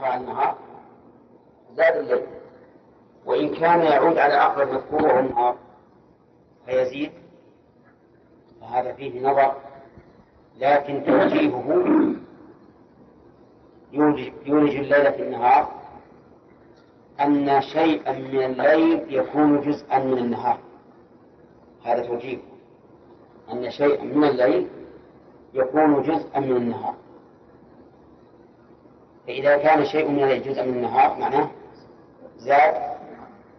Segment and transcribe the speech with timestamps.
[0.00, 0.56] أسرع النهار
[1.76, 2.26] زاد الليل
[3.26, 5.56] وإن كان يعود على أقرب مذكور وهو النهار
[6.66, 7.12] فيزيد.
[8.60, 9.54] فهذا فيه نظر
[10.58, 11.64] لكن توجيهه
[13.92, 15.72] يولج, يولج الليل في النهار.
[17.20, 20.58] أن شيئا من الليل يكون جزءا من النهار.
[21.84, 22.38] هذا توجيه
[23.52, 24.68] أن شيئا من الليل
[25.54, 26.94] يكون جزءا من النهار.
[29.26, 31.48] فإذا كان شيء من الليل جزءا من النهار معناه
[32.38, 32.74] زاد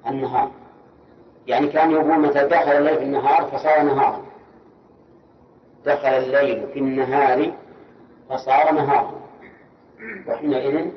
[0.07, 0.51] النهار.
[1.47, 4.21] يعني كان يقول متى دخل الليل في النهار فصار نهارا.
[5.85, 7.51] دخل الليل في النهار
[8.29, 9.21] فصار نهارا.
[10.27, 10.91] وحينئذ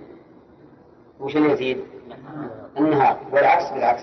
[1.21, 1.85] وش يزيد؟
[2.79, 3.19] النهار.
[3.33, 4.03] والعكس بالعكس.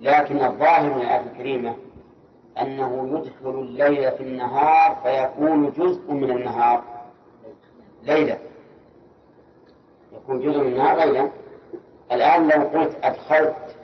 [0.00, 1.76] لكن الظاهر من الآية الكريمة
[2.60, 6.82] أنه يدخل الليل في النهار فيكون جزء من النهار.
[8.02, 8.38] ليلا
[10.26, 11.30] يكون جزء من النهار ليلا
[12.12, 13.76] الآن لو قلت أدخلت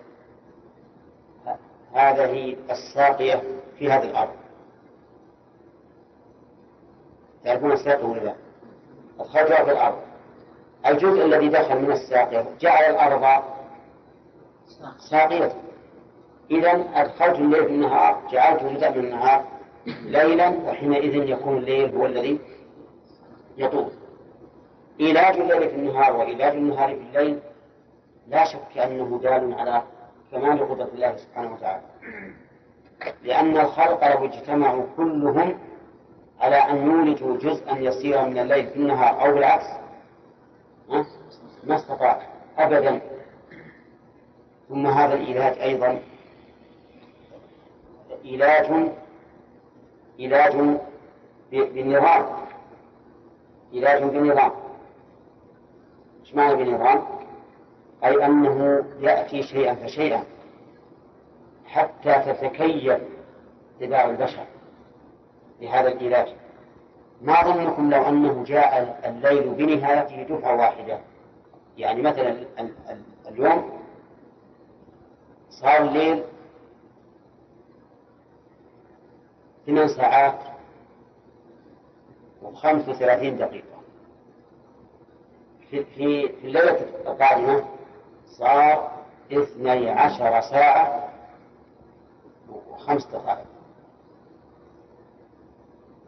[1.93, 3.43] هذه الساقية
[3.79, 4.31] في هذه الأرض.
[7.45, 8.35] تعرفون الساقية ولا لا؟
[9.21, 9.99] أدخلتها في الأرض.
[10.87, 13.43] الجزء الذي دخل من الساقية جعل الأرض
[15.11, 15.53] ساقية.
[16.51, 19.45] إذا أدخلت الليل في النهار جعلت جزءا من النهار
[19.87, 22.39] ليلا وحينئذ يكون الليل هو الذي
[23.57, 24.02] يطول.
[25.07, 27.39] إيلاج الليل في النهار وإيلاج النهار في الليل
[28.29, 29.83] لا شك أنه دال على
[30.33, 31.83] كمال قدرة الله سبحانه وتعالى.
[33.23, 35.59] لأن الخلق لو اجتمعوا كلهم
[36.41, 39.67] على أن يولجوا جزءا يسيرا من الليل في النهار أو بالعكس
[41.65, 42.23] ما استطاع
[42.59, 43.01] أبدا.
[44.69, 46.03] ثم هذا العلاج أيضا
[48.25, 48.91] علاج
[50.21, 50.79] علاج
[51.53, 52.27] بنظام
[53.75, 54.53] علاج بنظام.
[56.35, 57.03] معنى بنظام؟
[58.05, 60.25] أي أنه يأتي شيئا فشيئا
[61.67, 62.99] حتى تتكيف
[63.81, 64.45] طباع البشر
[65.61, 66.35] لهذا العلاج
[67.23, 70.99] ما ظنكم لو أنه جاء الليل بنهايته دفعة واحدة
[71.79, 72.37] يعني مثلا
[73.29, 73.79] اليوم
[75.51, 76.23] صار الليل
[79.67, 80.39] ثمان ساعات
[82.43, 83.72] وخمس وثلاثين دقيقة
[85.73, 87.65] في, في, في الليلة القادمة
[88.27, 88.91] صار
[89.33, 91.09] اثني عشر ساعة
[92.71, 93.47] وخمس دقائق.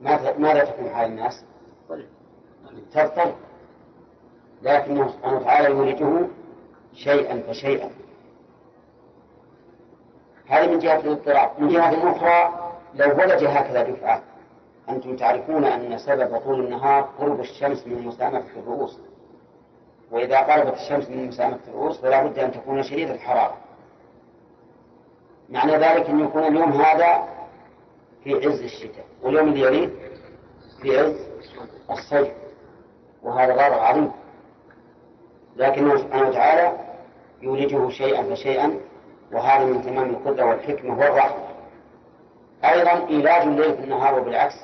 [0.00, 1.44] ماذا ماذا تكون حال الناس؟
[2.92, 3.34] تضطرب
[4.62, 6.28] لكنه سبحانه وتعالى يولجه
[6.94, 7.90] شيئا فشيئا.
[10.46, 11.50] هذه من جهة الاضطراب.
[11.58, 14.22] من جهة أخرى لو ولج هكذا دفعة
[14.88, 19.00] أنتم تعرفون أن سبب طول النهار قرب الشمس من مسامة الرؤوس.
[20.14, 23.56] وإذا قربت الشمس من مسامة الرؤوس فلا بد أن تكون شديدة الحرارة.
[25.48, 27.28] معنى ذلك أن يكون اليوم هذا
[28.24, 29.90] في عز الشتاء واليوم اللي يليه
[30.82, 31.16] في عز
[31.90, 32.28] الصيف.
[33.22, 34.12] وهذا غرض عظيم.
[35.56, 36.78] لكنه سبحانه وتعالى
[37.42, 38.80] يولجه شيئا فشيئا
[39.32, 41.44] وهذا من تمام القدرة والحكمة والرحمة.
[42.64, 44.54] أيضا إيلاج الليل في النهار وبالعكس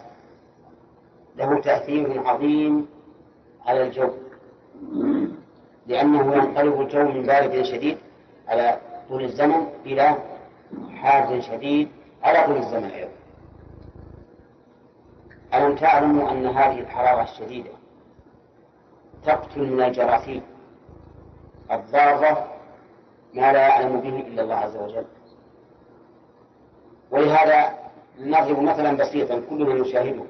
[1.36, 2.88] له تأثير عظيم
[3.66, 4.10] على الجو.
[5.90, 7.98] لأنه ينقلب الجو من بارد شديد
[8.48, 8.78] على
[9.08, 10.16] طول الزمن إلى
[10.94, 11.88] حار شديد
[12.22, 13.10] على طول الزمن أيضا.
[15.54, 17.70] ألم تعلموا أن هذه الحرارة الشديدة
[19.24, 20.42] تقتل من الجراثيم
[21.70, 22.46] الضارة
[23.34, 25.04] ما لا يعلم به إلا الله عز وجل.
[27.10, 27.78] ولهذا
[28.18, 30.24] نضرب مثلا بسيطا كلنا نشاهده.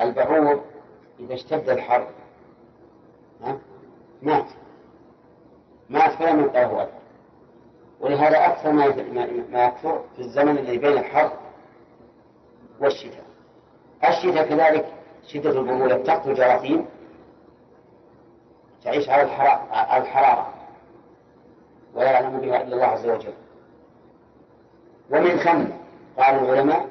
[0.00, 0.60] البعوض
[1.20, 2.06] إذا اشتد الحر
[4.22, 4.46] مات.
[5.90, 6.92] مات فلم يلقاه أثر
[8.00, 8.86] ولهذا أكثر ما
[9.52, 11.32] ما يكثر في الزمن الذي بين الحر
[12.80, 13.24] والشتاء.
[14.08, 14.86] الشتاء كذلك
[15.26, 16.86] شدة البرودة تقتل جراثيم
[18.84, 19.22] تعيش على
[20.02, 20.48] الحرارة
[21.94, 23.34] ولا يعلم بها إلا الله عز وجل.
[25.10, 25.64] ومن ثم
[26.22, 26.88] قال العلماء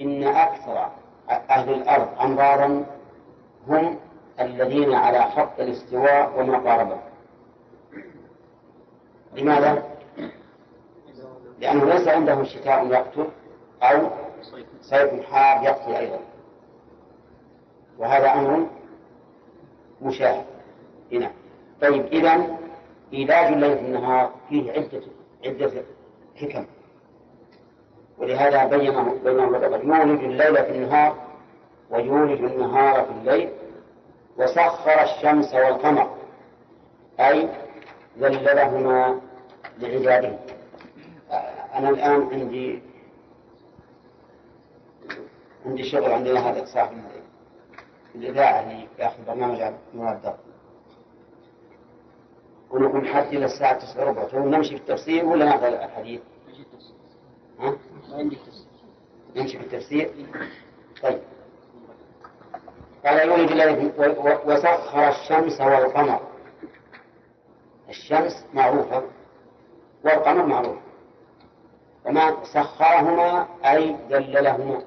[0.00, 0.88] إن أكثر
[1.30, 2.86] أهل الأرض أمرارا
[3.68, 3.98] هم
[4.40, 6.98] الذين على خط الاستواء وما قاربه
[9.36, 9.82] لماذا؟
[11.60, 13.26] لأنه ليس عندهم شتاء يقتل
[13.82, 14.08] أو
[14.80, 16.18] صيف حار يقتل أيضا.
[17.98, 18.66] وهذا أمر
[20.02, 20.44] مشاهد.
[21.12, 21.30] هنا
[21.80, 22.58] طيب إذا
[23.12, 25.02] إيلاج الليل في النهار فيه عدة
[25.44, 25.82] عدة
[26.36, 26.66] حكم.
[28.18, 31.16] ولهذا بين بينهم يولج الليل في النهار
[31.90, 33.50] ويولج النهار في الليل
[34.36, 36.10] وسخر الشمس والقمر.
[37.20, 37.48] أي
[38.18, 39.20] ذللهما
[39.78, 40.38] لعباده
[41.74, 42.82] أنا الآن عندي
[45.66, 47.02] عندي شغل عندنا هذا صاحب
[48.14, 50.34] الإذاعة اللي ياخذ برنامج عن مراد
[52.70, 56.20] ونكون حتى إلى الساعة 9 وربع نمشي في التفسير ولا نأخذ الحديث؟
[57.60, 57.76] ها؟
[59.36, 60.10] نمشي في التفسير؟
[61.02, 61.20] طيب.
[63.06, 63.92] قال يولد الله
[64.46, 66.20] وسخر الشمس والقمر.
[67.88, 69.02] الشمس معروفة.
[70.06, 70.76] والقمر معروف.
[72.04, 74.82] وما سخرهما أي دللهما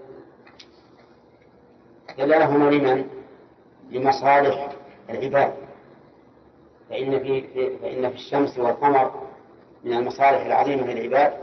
[2.17, 3.09] دللهما لمن؟
[3.91, 4.69] لمصالح
[5.09, 5.53] العباد.
[6.89, 7.41] فإن في
[7.77, 9.27] فإن في الشمس والقمر
[9.83, 11.33] من المصالح العظيمة للعباد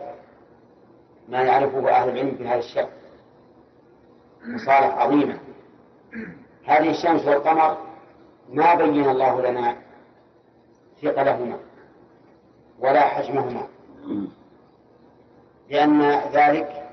[1.29, 2.89] ما يعرفه أهل العلم في هذا الشأن
[4.45, 5.39] مصالح عظيمة.
[6.65, 7.79] هذه الشمس والقمر
[8.53, 9.77] ما بين الله لنا
[11.03, 11.59] ثقلهما.
[12.81, 13.67] ولا حجمهما.
[15.71, 16.03] لأن
[16.33, 16.91] ذلك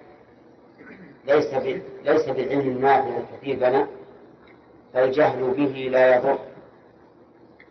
[1.25, 1.53] ليس
[2.03, 3.87] ليس بالعلم النافع الكثير لنا
[4.93, 6.39] فالجهل به لا يضر.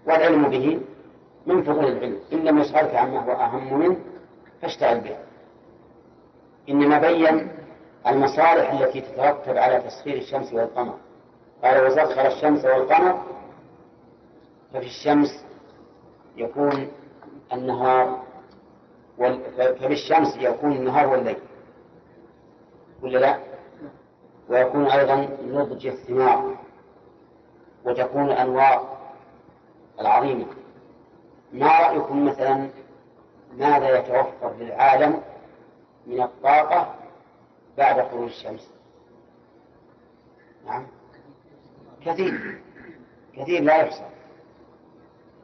[0.07, 0.81] والعلم به
[1.47, 2.19] من فضول العلم.
[2.33, 3.97] إن لم يشغلك عما هو أهم منه
[4.63, 5.17] فاشتغل به
[6.69, 7.49] إنما بين
[8.07, 10.95] المصالح التي تترتب على تسخير الشمس والقمر.
[11.65, 13.23] قال وسخر الشمس والقمر
[14.73, 15.45] ففي الشمس
[16.37, 16.89] يكون
[17.53, 18.23] النهار
[19.19, 19.41] وال...
[19.57, 21.39] ففي الشمس يكون النهار والليل.
[23.03, 23.39] ولا لا؟
[24.49, 26.57] ويكون أيضا نضج الثمار
[27.85, 28.99] وتكون الأنوار
[30.01, 30.47] العظيمة.
[31.53, 32.69] ما رأيكم مثلا
[33.57, 35.23] ماذا يتوفر للعالم
[36.07, 36.95] من الطاقة
[37.79, 38.71] بعد خروج الشمس؟
[40.67, 40.87] نعم.
[42.07, 42.61] كثير.
[43.37, 44.07] كثير لا يحصى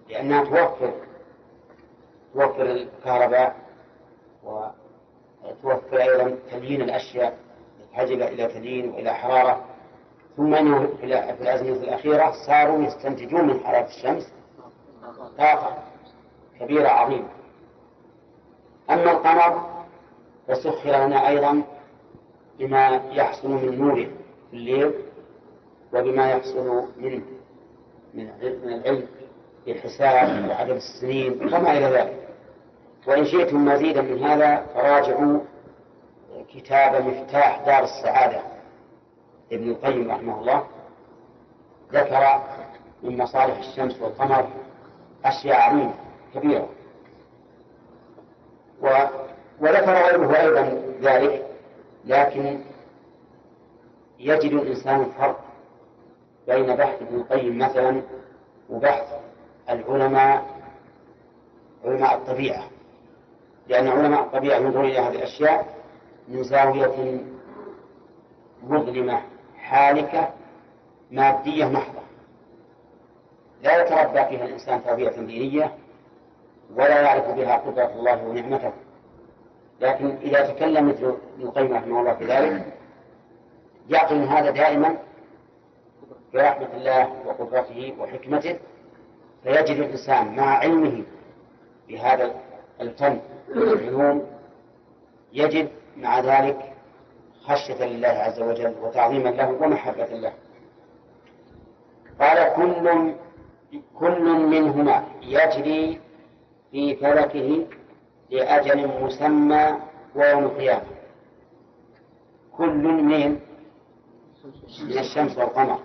[0.08, 1.07] لأنها توفر.
[2.34, 3.56] توفر الكهرباء
[4.44, 7.38] وتوفر أيضا تليين الأشياء
[7.92, 9.64] تحتاج إلى تليين وإلى حرارة.
[10.36, 11.06] ثم أنه في
[11.40, 14.32] الأزمنة الأخيرة صاروا يستنتجون من حرارة الشمس
[15.38, 15.78] طاقة
[16.60, 17.28] كبيرة عظيمة.
[18.90, 19.69] أما القمر
[20.48, 21.62] فسخر لنا أيضا
[22.58, 24.08] بما يحصل من نوره
[24.50, 24.94] في الليل
[25.94, 27.22] وبما يحصل منه
[28.14, 28.30] من
[28.64, 29.06] العلم.
[29.73, 32.29] بالحساب وعدد السنين وما إلى ذلك.
[33.06, 35.41] وإن شئتم مزيدا من هذا فراجعوا
[36.55, 38.41] كتاب مفتاح دار السعادة.
[39.53, 40.65] ابن القيم رحمه الله
[41.93, 42.43] ذكر
[43.03, 44.49] من مصالح الشمس والقمر
[45.25, 45.94] أشياء عظيمة
[46.35, 46.69] كبيرة.
[48.82, 48.88] و
[49.61, 51.47] وذكر غيره أيضا ذلك
[52.05, 52.61] لكن
[54.19, 55.41] يجد الإنسان الفرق
[56.49, 58.03] بين بحث ابن القيم مثلا
[58.71, 59.18] وبحث
[59.70, 60.44] العلماء
[61.85, 62.65] علماء الطبيعة.
[63.69, 65.75] لأن علماء الطبيعة ينظرون إلى هذه الأشياء
[66.29, 67.20] من زاوية
[68.62, 69.23] مظلمة
[69.56, 70.29] حالكة
[71.11, 72.03] مادية محضة.
[73.62, 75.73] لا يتربى فيها الإنسان تربية دينية
[76.76, 78.73] ولا يعرف بها قدرة الله ونعمته.
[79.81, 81.05] لكن إذا تكلم مثل
[81.35, 82.67] ابن القيم رحمه الله في ذلك
[83.88, 84.97] يعقل هذا دائما
[86.35, 88.59] برحمة الله وقدرته وحكمته
[89.43, 91.05] فيجد الإنسان مع علمه
[91.88, 92.35] بهذا
[92.80, 94.26] الفن والعلوم
[95.33, 96.73] يجد مع ذلك
[97.42, 100.33] خشية لله عز وجل وتعظيما له ومحبة له.
[102.21, 103.14] قال كل
[103.95, 106.00] كل منهما يجري
[106.71, 107.66] في فلكه
[108.30, 109.76] لأجل مسمى
[110.14, 110.87] ويوم القيامة.
[112.57, 113.38] كل من
[114.85, 115.78] من الشمس والقمر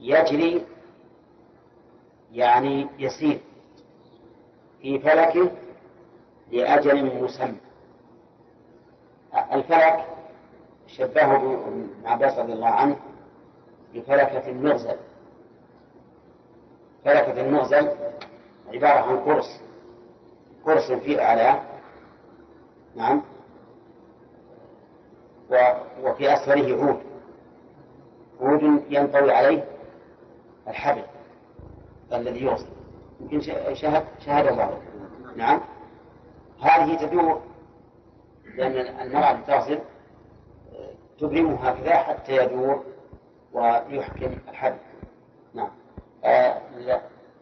[0.00, 0.66] يجري
[2.32, 3.40] يعني يسير
[4.82, 5.50] في فلكه
[6.52, 7.56] لأجل مسمى.
[9.52, 10.06] الفلك
[10.86, 12.96] شبهه ابن عباس رضي الله عنه
[13.94, 14.96] بفلكة المغزل.
[17.04, 17.90] فلكة المغزل
[18.72, 19.60] عبارة عن قرص.
[20.66, 21.62] قرص في أعلاه
[22.96, 23.22] نعم.
[26.02, 27.02] وفي أسفله عود.
[28.40, 29.64] عود ينطوي عليه
[30.68, 31.02] الحبل.
[32.14, 32.66] الذي يوصل
[33.20, 33.40] يمكن
[33.74, 34.78] شهد شهد الله.
[35.36, 35.60] نعم.
[36.60, 37.40] هذه تدور
[38.54, 39.78] لأن المرأة تصل
[41.18, 42.84] تبرمه هكذا حتى يدور
[43.52, 44.78] ويحكم الحبل
[45.54, 45.70] نعم.
[46.24, 46.60] آه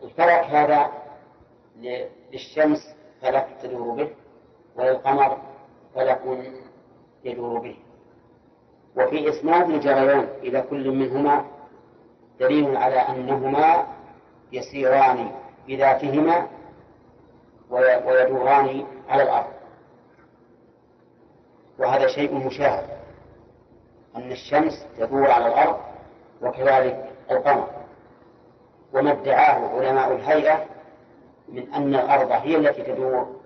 [0.03, 0.91] الفلك هذا
[2.33, 4.11] للشمس فلك تدور به
[4.77, 5.39] وللقمر
[5.95, 6.21] فلك
[7.25, 7.77] يدور به.
[8.97, 11.45] وفي إسناد الجريان إلى كل منهما
[12.41, 13.87] دليل على أنهما
[14.53, 15.33] يسيران
[15.69, 16.47] بذاتهما
[17.71, 19.53] ويدوران على الأرض.
[21.79, 22.89] وهذا شيء مشاهد
[24.17, 25.81] أن الشمس تدور على الأرض
[26.43, 27.69] وكذلك القمر.
[28.93, 30.65] وما ادعاه علماء الهيئة
[31.49, 33.41] من أن الأرض هي التي تدور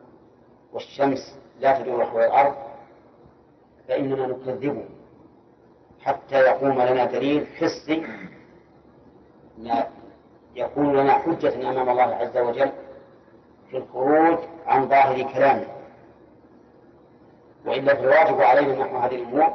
[0.73, 2.55] والشمس لا تدور حول الأرض
[3.89, 4.85] فإننا نكذبه
[6.01, 8.07] حتى يقوم لنا دليل حسي
[10.55, 12.71] يكون لنا حجة أمام الله عز وجل
[13.71, 15.67] في الخروج عن ظاهر كلامه.
[17.67, 19.55] وإلا فالواجب علينا نحو هذه الأمور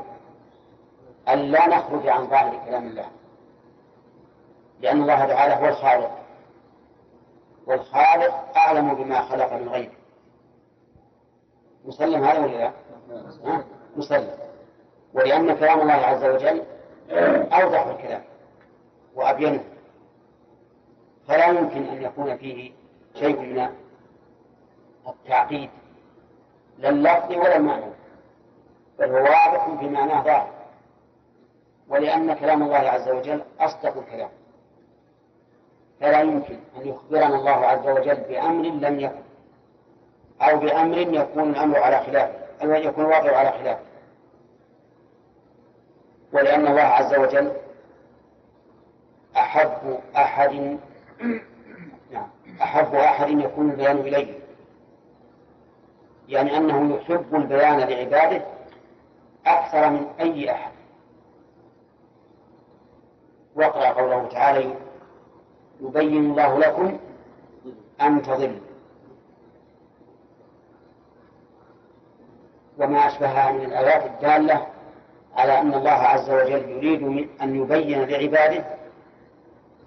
[1.28, 3.06] أن لا نخرج عن ظاهر كلام الله.
[4.82, 6.12] لأن الله تعالى هو الخالق.
[7.68, 9.92] والخالق أعلم بما خلق من غيره.
[11.86, 12.72] مسلم هذا ولا لا؟
[13.96, 14.30] مسلم.
[15.14, 16.64] ولأن كلام الله عز وجل
[17.54, 18.22] أوضح الكلام
[19.16, 19.64] وأبينه.
[21.30, 22.72] فلا يمكن أن يكون فيه
[23.20, 23.70] شيء من
[25.08, 25.70] التعقيد
[26.78, 27.86] لا اللفظ ولا المعنى
[29.00, 30.50] بل هو واضح في معناه ظاهر.
[31.88, 34.30] ولأن كلام الله عز وجل أصدق الكلام.
[36.02, 39.22] فلا يمكن أن يخبرنا الله عز وجل بأمر لم يكن
[40.42, 42.34] أو بأمر يكون الأمر على خلافه
[42.64, 43.84] أو يكون الواقع على خلافه
[46.34, 47.52] ولأن الله عز وجل
[49.38, 50.78] أحب أحد
[52.62, 54.40] أحب أحد يكون البيان إليه.
[56.28, 58.46] يعني أنه يحب البيان لعباده
[59.46, 60.72] أكثر من أي أحد.
[63.56, 64.74] واقرأ قوله تعالى
[65.82, 66.98] يبين الله لكم
[68.02, 68.70] أن تضلوا.
[72.78, 74.68] وما أشبهها من الآيات الدالة
[75.36, 78.66] على أن الله عز وجل يريد أن يبين لعباده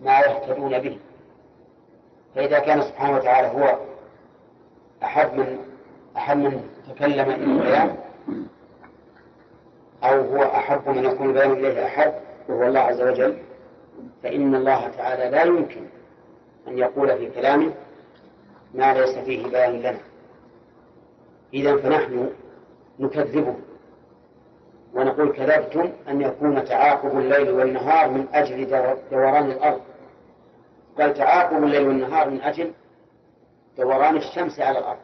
[0.00, 0.98] ما يهتدون به.
[2.34, 3.78] فإذا كان سبحانه وتعالى هو
[5.02, 5.58] أحد من
[6.16, 7.96] أحد من تكلم إلى البيان
[10.04, 12.12] أو هو أحب من يكون البيان إليه أحد
[12.48, 13.36] وهو الله عز وجل
[14.22, 15.80] فإن الله تعالى لا يمكن
[16.68, 17.72] أن يقول في كلامه
[18.74, 19.98] ما ليس فيه بيان لنا.
[21.54, 22.30] إذا فنحن
[22.98, 23.54] نكذبه
[24.94, 28.70] ونقول كذبتم أن يكون تعاقب الليل والنهار من أجل
[29.10, 29.80] دوران الأرض.
[30.98, 32.72] بل تعاقب الليل والنهار من أجل
[33.78, 34.98] دوران الشمس على الأرض.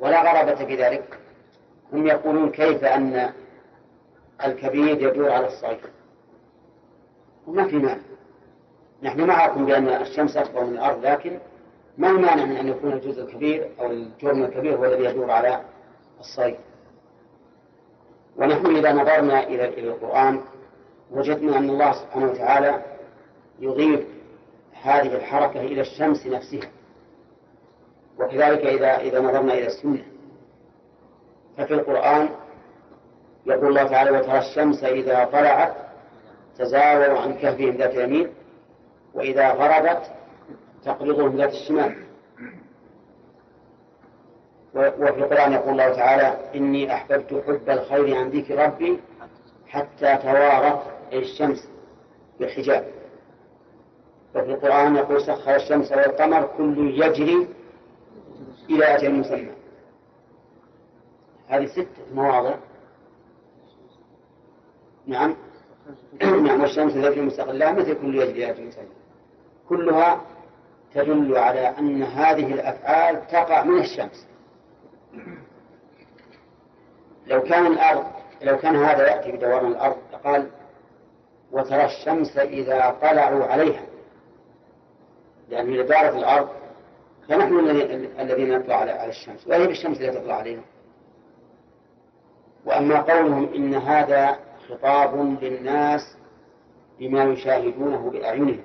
[0.00, 1.18] ولا غرابة في ذلك.
[1.92, 3.32] هم يقولون كيف أن
[4.44, 5.90] الكبير يدور على الصغير
[7.46, 8.02] وما في مانع.
[9.02, 11.38] نحن معكم بأن الشمس أكبر من الأرض لكن
[11.98, 15.60] ما المانع من أن يكون الجزء الكبير أو الجرم الكبير هو الذي يدور على
[16.20, 16.56] الصيد
[18.36, 20.40] ونحن إذا نظرنا إلى القرآن
[21.10, 22.82] وجدنا أن الله سبحانه وتعالى
[23.62, 24.00] يضيف
[24.82, 26.70] هذه الحركة إلى الشمس نفسها.
[28.18, 30.04] وكذلك إذا إذا نظرنا إلى السنة.
[31.56, 32.28] ففي القرآن
[33.46, 35.74] يقول الله تعالى وترى الشمس إذا طلعت
[36.58, 38.28] تزاوروا عن كهفهم ذات اليمين
[39.14, 40.02] وإذا غربت
[40.84, 41.96] تقرضهم ذات الشمال.
[44.74, 49.00] وفي القرآن يقول الله تعالى إني أحببت حب الخير عن ذكر ربي
[49.68, 51.68] حتى توارت الشمس
[52.40, 53.01] بالحجاب.
[54.34, 57.48] وفي القرآن يقول سخر الشمس والقمر كل يجري
[58.70, 59.52] إلى أجل مسمى.
[61.48, 62.54] هذه ستة مواضع.
[65.06, 65.36] نعم.
[66.22, 68.84] نعم والشمس تجري مستقلها مثل كل يجري إلى أجل مسمى.
[69.68, 70.20] كلها
[70.94, 74.26] تدل على أن هذه الأفعال تقع من الشمس.
[77.26, 78.04] لو كان الأرض
[78.42, 80.50] لو كان هذا يأتي بدوران الأرض قال
[81.52, 83.82] وترى الشمس إذا طلعوا عليها
[85.48, 86.48] لأن إذا دارت الأرض
[87.28, 87.58] فنحن
[88.20, 89.46] الذين نطلع على الشمس.
[89.46, 90.62] وهي بالشمس التي تطلع علينا.
[92.64, 96.16] وأما قولهم إن هذا خطاب للناس
[96.98, 98.60] بما يشاهدونه بأعينهم.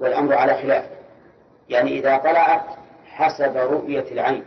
[0.00, 0.90] والأمر على خلاف.
[1.68, 2.64] يعني إذا طلعت
[3.06, 4.44] حسب رؤية العين.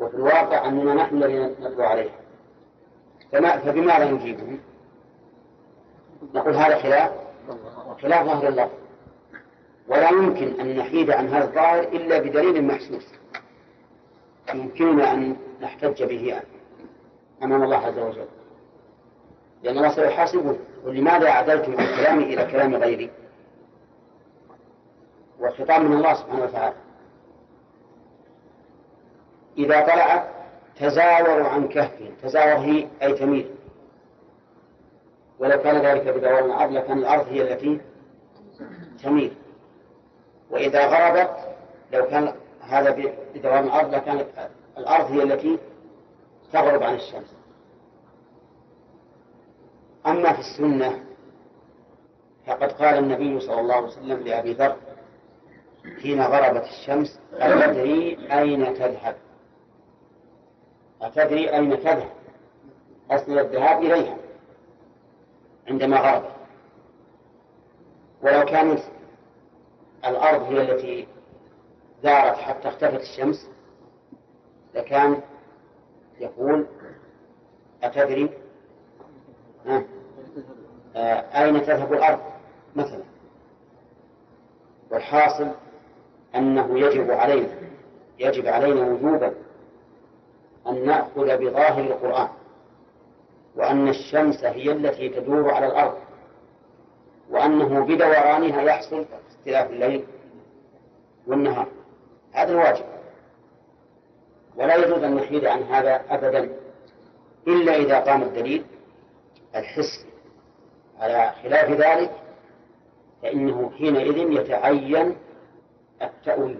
[0.00, 2.14] وفي الواقع أننا نحن الذين نتلو عليها.
[3.32, 4.60] فما فبماذا نجيبهم؟
[6.34, 7.12] نقول هذا خلاف.
[8.02, 8.70] خلاف ظهر الله.
[9.88, 13.06] ولا يمكن أن نحيد عن هذا الظاهر إلا بدليل محسوس.
[14.54, 16.40] يمكننا أن نحتج به
[17.42, 18.26] أمام الله عز وجل.
[19.62, 20.58] لأن الله سيحاسبه.
[20.84, 23.10] ولماذا عدلت من كلامي إلى كلام غيري؟
[25.40, 26.74] والخطاب من الله سبحانه وتعالى.
[29.58, 30.28] إذا طلعت
[30.80, 33.50] تزاوروا عن كهفهم تزاور هي أي تميل.
[35.38, 37.80] ولو كان ذلك بدوران الأرض لكان الأرض هي التي
[39.02, 39.32] تميل.
[40.50, 41.36] فإذا غربت
[41.92, 42.90] لو كان هذا
[43.34, 44.26] بدوام الأرض لكانت
[44.78, 45.58] الأرض هي التي
[46.52, 47.34] تغرب عن الشمس.
[50.06, 51.04] أما في السنة
[52.46, 54.76] فقد قال النبي صلى الله عليه وسلم لأبي ذر
[56.02, 59.16] حين غربت الشمس أتدري أين تذهب؟
[61.02, 62.10] أتدري أين تذهب؟
[63.10, 64.16] أسند الذهاب إليها
[65.68, 66.30] عندما غربت
[68.22, 68.80] ولو كانت
[70.08, 71.06] الأرض هي التي
[72.02, 73.50] دارت حتى اختفت الشمس.
[74.74, 75.20] لكان
[76.20, 76.66] يقول
[77.82, 78.30] أتدري؟
[79.66, 79.84] آه.
[81.42, 82.20] أين تذهب الأرض؟
[82.76, 83.02] مثلا.
[84.90, 85.50] والحاصل
[86.34, 87.48] أنه يجب علينا
[88.18, 89.34] يجب علينا وجوبا
[90.66, 92.28] أن نأخذ بظاهر القرآن
[93.56, 95.94] وأن الشمس هي التي تدور على الأرض
[97.30, 99.04] وأنه بدورانها يحصل
[99.46, 100.04] اختلاف الليل
[101.26, 101.66] والنهار.
[102.32, 102.84] هذا الواجب.
[104.56, 106.50] ولا يجوز أن نحيد عن هذا أبدا
[107.48, 108.64] إلا إذا قام الدليل
[109.56, 110.06] الحسي
[111.00, 112.10] على خلاف ذلك
[113.22, 115.16] فإنه حينئذ يتعين
[116.02, 116.58] التأويل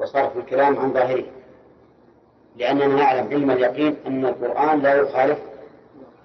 [0.00, 1.24] وصرف الكلام عن ظاهره.
[2.56, 5.38] لأننا نعلم علم اليقين أن القرآن لا يخالف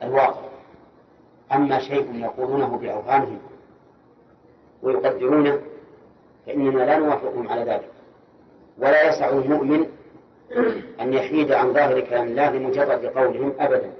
[0.04, 0.48] الواقع.
[1.52, 3.40] أما شيء يقولونه بأوهامهم
[4.84, 5.62] ويقدرونه
[6.46, 7.92] فإننا لا نوافقهم على ذلك.
[8.78, 9.88] ولا يسع المؤمن
[11.02, 13.94] أن يحيد عن ظاهر كلام الله لمجرد قولهم أبدا.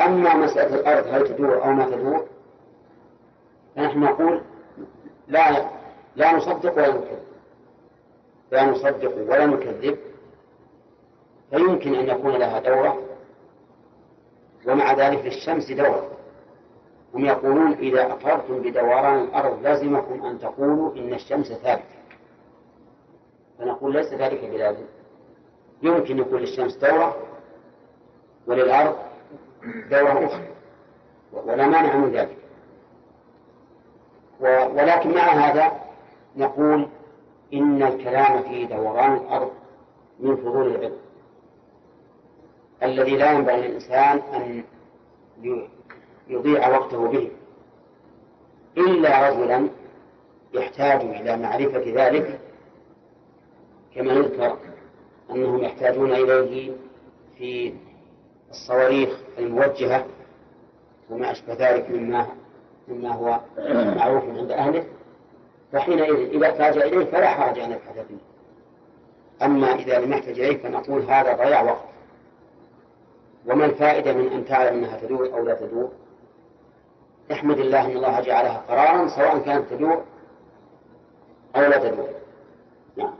[0.00, 2.26] أما مسألة الأرض هل تدور أو ما تدور؟
[3.76, 4.40] فنحن نقول
[5.28, 5.70] لا
[6.16, 7.22] لا نصدق ولا نكذب.
[8.52, 9.98] لا نصدق ولا نكذب.
[11.50, 13.02] فيمكن أن يكون لها دورة
[14.66, 16.10] ومع ذلك للشمس دورة.
[17.14, 21.96] هم يقولون إذا أقررتم بدوران الأرض لازمكم أن تقولوا إن الشمس ثابتة.
[23.58, 24.84] فنقول ليس ذلك بلازم.
[25.82, 27.16] يمكن يكون للشمس دورة
[28.46, 28.96] وللأرض
[29.90, 30.48] دورة أخرى.
[31.32, 32.36] ولا مانع من ذلك.
[34.40, 35.72] ولكن مع هذا
[36.36, 36.88] نقول
[37.54, 39.50] إن الكلام في دوران الأرض
[40.20, 40.96] من فضول العلم.
[42.82, 44.64] الذي لا ينبغي للإنسان أن
[46.28, 47.30] يضيع وقته به.
[48.78, 49.68] إلا رجلا
[50.54, 52.40] يحتاج إلى معرفة ذلك
[53.94, 54.56] كما يذكر
[55.30, 56.72] أنهم يحتاجون إليه
[57.38, 57.72] في
[58.50, 60.06] الصواريخ الموجهة
[61.10, 62.26] وما أشبه ذلك مما
[62.88, 63.40] مما هو
[63.96, 64.84] معروف عند أهله.
[65.72, 68.16] فحينئذ إذا احتاج إليه فلا حرج أن يبحث فيه
[69.46, 71.84] أما إذا لم يحتج إليه فنقول هذا ضياع وقت.
[73.46, 75.90] وما الفائدة من أن تعلم أنها تدور أو لا تدور؟
[77.32, 80.04] احمد الله أن الله جعلها قرارا سواء كانت تدور
[81.56, 82.08] أو لا تدور.
[82.96, 83.14] نعم.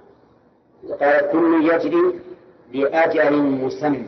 [1.01, 2.21] قال كل يجري
[2.73, 4.07] لأجل مسمى.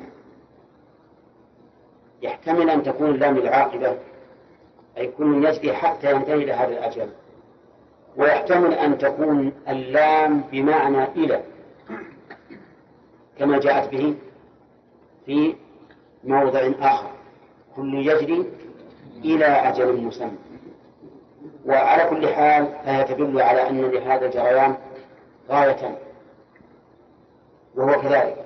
[2.22, 3.98] يحتمل أن تكون اللام العاقبة
[4.98, 7.08] أي كل يجري حتى ينتهي إلى هذا الأجل.
[8.16, 11.42] ويحتمل أن تكون اللام بمعنى إلى
[13.38, 14.14] كما جاءت به
[15.26, 15.54] في
[16.24, 17.10] موضع آخر.
[17.76, 18.46] كل يجري
[19.24, 20.38] إلى أجل مسمى.
[21.66, 24.76] وعلى كل حال فهي تدل على أن لهذا الجريان
[25.50, 25.98] غاية
[27.76, 28.44] وهو كذلك.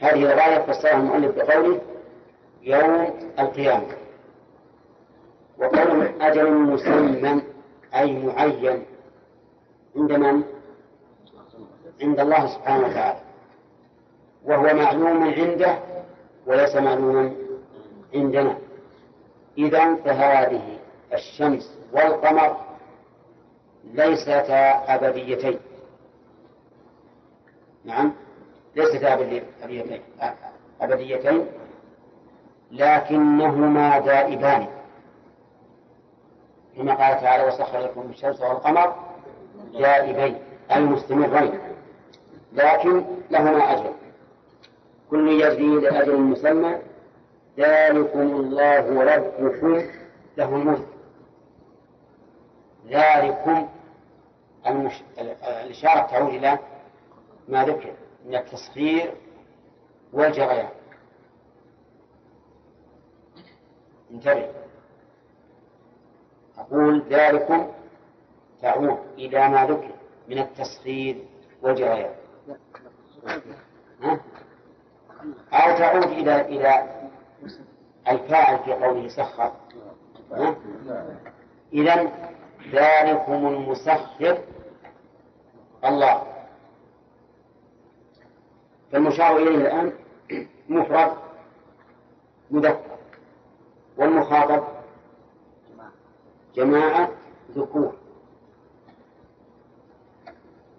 [0.00, 1.80] هذه الغاية فسرها المؤلف بقوله
[2.62, 3.86] يوم القيامة.
[5.58, 7.42] وقول أجل مسمى
[7.94, 8.82] أي معين
[9.96, 10.42] عند من؟
[12.02, 13.20] عند الله سبحانه وتعالى.
[14.44, 15.78] وهو معلوم عنده
[16.46, 17.32] وليس معلوما
[18.14, 18.58] عندنا.
[19.58, 20.78] إذا فهذه
[21.14, 22.56] الشمس والقمر
[23.84, 25.58] ليستا أبديتين.
[27.84, 28.12] نعم
[28.76, 30.02] ليستا أبديتين
[30.80, 31.46] أبديتين
[32.70, 34.66] لكنهما دائبان.
[36.76, 38.96] كما قال تعالى وسخر لكم الشمس والقمر
[39.72, 40.38] دائبين
[40.70, 41.58] أي مستمرين
[42.52, 43.92] لكن لهما أجل
[45.10, 46.78] كل يجري لأجل مسمى
[47.58, 49.82] ذلكم الله ربكم
[50.36, 50.88] له الملك.
[52.86, 53.68] ذلكم
[54.66, 55.02] المش...
[55.48, 56.58] الإشارة تعود إلى
[57.48, 57.92] ما ذكر
[58.26, 59.14] من التصغير
[60.12, 60.68] والجريان.
[64.10, 64.48] انتبه.
[66.58, 67.72] أقول ذلكم
[68.62, 69.90] تعود إلى ما ذكر
[70.28, 71.24] من التصغير
[71.62, 72.14] والجريان؟
[75.52, 76.98] أو تعود إلى إلى
[78.08, 79.52] الفاعل في قوله سخر.
[81.72, 82.12] إذا
[82.72, 84.38] ذلكم المسخر
[85.84, 86.22] الله.
[88.92, 89.92] فالمشار إليه الآن
[90.68, 91.12] مفرد
[92.50, 92.98] مذكر.
[93.96, 94.64] والمخاطب
[96.54, 97.08] جماعة
[97.50, 97.92] ذكور.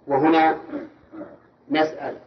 [0.07, 0.57] وهنا
[1.69, 2.17] نسأل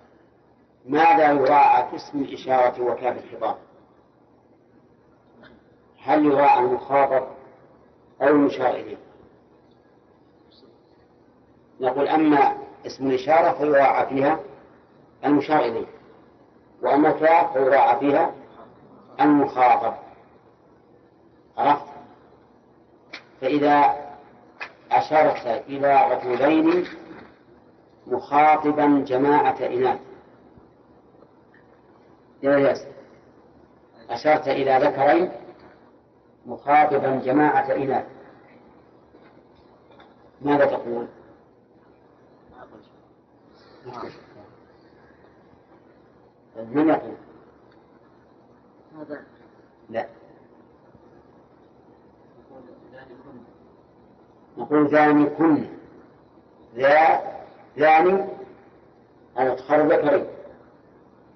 [0.86, 3.56] ماذا يراعى في اسم الإشارة وكاف الخطاب؟
[6.04, 7.26] هل يراعى المخاطب
[8.22, 8.96] أو المشار
[11.80, 14.40] نقول أما اسم الإشارة فيراعى فيها
[15.24, 15.86] المشار
[16.82, 18.32] وأما الكاف فيراعى فيها
[19.20, 19.94] المخاطب.
[21.58, 21.86] عرفت؟
[23.40, 23.96] فإذا
[24.92, 26.84] أشرت إلى رجلين
[28.06, 30.00] مخاطبا جماعة إناث.
[32.42, 32.88] يا ياسر
[34.10, 35.41] أشرت إلى ذكرين
[36.46, 38.06] مخاطبا جماعة إناث
[40.42, 41.06] ماذا تقول؟
[46.56, 47.14] من يقول؟
[48.98, 49.24] هذا.
[49.90, 50.06] لا.
[54.58, 55.66] نقول ذاني كن.
[56.74, 57.22] ذا
[57.78, 58.24] ذاني
[59.36, 60.26] على تخرج ذكرين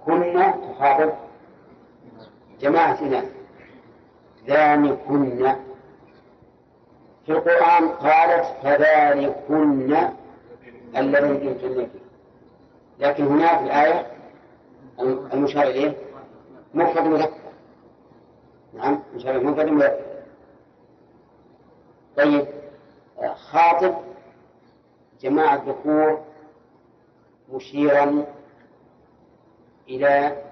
[0.05, 1.13] كنا تخاطب
[2.61, 3.36] جماعة إناث
[4.47, 5.57] ذاني كن
[7.27, 10.07] في القرآن قالت فذلكن
[10.97, 11.89] الذي يمكن فيه
[12.99, 14.07] لكن هنا في الآية
[15.33, 15.97] المشار إليه
[16.75, 17.41] مفرد مذكر.
[18.75, 20.01] نعم مشار مفرد مذكر.
[22.17, 22.47] طيب
[23.35, 23.95] خاطب
[25.21, 26.25] جماعة ذكور
[27.53, 28.25] مشيرا
[29.89, 30.43] إلى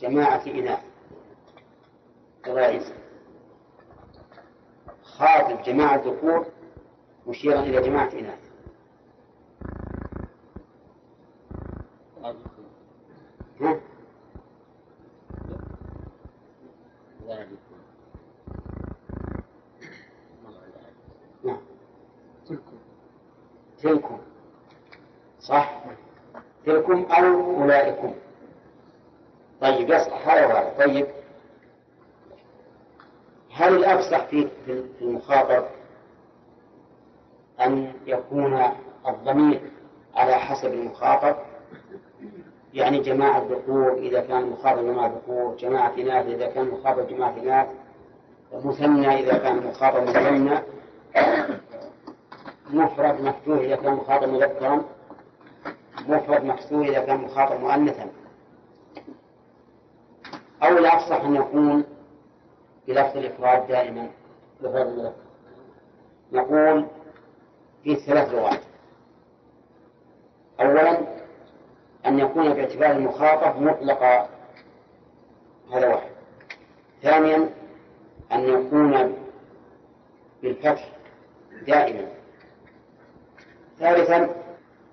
[0.00, 0.85] جماعة إناث
[2.46, 2.92] جوائز
[5.02, 6.46] خاطب جماعة ذكور
[7.26, 8.38] مشيرا إلى جماعة إناث
[13.60, 13.80] ها؟
[21.44, 21.58] نعم
[23.82, 24.18] تلكم
[25.40, 25.80] صح
[26.66, 28.14] تلكم أو أولئكم
[29.60, 31.06] طيب يصلح هذا وهذا طيب
[33.52, 34.48] هل الأفصح في
[34.98, 35.04] في
[35.36, 35.64] المخاطب
[37.60, 38.62] أن يكون
[39.08, 39.60] الضمير
[40.14, 41.36] على حسب المخاطب
[42.74, 47.66] يعني جماعة ذكور إذا كان مخاطب جماعة ذكور جماعة إناث إذا كان مخاطب جماعة إناث
[48.64, 50.58] مثنى إذا كان مخاطب مثنى
[52.70, 54.84] مفرد مفتوح إذا كان مخاطب مذكرا
[56.08, 58.08] مفرد مفتوح إذا كان مخاطب مؤنثا.
[60.62, 61.84] أو الأفصح أن يكون
[62.88, 64.08] بلفظ الإفراد دائما.
[64.60, 65.25] لفظ المذكر
[66.32, 66.86] نقول
[67.84, 68.60] في ثلاث لغات.
[70.60, 70.98] أولا
[72.06, 74.28] أن يكون باعتبار المخاطب مطلقا
[75.72, 76.10] هذا واحد.
[77.02, 77.50] ثانيا
[78.32, 79.16] أن يكون
[80.42, 80.88] بالفتح
[81.66, 82.08] دائما.
[83.78, 84.16] ثالثا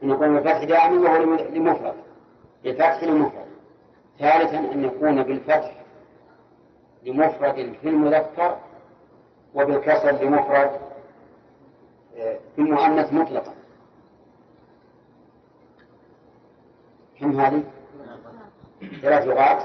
[0.03, 1.95] أن يكون بالفتح دائما وهو لمفرد.
[2.63, 3.47] بالفتح لمفرد.
[4.19, 5.83] ثالثا أن يكون بالفتح
[7.03, 8.57] لمفرد في المذكر
[9.55, 10.71] وبالكسر لمفرد
[12.17, 13.53] آه، في المؤنث مطلقا.
[17.19, 17.63] كم هذه؟
[19.01, 19.63] ثلاث لغات.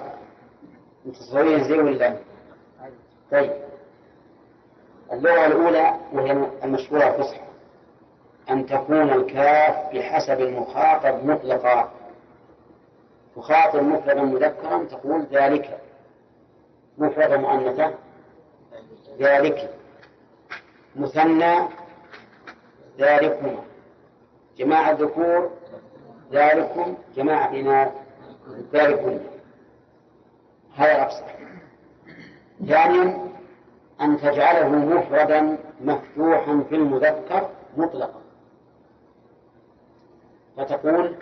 [1.07, 2.17] متصورين زي ولا
[3.31, 3.53] طيب.
[5.13, 6.33] اللغة الأولى وهي
[6.65, 7.41] المشهورة فصحى.
[8.51, 11.91] أن تكون الكاف بحسب المخاطب مطلقا.
[13.37, 15.81] تخاطب مفردا مذكرا تقول ذلك.
[16.99, 17.95] مفردا مؤنثا
[19.19, 19.71] ذلك.
[20.97, 21.69] مثنى
[22.99, 23.57] ذلكما
[24.57, 25.51] جماعة ذكور
[26.33, 27.93] ذلكم جماعة إناث
[28.73, 29.19] ذلكم.
[30.77, 31.35] هذا أفصح
[32.69, 33.29] ثانيا
[34.01, 38.21] أن تجعله مفردا مفتوحا في المذكر مطلقا.
[40.57, 41.15] فتقول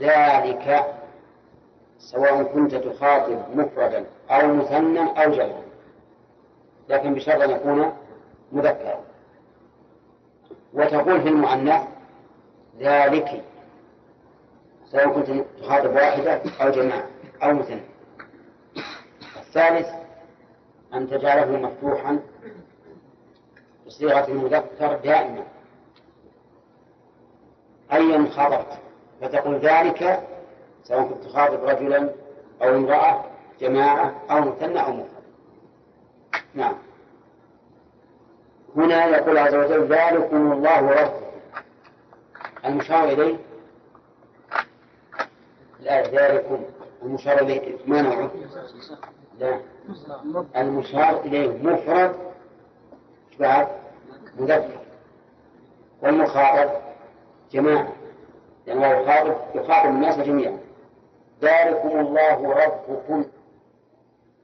[0.00, 0.94] ذلك
[1.98, 5.62] سواء كنت تخاطب مفردا أو مثنى أو جمعا
[6.88, 7.92] لكن بشرط أن يكون
[8.52, 9.00] مذكرا.
[10.72, 11.82] وتقول في المؤنث
[12.78, 13.44] ذلك.
[14.90, 17.06] سواء كنت تخاطب واحدة أو جماعة
[17.42, 17.80] أو مثنى
[19.36, 19.88] الثالث
[20.94, 22.18] أن تجعله مفتوحا
[23.86, 25.44] بصيغة المذكر دائما.
[27.92, 28.78] أيا خاطبت
[29.20, 30.28] فتقول ذلك
[30.84, 32.10] سواء كنت تخاطب رجلا
[32.62, 33.24] أو امرأة
[33.60, 35.22] جماعة أو مثنى أو مفرد.
[36.54, 36.74] نعم.
[38.76, 41.28] هنا يقول عز وجل ذلكم الله ربكم.
[42.64, 43.36] المشار إليه؟
[45.80, 46.64] لا ذلكم.
[47.02, 48.30] المشار إليه ما نوعه؟
[49.38, 49.60] لا.
[50.56, 52.16] المشار إليه مفرد.
[53.40, 53.68] بعد؟
[54.38, 54.78] مذكر
[56.02, 56.70] والمخاطب
[57.52, 57.92] جماعة
[58.66, 60.58] لأنه يخاطب يخاطب الناس جميعا.
[61.42, 63.24] ذلكم الله ربكم.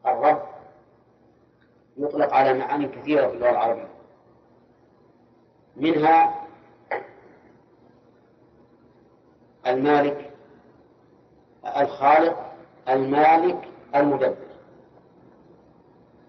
[0.07, 0.43] الرب
[1.97, 3.94] يطلق على معاني كثيرة في اللغة العربية.
[5.77, 6.35] منها
[9.67, 10.31] المالك
[11.77, 12.53] الخالق
[12.89, 14.35] المالك المدبر.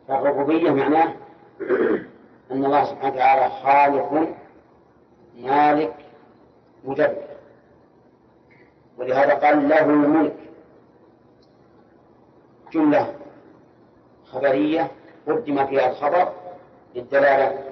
[0.07, 1.13] فالربوبية معناه
[2.51, 4.35] أن الله سبحانه وتعالى خالق
[5.37, 5.95] مالك
[6.83, 7.25] مدبر.
[8.97, 10.35] ولهذا قال له الملك
[12.71, 13.15] جملة
[14.25, 14.91] خبرية
[15.27, 16.33] قدم فيها الخبر
[16.95, 17.64] للدلالة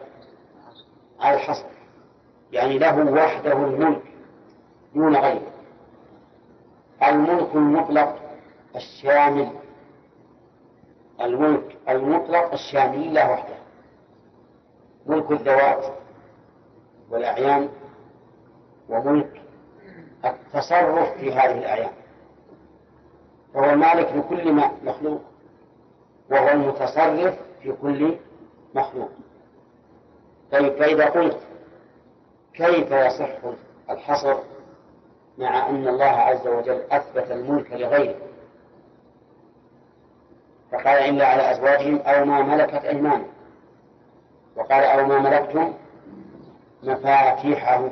[1.24, 1.66] على الحصر.
[2.52, 4.02] يعني له وحده الملك
[4.96, 5.52] دون غيره.
[7.04, 8.20] الملك المطلق
[8.76, 9.50] الشامل.
[11.22, 13.56] الملك المطلق الشامل لله وحده.
[15.06, 15.86] ملك الذوات
[17.10, 17.70] والأعيان
[18.90, 19.42] وملك
[20.26, 21.92] التصرف في هذه الأعيان.
[23.54, 25.22] فهو المالك لكل مخلوق.
[26.32, 28.16] وهو المتصرف في كل
[28.76, 29.10] مخلوق.
[30.54, 31.38] طيب فإذا قلت
[32.54, 33.30] كيف يصح
[33.90, 34.36] الحصر
[35.38, 38.16] مع أن الله عز وجل أثبت الملك لغيره؟
[40.72, 43.28] فقال إلا على أزواجهم أو ما ملكت أيمانهم.
[44.56, 45.74] وقال أو ما ملكتم
[46.84, 47.90] مفاتيحه.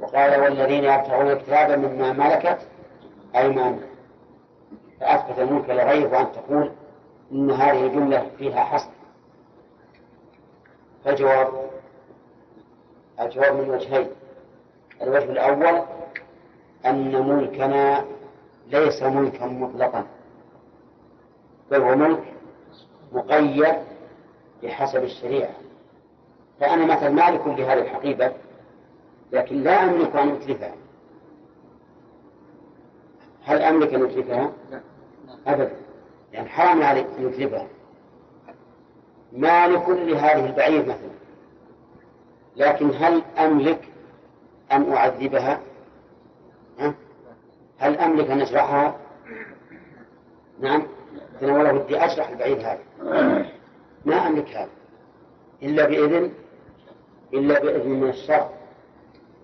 [0.00, 2.58] وقال والذين يبتغون الكتاب مما ملكت
[3.36, 3.80] أيمانهم.
[5.00, 6.72] فأثبت الملك لغيره وأن تقول
[7.32, 8.91] إن هذه الجملة فيها حصر.
[11.04, 11.70] فالجواب
[13.20, 14.08] الجواب من وجهين.
[15.02, 15.82] الوجه الأول
[16.86, 18.04] أن ملكنا
[18.68, 20.06] ليس ملكا مطلقا
[21.70, 22.22] بل هو ملك
[23.12, 23.74] مقيد
[24.62, 25.54] بحسب الشريعة.
[26.60, 28.32] فأنا مثلا مالك لهذه الحقيبة
[29.32, 30.74] لكن لا أملك أن أتلفها
[33.44, 34.52] هل أملك أن أتلفها؟
[35.46, 35.72] أبدا.
[36.32, 37.66] يعني حرام علي أن أتلفها
[39.32, 41.12] مالك لهذه البعير مثلا.
[42.56, 43.88] لكن هل أملك
[44.72, 45.60] أن أعذبها؟
[47.78, 48.96] هل أملك أن أشرحها؟
[50.60, 50.82] نعم.
[51.42, 52.78] أنا والله ودي أشرح البعير هذا.
[54.04, 54.70] ما أملك هذا.
[55.62, 56.32] إلا بإذن
[57.34, 58.50] إلا بإذن من الشرع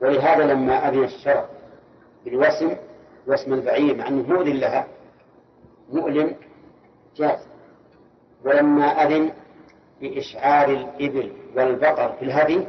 [0.03, 1.47] ولهذا لما أذن الشرع
[2.25, 2.77] بالوسم
[3.27, 4.87] واسم البعير مع أنه مؤذن لها
[5.93, 6.35] مؤلم
[7.17, 7.39] جاز.
[8.45, 9.33] ولما أذن
[10.01, 12.67] بإشعار الإبل والبقر في الهدي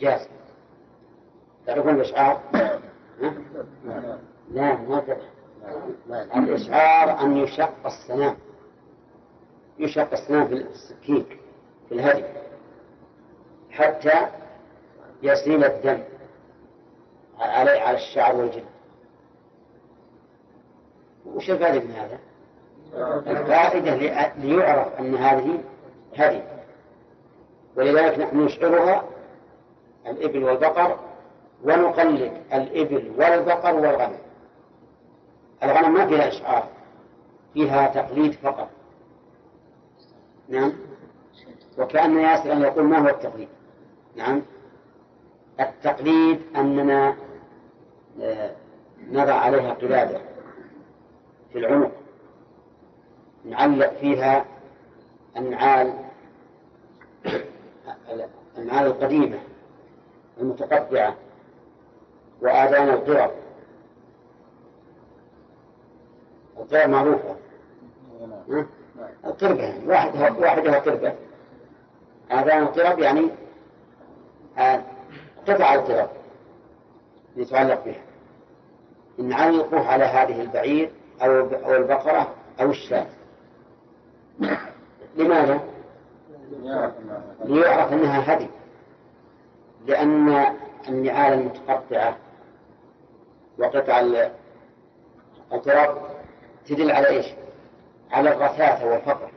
[0.00, 0.28] جاز.
[1.66, 2.40] تعرفون الإشعار؟
[4.52, 5.02] لا ما
[6.34, 8.36] الإشعار أن يشق السنام
[9.78, 11.26] يشق السنام في السكين
[11.88, 12.24] في الهدي
[13.70, 14.26] حتى
[15.22, 16.02] يسيل الدم
[17.38, 18.64] على على الشعر والجلد.
[21.26, 22.18] وش الفائدة من هذا؟
[23.26, 23.94] الفائدة
[24.36, 25.60] ليعرف أن هذه
[26.16, 26.42] هدي
[27.76, 29.04] ولذلك نحن نشعرها
[30.06, 30.98] الإبل والبقر
[31.64, 34.18] ونقلد الإبل والبقر والغنم.
[35.62, 36.68] الغنم ما فيها إشعار
[37.54, 38.68] فيها تقليد فقط.
[40.48, 40.72] نعم؟
[41.78, 43.48] وكأن ياسر أن يقول ما هو التقليد؟
[44.16, 44.42] نعم؟
[45.60, 47.16] التقليد أننا
[48.20, 48.50] آه،
[49.10, 50.20] نضع عليها قلادة
[51.52, 51.92] في العنق
[53.44, 54.44] نعلق فيها
[55.36, 55.94] النعال
[58.58, 59.38] النعال القديمة
[60.40, 61.16] المتقطعة
[62.42, 63.30] وآذان القرب
[66.58, 67.36] القرب معروفة.
[69.24, 71.14] القربة واحدها واحدها قربة.
[72.30, 73.30] آذان القرب يعني
[74.58, 74.82] آه،
[75.48, 76.08] قطع القرب
[77.36, 78.02] يتعلق بها.
[79.18, 80.90] نعلقه على هذه البعير
[81.22, 81.40] أو
[81.76, 83.06] البقرة أو الشاة.
[85.16, 85.60] لماذا؟
[87.44, 88.46] ليعرف أنها هدي
[89.86, 90.44] لأن
[90.88, 92.16] النعال المتقطعة
[93.58, 94.00] وقطع
[95.52, 95.98] القرب
[96.66, 97.26] تدل على إيش؟
[98.10, 99.30] على الرثاثة والفقر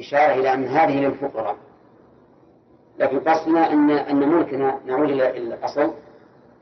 [0.00, 1.56] إشارة إلى أن هذه للفقراء
[2.98, 5.92] لكن قصدنا أن أن ملكنا نعود إلى الأصل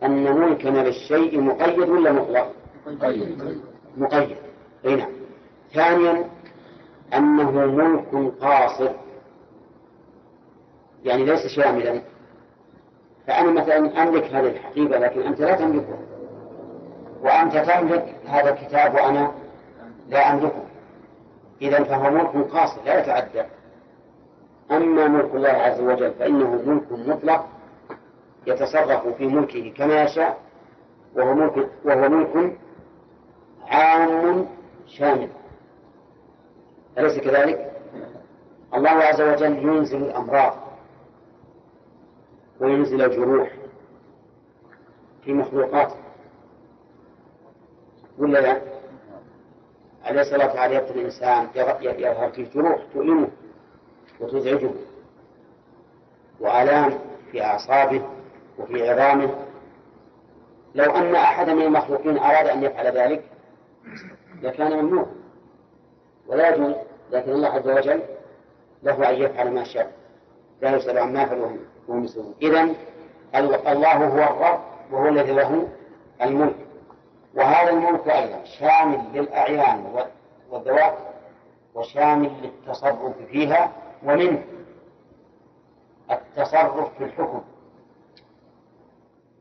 [0.03, 2.53] أن ملكنا للشيء مقيد ولا مطلق؟
[2.87, 3.61] مقيد
[3.97, 4.37] مقيد
[4.85, 5.11] أي نعم
[5.75, 6.25] ثانيا
[7.15, 8.91] أنه ملك قاصر.
[11.05, 12.03] يعني ليس شاملا
[13.27, 15.99] فأنا مثلا أملك هذه الحقيبة لكن أنت لا تملكها.
[17.23, 19.33] وأنت تملك هذا الكتاب وأنا
[20.09, 20.65] لا أملكه.
[21.63, 23.43] إذا فهو ملك قاصر لا يتعدى.
[24.71, 27.47] أما ملك الله عز وجل فإنه ملك مطلق
[28.47, 30.39] يتصرف في ملكه كما يشاء
[31.17, 32.59] وهو ملك وهو ملك
[33.69, 34.47] عام
[34.87, 35.29] شامل.
[36.99, 37.73] أليس كذلك؟
[38.75, 40.55] الله عز وجل ينزل الأمراض
[42.61, 43.51] وينزل الجروح
[45.25, 45.97] في مخلوقاته
[48.19, 48.61] ولا لا؟
[50.05, 51.49] عليه الصلاة والسلام يبطل الإنسان
[51.85, 53.29] يظهر فيه جروح تؤلمه
[54.21, 54.71] وتزعجه
[56.41, 56.99] وآلام
[57.33, 58.03] في أعصابه
[58.59, 59.35] وفي عظامه
[60.75, 63.25] لو أن أحدا من المخلوقين أراد أن يفعل ذلك
[64.43, 65.07] لكان ممنوع
[66.31, 66.75] ولا يجوز
[67.11, 68.03] لكن الله عز وجل
[68.83, 69.93] له أن يفعل ما شاء.
[70.63, 72.75] لا يسأل عما يفعل وهم يسألون إذا
[73.73, 75.69] الله هو الرب وهو الذي له
[76.23, 76.57] الملك.
[77.35, 80.07] وهذا الملك أيضا شامل للأعيان
[80.51, 80.95] والذوات
[81.75, 83.73] وشامل للتصرف فيها
[84.05, 84.43] ومنه
[86.11, 87.43] التصرف في الحكم.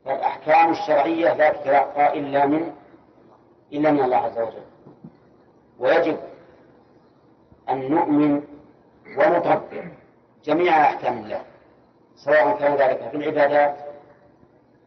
[0.04, 2.72] فالأحكام الشرعية لا تتلقى إلا من
[3.72, 4.62] إلا من الله عز وجل.
[5.78, 6.16] ويجب
[7.70, 8.42] أن نؤمن
[9.18, 9.84] ونطبق
[10.44, 11.42] جميع أحكام الله
[12.16, 13.76] سواء كان ذلك في العبادات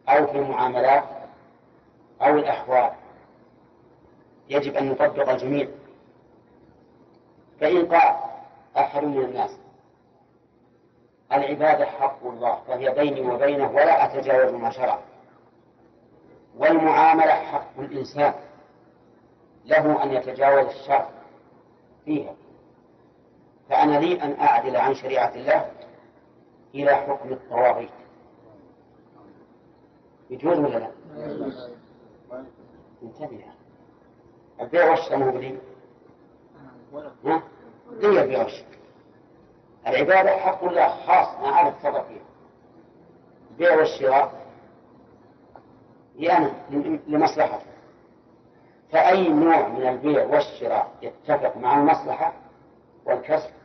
[0.09, 1.03] أو في المعاملات
[2.21, 2.91] أو الأحوال.
[4.49, 5.67] يجب أن نطبق الجميع.
[7.61, 8.15] فإن قال
[8.77, 9.57] أحد من الناس
[11.33, 14.99] العبادة حق الله فهي بيني وبينه ولا أتجاوز ما شرع.
[16.57, 18.33] والمعاملة حق الإنسان
[19.65, 21.09] له أن يتجاوز الشرع
[22.05, 22.33] فيها.
[23.73, 25.71] فأنا لي أن أعدل عن شريعة الله
[26.75, 27.89] إلى حكم الطواغيت.
[30.29, 30.91] يجوز ولا لا؟
[33.03, 33.43] انتبه
[34.61, 35.59] البيع والشراء مو بدين
[37.25, 37.43] ها؟
[37.91, 38.67] لي البيع والشراء
[39.87, 42.25] العبادة حق الله خاص ما عاد اتصرف فيها.
[43.51, 44.33] البيع والشراء
[46.17, 46.53] هي أنا
[47.07, 47.65] لمصلحته
[48.91, 52.33] فأي نوع من البيع والشراء يتفق مع المصلحة
[53.05, 53.62] والكسب؟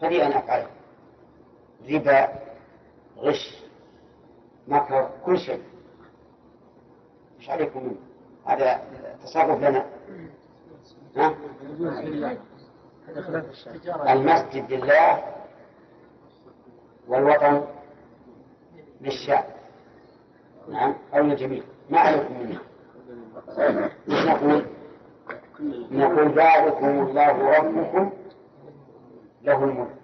[0.00, 0.66] فلي أن أفعله
[1.90, 2.28] ربا
[3.18, 3.64] غش
[4.68, 5.62] مكر كل شيء.
[7.38, 7.84] مش عليكم.
[7.84, 7.96] منه
[8.46, 8.80] هذا
[9.22, 9.86] تصرف لنا.
[11.16, 11.34] ها؟
[14.12, 15.24] المسجد لله
[17.08, 17.64] والوطن
[19.00, 19.44] للشعب.
[20.68, 22.60] نعم أو للجميع ما عليكم؟ منه
[24.08, 24.66] نقول
[25.90, 28.12] نقول ذلكم الله ربكم
[29.44, 29.96] له الملك.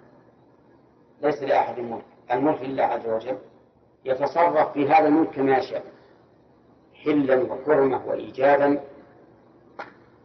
[1.21, 3.37] ليس لأحد الملك الملك لله عز وجل
[4.05, 5.83] يتصرف في هذا الملك كما يشاء.
[7.03, 8.79] حلا وحرمة وإيجابا.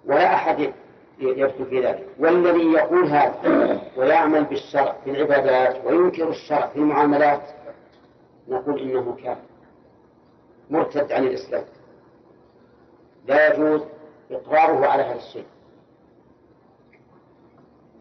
[0.04, 0.72] ولا أحد
[1.18, 2.06] يدخل في ذلك.
[2.18, 7.42] والذي يقول هذا ويعمل بالشرع في العبادات وينكر الشرع في المعاملات
[8.48, 9.40] نقول إنه كافر.
[10.70, 11.64] مرتد عن الإسلام.
[13.26, 13.82] لا يجوز
[14.30, 15.44] إقراره على هذا الشيء.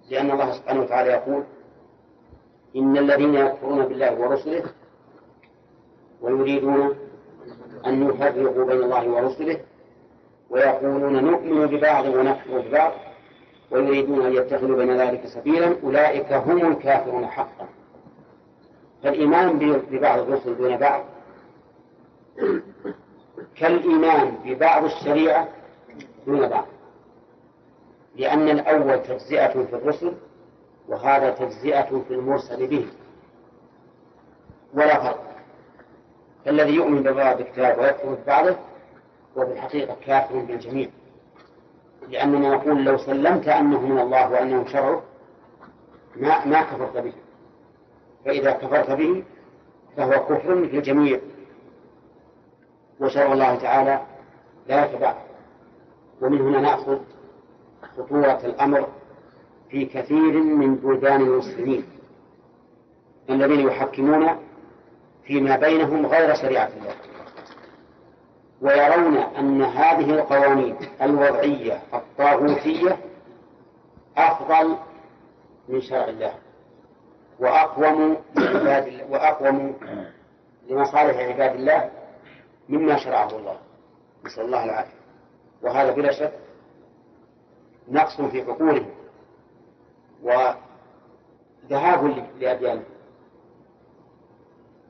[0.10, 1.44] لأن الله سبحانه وتعالى يقول
[2.76, 4.63] إن الذين يكفرون بالله ورسله
[6.22, 6.96] ويريدون
[7.86, 9.60] أن يفرقوا بين الله ورسله
[10.50, 12.91] ويقولون نؤمن ببعض ونكفر ببعض
[13.72, 17.68] ويريدون أن يتخذوا بين ذلك سبيلا أولئك هم الكافرون حقا.
[19.04, 19.60] فالإيمان
[19.91, 21.04] ببعض الرسل دون بعض.
[23.56, 25.48] كالإيمان ببعض الشريعة
[26.28, 26.65] دون بعض.
[28.15, 30.13] لأن الأول تجزئة في الرسل
[30.88, 32.88] وهذا تجزئة في المرسل به.
[34.73, 35.36] ولا فرق.
[36.45, 38.56] فالذي يؤمن ببعض الكتاب ويكفر ببعضه
[39.34, 40.89] في الحقيقة كافر بالجميع.
[42.09, 45.03] لأننا نقول لو سلمت أنه من الله وأنه شرعه
[46.16, 47.13] ما ما كفرت به.
[48.26, 49.24] فإذا كفرت به
[49.97, 51.20] فهو كفر في الجميع
[52.99, 54.01] وشرع الله تعالى
[54.68, 55.13] لا يتبع
[56.22, 56.99] ومن هنا نأخذ
[57.98, 58.88] خطورة الأمر
[59.70, 61.86] في كثير من بلدان المسلمين
[63.30, 64.30] الذين يحكمون
[65.24, 66.93] فيما بينهم غير شريعة الله
[68.62, 72.98] ويرون أن هذه القوانين الوضعية الطاغوتية
[74.18, 74.78] أفضل
[75.70, 76.34] من شرع الله
[77.39, 79.76] وأقوم لعباد وأقوم
[80.70, 81.89] لمصالح عباد الله
[82.70, 83.58] مما شرعه الله.
[84.26, 84.96] نسأل الله العافية.
[85.62, 86.45] وهذا بلا شك
[87.90, 88.90] نقص في عقولهم.
[90.24, 92.84] وذهاب لأديان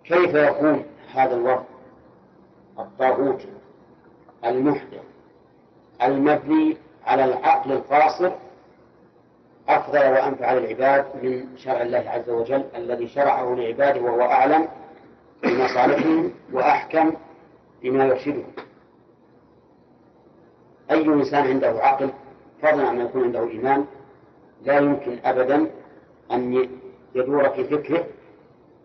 [0.04, 1.64] كيف يكون هذا الوضع؟
[2.80, 3.48] الطاغوتي
[4.46, 5.02] المحدث.
[6.02, 8.32] المبني على العقل القاصر
[9.70, 14.68] أفضل وأنفع للعباد من شرع الله عز وجل الذي شرعه لعباده وهو أعلم
[15.44, 17.14] بمصالحهم وأحكم
[17.82, 18.52] بما يرشدهم.
[20.92, 22.10] أي إنسان عنده عقل
[22.62, 23.86] فضلا عن يكون عنده إيمان
[24.64, 25.72] لا يمكن أبدا
[26.32, 26.68] أن
[27.16, 28.06] يدور في فكره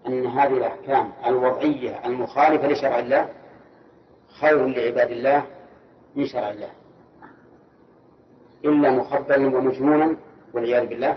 [0.07, 3.29] أن هذه الأحكام الوضعية المخالفة لشرع الله
[4.41, 5.45] خير لعباد الله
[6.17, 6.71] من شرع الله.
[8.65, 10.17] إلا مخبلا ومجنونا
[10.55, 11.17] والعياذ بالله.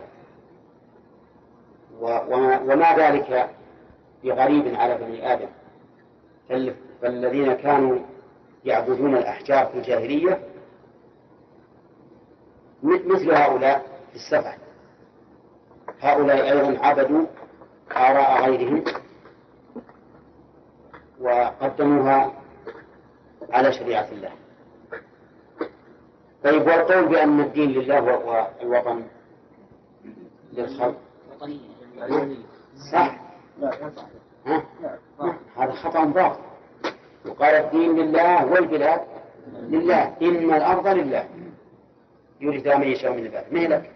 [2.02, 3.50] وما ذلك
[4.24, 5.50] بغريب على بني آدم.
[7.02, 8.00] فالذين كانوا
[8.66, 10.40] يعبدون الأحجار في الجاهلية
[12.84, 14.58] مثل هؤلاء السبع.
[16.02, 17.26] هؤلاء أيضا عبدوا
[17.92, 18.84] آراء غيرهم
[21.22, 22.32] وقدموها
[23.52, 24.32] على شريعة الله.
[26.44, 29.04] طيب والقول بأن الدين لله والوطن
[30.54, 30.98] للخلق.
[32.92, 33.20] صح؟
[35.58, 36.40] هذا خطأ باطل.
[37.26, 39.02] وقال الدين لله والبلاد
[39.62, 40.16] لله.
[40.22, 41.28] إن الأرض لله.
[42.44, 43.92] يورث من يشاء من العباد مهلك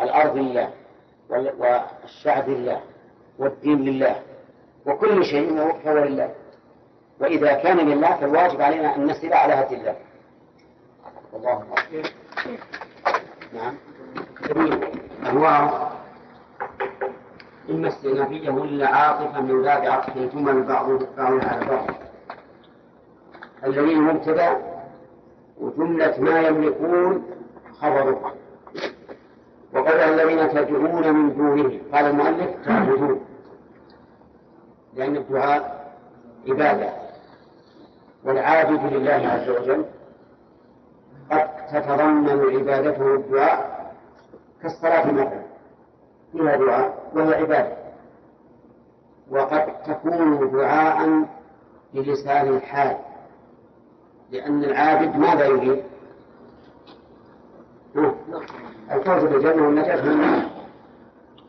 [0.00, 0.70] الأرض لله
[1.30, 2.80] والشعب لله
[3.38, 4.22] والدين لله
[4.86, 6.34] وكل شيء فهو لله.
[7.20, 9.96] وإذا كان لله فالواجب علينا أن نسير على هدي الله
[11.32, 11.64] والله
[13.54, 13.74] نعم.
[15.26, 15.90] أنواع
[17.70, 21.86] إما استئنافية ولا عاطفة من باب عطف ثم بعض بعض على بعض.
[23.64, 24.73] الذين مبتدأ
[25.60, 27.24] وجملة ما يملكون
[27.80, 28.34] خبره
[29.74, 31.80] وقال الذين تدعون من دونه.
[31.92, 33.20] قال المؤلف تعبدون
[34.94, 35.92] لأن الدعاء
[36.48, 36.92] عبادة.
[38.24, 39.84] والعابد لله عز وجل
[41.30, 43.94] قد تتضمن عبادته الدعاء
[44.62, 45.42] كالصلاة مثلا.
[46.32, 47.76] فيها دعاء وهي عبادة.
[49.30, 51.24] وقد تكون دعاء
[51.94, 52.96] بلسان الحال
[54.30, 55.82] لأن العابد ماذا يريد؟
[58.90, 60.50] الفوز بالجنة والنجاة من النار.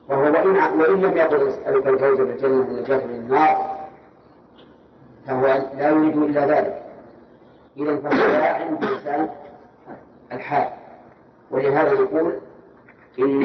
[0.09, 3.75] وهو وإن وإن لم يقل أسألك الفوز بالجنة والنجاة من النار
[5.27, 5.45] فهو
[5.77, 6.83] لا يريد إلا ذلك.
[7.77, 9.29] إذا فهو عند لسان
[10.31, 10.69] الحال.
[11.51, 12.39] ولهذا نقول
[13.19, 13.43] إن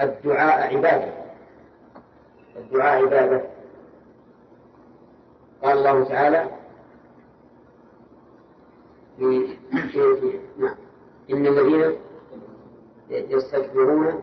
[0.00, 1.12] الدعاء عبادة.
[2.56, 3.42] الدعاء عبادة.
[5.62, 6.48] قال الله تعالى
[10.58, 10.74] نعم.
[11.30, 11.96] إن الذين
[13.10, 14.22] يستكبرون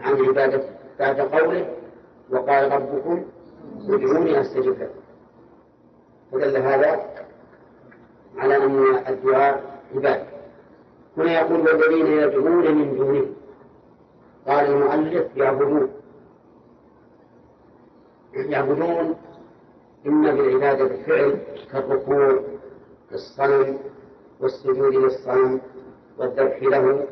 [0.00, 1.74] عن عبادته بعد قوله
[2.30, 3.24] وقال ربكم
[3.88, 5.00] ادعوني أستجب لكم.
[6.32, 7.10] فدل هذا
[8.36, 10.26] على أن الدعاء عبادة.
[11.16, 13.26] هنا يقول والذين يدعون من دونه.
[14.46, 15.90] قال المؤلف يعبدون.
[18.34, 19.14] يعبدون
[20.06, 21.38] إما بالعبادة بالفعل
[21.72, 22.40] كالركوع
[23.12, 23.78] للصنم
[24.40, 25.60] والسجود للصنم
[26.18, 27.06] والذبح له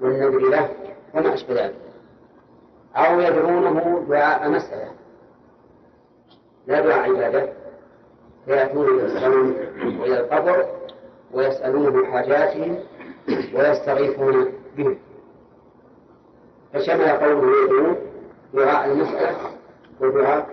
[0.00, 0.68] والنذر له
[1.14, 1.74] وما أشبه ذلك.
[2.96, 4.90] أو يدعونه دعاء مسألة.
[6.66, 7.52] لا دعاء عبادة.
[8.46, 9.56] فيأتون إلى الصنم
[10.00, 10.66] وإلى القبر
[11.32, 12.78] ويسألونه حاجاتهم
[13.54, 14.98] ويستغيثون به
[16.72, 17.96] فشمل قوله يدعون
[18.54, 19.36] دعاء المسألة
[20.00, 20.46] ودعاء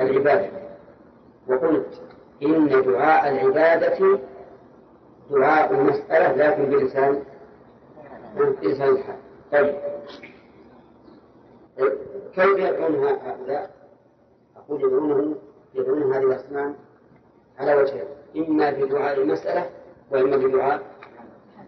[0.00, 0.50] العبادة.
[1.48, 2.00] وقلت
[2.42, 4.18] إن دعاء العبادة
[5.30, 7.22] دعاء المسألة لكن بلسان
[8.36, 9.16] بلسان الحال
[9.52, 9.74] طيب.
[12.34, 13.70] كيف يدعون هؤلاء؟
[14.56, 15.34] أقول يدعونه
[15.74, 16.74] يدعون هذه الأصنام
[17.58, 18.04] على وجهين.
[18.36, 19.70] إما بدعاء المسألة
[20.10, 20.82] وإما بدعاء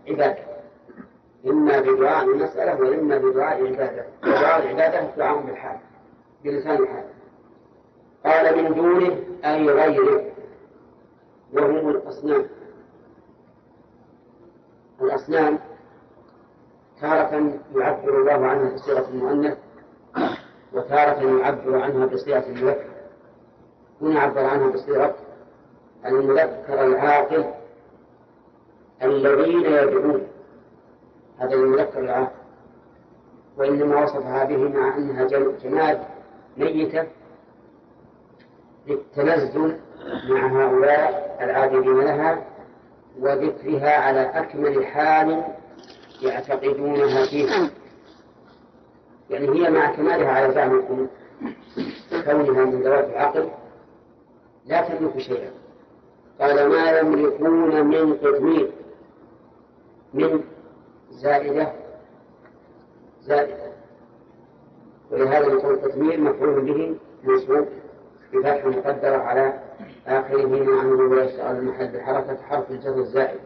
[0.09, 0.43] عبادة.
[1.47, 4.05] إما بدعاء المسألة وإما بدعاء عبادة.
[4.23, 5.79] ودعاء العبادة دعاء بالحال
[6.45, 7.05] بلسان الحال.
[8.27, 10.25] قال من دونه أي غيره
[11.53, 12.47] وهم الأصنام.
[15.19, 15.59] الأصنام
[17.01, 19.59] تارة يعبر الله عنها بصيغة المؤنث
[20.73, 22.89] وتارة يعبر عنها بصيغة المذكر.
[24.03, 25.15] هنا عبر عنها بصيغة
[26.07, 27.45] المذكر العاقل
[29.03, 30.27] الذين يدعون.
[31.39, 32.33] هذا المذكر العاقل.
[33.57, 35.25] وإنما وصفها به مع أنها
[35.65, 36.01] جماد
[36.57, 37.07] ميتة
[38.87, 39.79] للتنزل
[40.29, 42.48] مع هؤلاء العابدين لها
[43.21, 45.45] وذكرها على أكمل حال
[46.23, 47.71] يعتقدونها فيها.
[49.31, 51.07] يعني هي مع كمالها على زعمكم
[52.13, 53.49] لكونها من ذوات العقل
[54.67, 55.51] لا تملك شيئا.
[56.41, 58.71] قال ما يملكون من قطمير
[60.15, 60.45] من
[61.11, 61.73] زائدة
[63.23, 63.69] زائدة.
[65.11, 67.69] ولهذا يقول قطمير مفعول به منصوب
[68.33, 69.58] بفتح مقدرة على
[70.09, 73.41] آخره عنه ويشتغل المحل بحركة حرف الجر الزائد.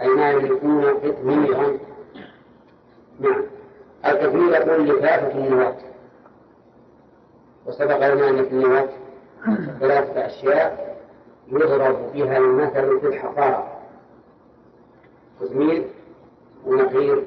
[0.00, 1.78] أي ما يملكون قطميرا
[3.20, 3.42] نعم.
[4.06, 5.76] القطمير يقول لكافة النواة
[7.66, 8.88] وسبق لنا أن في النواة
[9.80, 10.96] ثلاثة أشياء
[11.48, 13.68] يضرب بها المثل في الحقارة
[15.40, 15.86] قطمير
[16.66, 17.24] ونقير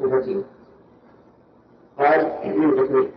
[0.00, 0.44] وفتيل
[1.98, 3.10] قال من قطمير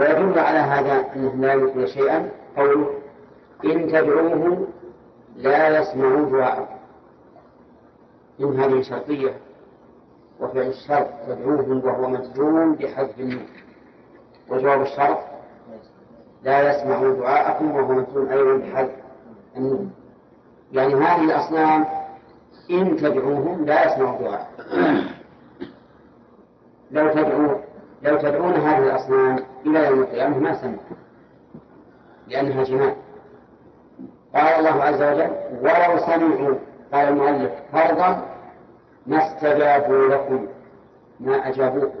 [0.00, 2.30] ويدل على هذا أنهم لا يملكون شيئا.
[2.56, 2.90] قوله
[3.64, 4.66] إن تدعوهم
[5.36, 6.76] لا يسمعوا دعاءكم
[8.40, 9.36] إن هذه شرطية.
[10.40, 13.46] وفعل الشرط تدعوهم وهو مجزوم بحذف النون.
[14.48, 15.18] وجواب الشرط
[16.42, 18.90] لا يسمعوا دعاءكم وهو مجزوم أيضا بحذف
[19.56, 19.92] النون.
[20.72, 21.84] يعني هذه الأصنام
[22.70, 25.10] إن تدعوهم لا يسمعوا دعاءكم
[26.90, 27.59] لو تدعو
[28.02, 30.96] لو تدعون هذه الأصنام إلى يوم القيامة ما سمعوا
[32.28, 32.94] لأنها جمال.
[34.34, 35.30] قال الله عز وجل
[35.60, 36.54] ولو سمعوا
[36.92, 38.26] قال المؤلف فرضا
[39.06, 40.46] ما استجابوا لكم
[41.20, 42.00] ما أجابوكم.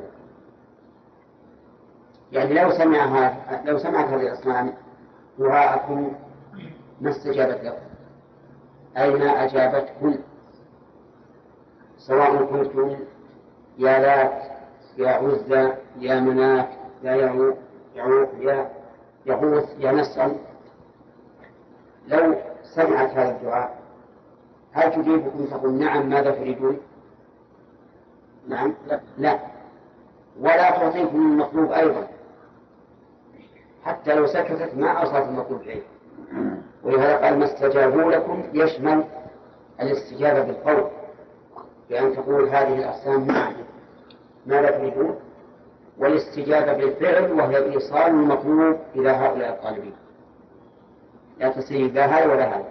[2.32, 4.72] يعني لو سمعها لو سمعت هذه الأصنام
[5.38, 6.12] دعاءكم
[7.00, 7.82] ما استجابت لكم
[8.96, 10.14] أي ما أجابتكم
[11.98, 12.96] سواء كنتم
[13.78, 14.42] يا لات
[14.98, 16.68] يا عزى يا مناف
[17.02, 17.56] يا يعوق
[17.96, 18.70] يعوق يا
[19.26, 20.36] يغوث يا نسأل
[22.08, 23.78] لو سمعت هذا الدعاء
[24.72, 26.78] هل تجيبكم تقول نعم ماذا تريدون؟
[28.48, 29.38] نعم لا, لا.
[30.40, 32.08] ولا تعطيكم المطلوب أيضا.
[33.84, 35.82] حتى لو سكتت ما أوصلت المطلوب إليه
[36.84, 39.04] ولهذا قال ما استجابوا لكم يشمل
[39.80, 40.90] الاستجابة بالقول.
[41.90, 43.52] بأن تقول هذه الأقسام نعم.
[44.46, 45.20] ماذا تريدون
[45.98, 49.94] والاستجابة بالفعل وهي إيصال المطلوب إلى هؤلاء الطالبين.
[51.38, 52.68] لا تستجيب لا هذا ولا هذا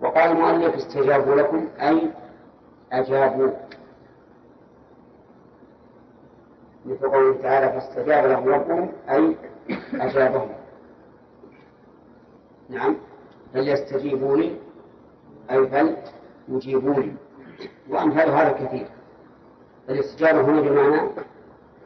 [0.00, 2.10] وقال المؤلف استجابوا لكم أي
[2.92, 3.50] أجابوا.
[6.86, 9.36] مثل قوله تعالى فاستجاب لهم ربهم أي
[9.94, 10.48] أجابهم.
[12.68, 12.96] نعم.
[13.54, 14.56] فليستجيبوا لي
[15.50, 15.88] أي
[16.48, 17.16] فليجيبوني
[17.88, 18.86] وأمثال هذا كثير.
[19.90, 21.00] الاستجابة هنا بمعنى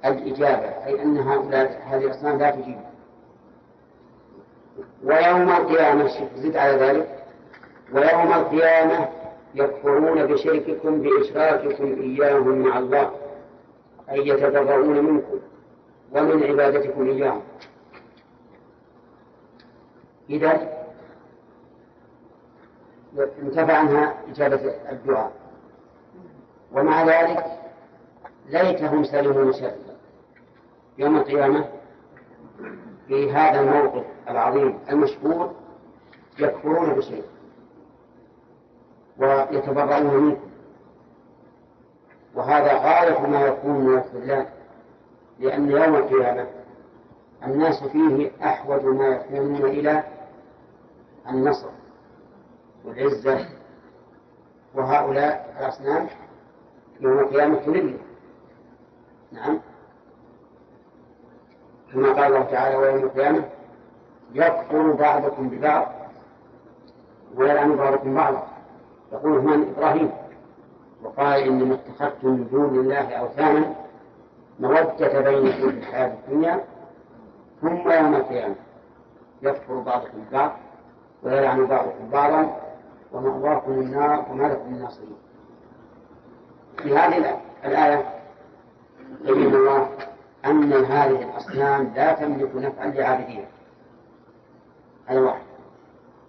[0.04, 2.78] الإجابة أي أن هؤلاء هذه الأصنام لا تجيب.
[5.04, 7.24] ويوم القيامة زد على ذلك.
[7.92, 9.08] ويوم القيامة
[9.54, 13.10] يكفرون بشرككم بإشراككم إياهم مع الله
[14.10, 15.38] أي يتبرؤون منكم
[16.12, 17.42] ومن عبادتكم إياهم.
[20.30, 20.68] إذا
[23.42, 25.32] انتفع عنها إجابة الدعاء.
[26.72, 27.59] ومع ذلك
[28.50, 29.72] ليتهم سلموا شرا
[30.98, 31.68] يوم القيامة
[33.08, 35.54] في هذا الموقف العظيم المشهور
[36.38, 37.24] يكفرون بشيء
[39.18, 40.40] ويتبرؤون منه.
[42.34, 44.46] وهذا غاية ما يكون من الله
[45.38, 46.46] لأن يوم القيامة
[47.44, 50.04] الناس فيه أحوج ما يكونون إلى
[51.28, 51.68] النصر
[52.84, 53.48] والعزة.
[54.74, 56.06] وهؤلاء الأصنام
[57.00, 57.98] يوم القيامة تذل
[59.32, 59.58] نعم.
[61.92, 63.44] كما قال الله تعالى ويوم القيامة
[64.34, 65.86] يكفر بعضكم ببعض
[67.36, 68.46] ويلعن بعضكم بعضا.
[69.12, 70.10] يقول من إبراهيم
[71.02, 73.74] وقال إنما اتخذتم من دون الله أوثانا
[74.60, 76.64] مودة بينكم في الحياة الدنيا
[77.60, 78.54] ثم يوم القيامة
[79.42, 80.52] يكفر بعضكم ببعض
[81.22, 82.56] ويلعن بعضكم بعضا
[83.12, 85.16] ومأواكم النار وما لكم من ناصرين.
[86.82, 88.04] في هذه الآية
[89.24, 89.88] الله
[90.44, 93.48] أن هذه الأصنام لا تملك نفعا لعابديها
[95.06, 95.42] هذا واحد.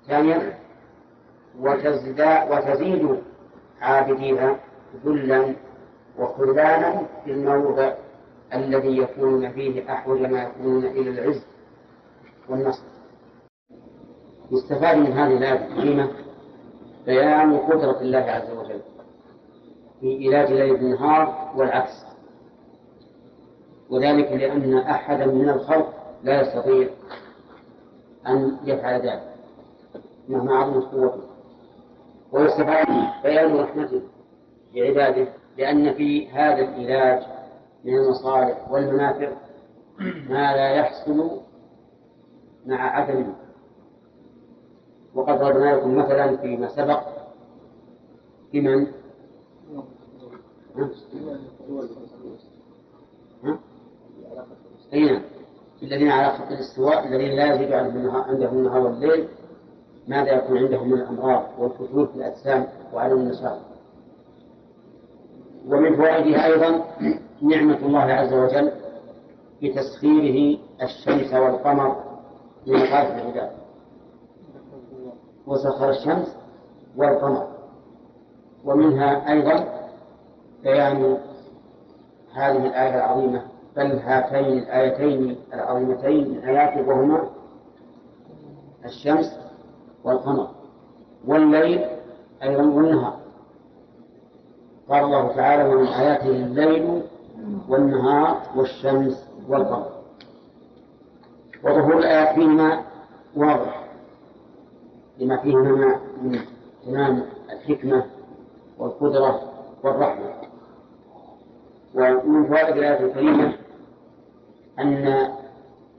[0.08, 0.58] ثانيا
[2.50, 3.22] وتزيد
[3.82, 4.60] عابديها
[5.06, 5.56] ذلا
[6.20, 7.94] وخذلانا في الموضع
[8.54, 11.46] الذي يكونون فيه أحوج ما يكونون إلى العز
[12.50, 12.84] والنصر.
[14.52, 16.12] يستفاد من هذه الآية الكريمة
[17.06, 18.82] بيان قدرة الله عز وجل
[20.02, 22.11] في علاج ليل النهار والعكس.
[23.92, 26.90] وذلك لأن أحدا من الخلق لا يستطيع
[28.28, 29.24] أن يفعل ذلك
[30.30, 31.22] مهما عظمت قوته.
[32.32, 32.88] ويستفاد
[33.24, 34.02] بيان رحمته
[34.74, 35.28] لعباده
[35.58, 37.24] لأن في هذا العلاج
[37.84, 39.32] من المصالح والمنافع
[40.30, 41.42] ما لا يحصل
[42.66, 43.34] مع عدم
[45.16, 47.04] وقد ضربنا لكم مثلا فيما سبق
[48.54, 48.88] بمن؟
[54.94, 55.22] أي نعم
[55.84, 59.28] الذين على خط الاستواء الذين لا يزيد عندهم النهار والليل
[60.08, 63.58] ماذا يكون عندهم من الأمراض والفتور في الأجسام وعدم النشاط؟
[65.68, 66.86] ومن فوائدها أيضا
[67.52, 68.72] نعمة الله عز وجل
[69.64, 71.96] بتسخيره الشمس والقمر
[72.66, 73.52] لمخالفة العباد.
[75.48, 76.36] وسخر الشمس
[76.98, 77.48] والقمر.
[78.66, 79.66] ومنها أيضا
[80.64, 81.18] بيان
[82.34, 87.30] هذه الآية العظيمة بل هاتين الآيتين العظيمتين آيات وهما
[88.86, 89.40] الشمس
[90.04, 90.48] والقمر
[91.28, 91.86] والليل
[92.44, 93.20] أيضا والنهار.
[94.90, 97.02] قال الله تعالى ومن آياته الليل
[97.70, 99.90] والنهار والشمس والقمر.
[101.64, 102.82] وظهور الآيات فيهما
[103.36, 103.88] واضح
[105.20, 106.40] لما فيهما من
[106.86, 108.06] تمام الحكمة
[108.80, 109.42] والقدرة
[109.84, 110.32] والرحمة.
[111.96, 113.54] ومن فوائد الآية الكريمة
[114.82, 115.28] أن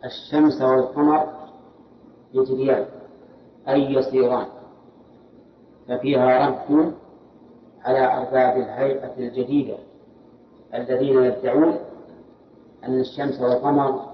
[0.04, 1.28] الشمس والقمر
[2.34, 2.84] يجريان
[3.68, 4.46] أي يسيران
[5.88, 6.92] ففيها رد
[7.84, 9.76] على أرباب الهيئة الجديدة
[10.74, 11.78] الذين يدعون
[12.84, 14.12] أن الشمس والقمر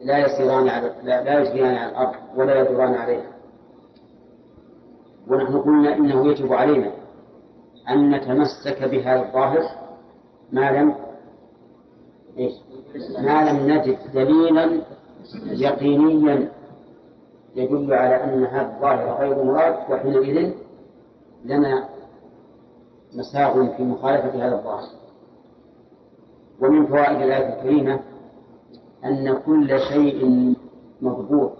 [0.00, 3.32] لا يسيران على لا, يجريان على الأرض ولا يدوران عليها
[5.28, 6.92] ونحن قلنا إنه يجب علينا
[7.90, 9.62] أن نتمسك بهذا الظاهر
[10.52, 10.94] ما لم
[12.38, 12.52] إيش؟
[13.18, 14.80] ما لم نجد دليلا
[15.46, 16.52] يقينيا
[17.56, 20.52] يدل على أن هذا الظاهر غير مراد وحينئذ
[21.44, 21.88] لنا
[23.14, 24.88] مساغ في مخالفة هذا الظاهر.
[26.60, 28.00] ومن فوائد الآية الكريمة
[29.04, 30.54] أن كل شيء
[31.00, 31.52] مضبوط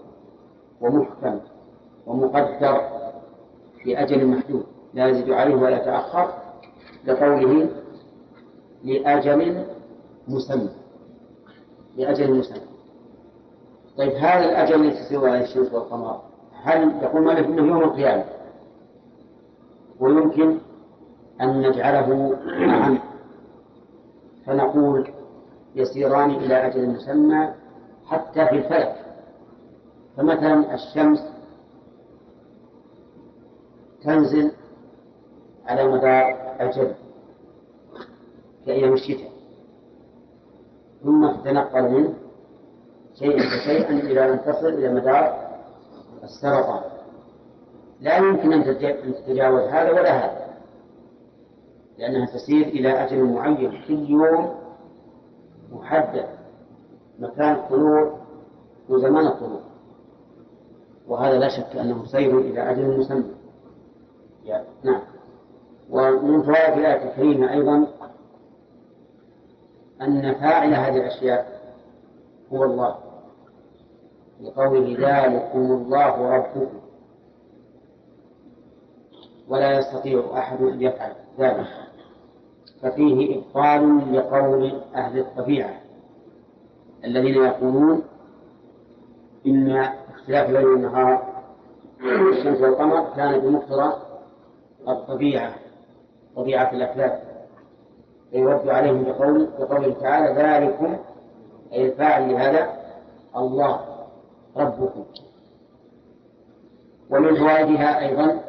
[0.81, 1.39] ومحكم
[2.07, 2.81] ومقدر
[3.83, 4.63] في أجل محدود
[4.93, 6.33] لا يزيد عليه ولا يتأخر
[7.05, 7.69] لقوله
[8.83, 9.65] لأجل
[10.27, 10.69] مسمى.
[11.99, 12.61] لأجل مسمى
[13.97, 16.21] طيب هذا الأجل الذي تسير عليه الشمس والقمر
[16.63, 18.25] هل يقول مالك أنه يوم القيامة؟
[19.99, 20.57] ويمكن
[21.41, 22.99] أن نجعله معا.
[24.45, 25.11] فنقول
[25.75, 27.53] يسيران إلى أجل مسمى
[28.05, 29.05] حتى في الفلك.
[30.17, 31.19] فمثلا الشمس
[34.03, 34.51] تنزل
[35.65, 36.95] على مدار الجبل
[38.65, 39.31] كأيام الشتاء.
[41.03, 42.13] ثم تتنقل منه
[43.19, 45.49] شيئا فشيئا إلى أن تصل إلى مدار
[46.23, 46.81] السرطان.
[48.01, 50.49] لا يمكن أن تتجاوز هذا ولا هذا.
[51.97, 54.55] لأنها تسير إلى أجل معين كل يوم
[55.71, 56.25] محدد.
[57.19, 58.17] مكان الطلوع
[58.89, 59.61] وزمان الطلوع.
[61.07, 63.39] وهذا لا شك أنه سير إلى أجل مسمى.
[64.83, 65.01] نعم.
[65.89, 67.87] ومن فوائد الآية الكريمة أيضا
[70.01, 71.59] أن فاعل هذه الأشياء
[72.53, 72.95] هو الله.
[74.41, 76.79] لقوله ذلكم الله ربكم.
[79.49, 81.67] ولا يستطيع أحد أن يفعل ذلك.
[82.81, 85.81] ففيه إبطال لقول أهل الطبيعة
[87.05, 88.03] الذين يقولون
[89.47, 89.69] إن
[90.15, 91.41] اختلاف الليل والنهار
[92.31, 93.93] الشمس والقمر كان بمقتضى
[94.87, 95.55] الطبيعة
[96.35, 97.23] طبيعة الأفلاك
[98.31, 100.97] فيرد عليهم بقول بقوله تعالى ذلكم
[101.73, 102.79] أي الفاعل لهذا
[103.35, 103.85] الله
[104.57, 105.05] ربكم.
[107.09, 108.39] ومن فوائدها أيضا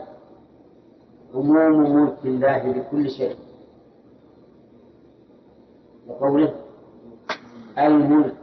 [1.34, 3.36] عموم ملك الله لكل شيء.
[6.08, 6.54] وقوله
[7.78, 8.34] الملك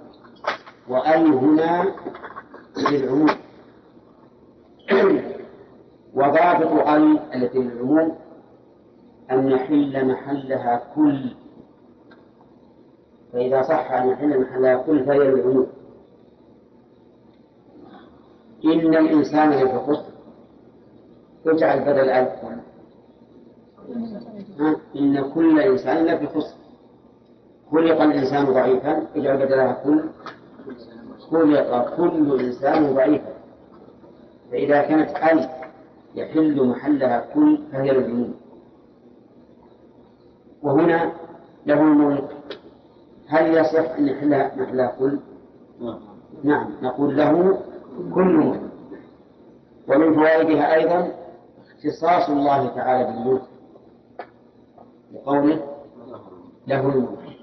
[0.90, 1.94] وأي هنا
[2.92, 3.30] للعموم.
[6.18, 8.26] وضابط أي التي للعموم.
[9.32, 11.32] أن يحل محلها كل.
[13.34, 15.67] فإذا صح أن يحل محلها كل فهي للعموم.
[18.65, 20.13] إن الإنسان خسر
[21.45, 22.34] اجعل بدل ألف
[24.95, 26.55] إن كل إنسان خسر
[27.71, 30.03] خلق الإنسان ضعيفا اجعل بدلها كل.
[31.32, 33.34] خلق كل إنسان ضعيفا.
[34.51, 35.51] فإذا كانت ألف
[36.15, 38.34] يحل محلها كل فهي للعموم.
[40.68, 41.11] وهنا
[41.65, 42.30] له الملك
[43.28, 45.20] هل يصح أن يحل محلها كل؟
[46.43, 47.57] نعم نقول له
[48.15, 48.61] كل ملك
[49.88, 51.11] ومن فوائدها أيضا
[51.68, 53.41] اختصاص الله تعالى بالملك
[55.13, 55.61] لقوله
[56.68, 57.38] له الملك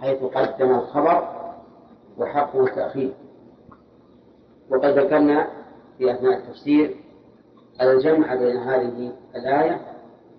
[0.00, 1.28] حيث قدم الخبر
[2.18, 3.12] وحقه التأخير
[4.70, 5.46] وقد ذكرنا
[5.98, 6.96] في أثناء التفسير
[7.82, 9.80] الجمع بين هذه الآية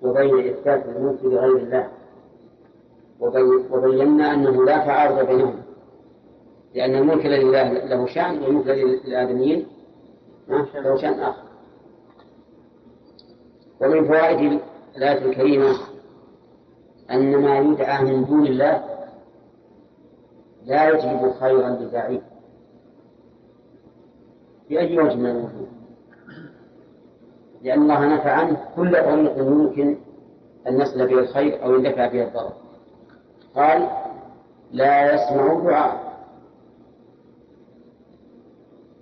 [0.02, 1.88] وبين إثبات الملك لغير الله.
[3.72, 5.62] وبينا أنه لا تعارض بينهم.
[6.76, 9.68] لأن الملك لله له شأن والملك للآدميين
[10.76, 11.44] له شأن آخر.
[13.82, 14.60] ومن فوائد
[14.98, 15.76] الآية الكريمة
[17.12, 18.84] أن ما يدعى من دون الله
[20.66, 22.22] لا يجلب خيرا لداعيه
[24.70, 25.68] بأي وجه من الوجوه
[27.64, 29.98] لأن الله نفى عنه كل طريق يمكن
[30.68, 32.54] أن يصل به الخير أو يندفع به الضرر.
[33.56, 33.90] قال
[34.72, 36.12] لا يسمع دعاء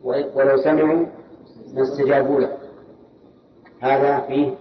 [0.03, 1.05] ولو سمعوا
[1.74, 2.57] ما استجابوا له.
[3.80, 4.53] هذا فيه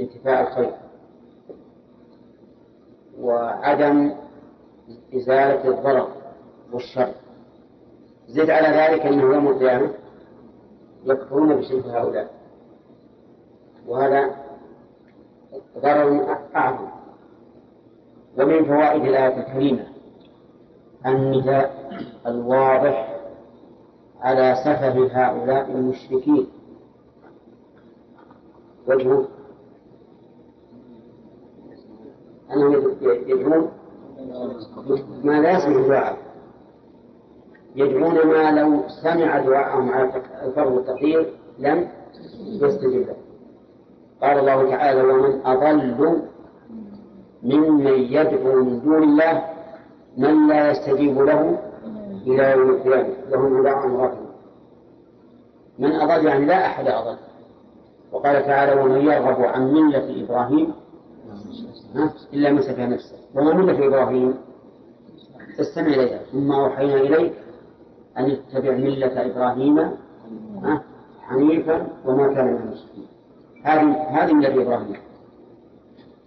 [0.00, 0.74] انتفاء الخير.
[3.20, 4.12] وعدم
[5.14, 6.08] إزالة الضرر
[6.72, 7.12] والشر.
[8.28, 9.90] زد على ذلك أنه يوم القيامة
[11.04, 12.37] يكفرون بشرك هؤلاء.
[13.88, 14.34] وهذا
[15.78, 16.88] ضرر أعظم.
[18.38, 19.86] ومن فوائد الآية الكريمة
[21.06, 21.92] النداء
[22.26, 23.18] الواضح
[24.20, 26.46] على سفه هؤلاء المشركين.
[28.88, 29.28] وجهه
[32.52, 33.70] أنهم يدعون
[35.24, 36.16] ما لا يسمع دعاء.
[37.76, 41.88] يدعون ما لو سمع دعاءهم على الفرض والتقدير لم
[42.38, 43.16] يستجب له
[44.22, 46.22] قال الله تعالى ومن أضل
[47.42, 49.42] ممن يدعو من دون الله
[50.16, 51.58] من لا يستجيب له
[52.26, 54.28] إلى يوم القيامة له دعاء رافض
[55.78, 57.16] من أضل يعني لا أحد أضل.
[58.12, 60.72] وقال تعالى ومن يرغب عن ملة إبراهيم
[62.34, 63.16] إلا من سفه نفسه.
[63.34, 64.34] وما ملة إبراهيم؟
[65.60, 66.18] استمع إليها.
[66.32, 67.32] ثم أوحينا إليك
[68.18, 69.90] أن اتبع ملة إبراهيم
[71.22, 73.06] حنيفا وما كان من المشركين.
[73.62, 74.96] هذه هذه ملة إبراهيم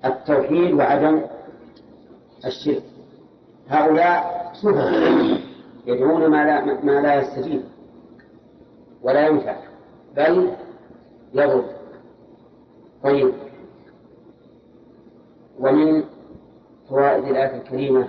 [0.06, 1.22] التوحيد وعدم
[2.46, 2.84] الشرك.
[3.70, 4.90] هؤلاء سفه
[5.86, 7.64] يدعون ما لا ما لا يستجيب
[9.02, 9.56] ولا ينفع
[10.16, 10.52] بل
[11.34, 11.64] يضر.
[13.04, 13.34] طيب.
[15.60, 16.04] ومن
[16.90, 18.08] فوائد الآية الكريمة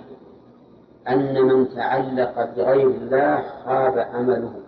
[1.09, 4.61] أن من تعلق بغير الله خاب عمله.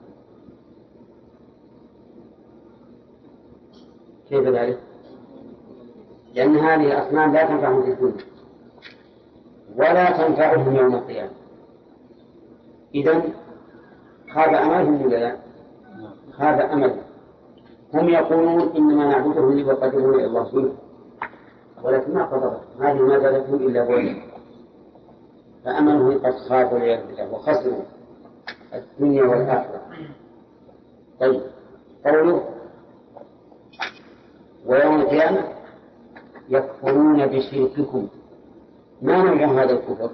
[4.35, 4.79] كيف ذلك؟
[6.35, 8.25] لأن هذه الأصنام لا تنفعهم في الدنيا
[9.77, 11.31] ولا تنفعهم يوم القيامة.
[12.95, 13.23] إذا
[14.35, 15.37] خاب أملهم ولا لا؟
[16.33, 17.03] خاب أملهم.
[17.95, 20.73] هم يقولون إنما نعبدهم ليقربونا إلى الله فيه
[21.83, 24.23] ولكن ما قدرت هذه ما زادتهم إلا بعدا
[25.65, 27.83] فأملهم قد خاب والعياذ بالله وخسروا
[28.75, 29.81] الدنيا والآخرة.
[31.21, 31.41] طيب.
[32.07, 32.54] قوله
[34.67, 35.45] ويوم القيامة
[36.49, 38.09] يكفرون بشرككم.
[39.03, 40.11] ما نوع هذا الكفر؟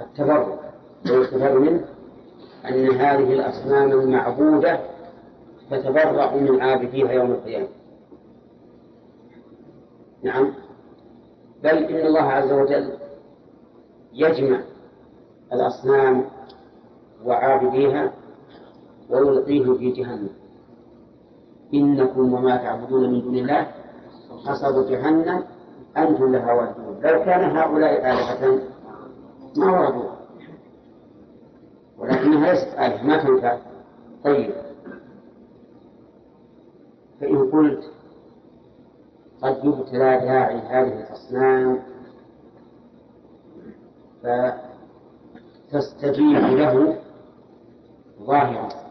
[0.00, 0.58] التبرك.
[1.10, 1.84] ويستفاد منه
[2.68, 4.80] أن هذه الأصنام المعبودة
[5.70, 7.68] تتبرأ من عابديها يوم القيامة.
[10.22, 10.52] نعم.
[11.62, 12.92] بل إن الله عز وجل
[14.12, 14.60] يجمع
[15.52, 16.24] الأصنام
[17.24, 18.12] وعابديها
[19.10, 20.41] ويلقيه في جهنم.
[21.74, 23.66] إنكم وما تعبدون من دون الله
[24.46, 25.44] حصب جهنم
[25.96, 27.00] أنتم لها واردون.
[27.02, 28.60] لو كان هؤلاء آلهة
[29.56, 30.16] ما وردوها.
[31.98, 33.58] ولكنها ليست آلهة ما تنفع.
[34.24, 34.54] طيب.
[37.20, 37.90] فإن قلت
[39.42, 41.78] قد يبتلى داعي هذه الأصنام
[45.70, 46.98] فتستجيب له
[48.22, 48.81] ظاهرا.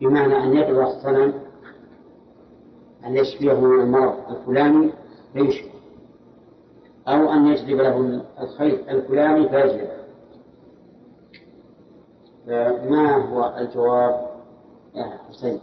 [0.00, 1.34] بمعنى أن يدعو الصنم
[3.04, 4.92] أن يشفيه من المرض الفلاني
[5.32, 5.70] فيشفي
[7.08, 9.88] أو أن يجلب له الخير الفلاني فيجلب.
[12.46, 14.28] فما هو الجواب
[14.94, 15.60] يا حسين؟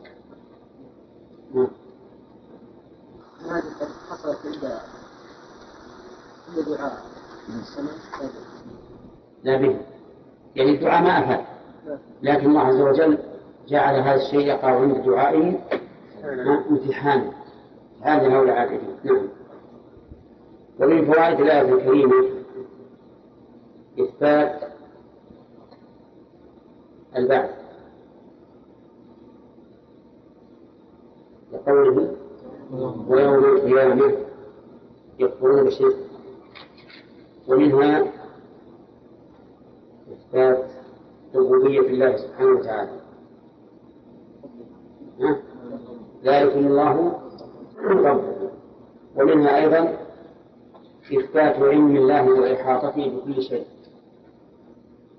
[6.48, 6.98] قد دعاء
[9.44, 9.80] لا به.
[10.56, 11.46] يعني الدعاء ما أفاد.
[12.22, 13.18] لكن الله عز وجل
[13.68, 15.60] جعل هذا الشيء يقع عند دعائه
[16.70, 17.32] امتحانا
[18.02, 19.28] هذا هؤلاء العابدين نعم.
[20.80, 22.26] ومن فوائد الآية الكريمة
[24.00, 24.62] إثبات
[27.16, 27.50] البعث.
[31.54, 32.16] لقوله
[33.08, 34.14] ويوم القيامة
[35.20, 35.96] يكفرون بشرك
[37.48, 38.12] ومنها
[40.12, 40.66] إثبات
[41.36, 43.05] ربوبية الله سبحانه وتعالى؟
[46.24, 47.20] ذلكم الله.
[47.78, 48.50] ربكم
[49.16, 49.98] ومنها أيضا
[51.14, 53.66] إثبات علم الله وإحاطته بكل شيء.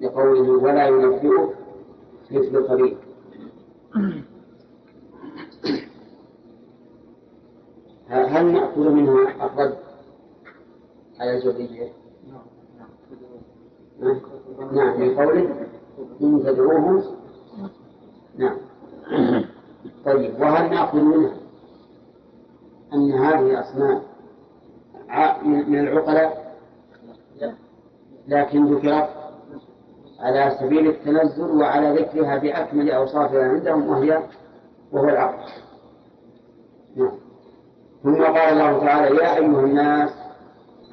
[0.01, 1.55] لقوله ولا ينبئك
[2.31, 2.97] مثل خبير
[8.09, 9.77] هل نأخذ منها الرد
[11.21, 11.93] على الجبرية؟
[14.73, 15.67] نعم من قوله
[16.23, 17.03] إن تدعوهم.
[18.39, 18.57] نعم.
[20.07, 21.37] طيب وهل نأخذ منها
[22.95, 24.03] أن هذه الأصنام
[25.45, 26.47] من العقلاء؟
[28.29, 29.09] لكن ذكرت
[30.21, 34.23] على سبيل التنزل وعلى ذكرها بأكمل أوصافها عندهم وهي
[34.93, 35.53] وهو العقل.
[36.97, 37.13] نعم.
[38.03, 40.11] ثم قال الله تعالى يا أيها الناس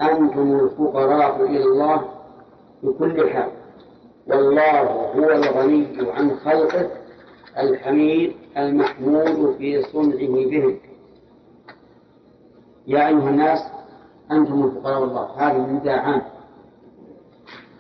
[0.02, 2.02] أنتم الفقراء إلى الله
[2.84, 3.52] بكل حال.
[4.28, 7.03] والله هو الغني عن خلقه
[7.58, 10.80] الحميد المحمود في صنعه بهم.
[12.88, 13.60] يا أيها الناس
[14.32, 16.22] أنتم الفقراء الله هذا نداء عام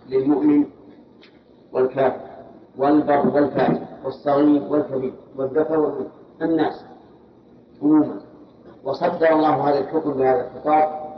[0.10, 0.66] للمؤمن
[1.74, 2.22] والكافر
[2.78, 6.10] والبر والفاجر والصغير والكبير والذكر والأنثى
[6.42, 6.86] الناس
[7.82, 8.22] عموما.
[8.84, 11.14] وصدر الله هذا الحكم بهذا الخطاب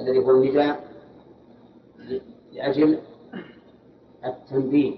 [0.00, 0.80] الذي هو النداء
[2.52, 2.98] لأجل
[4.24, 4.96] التنبيه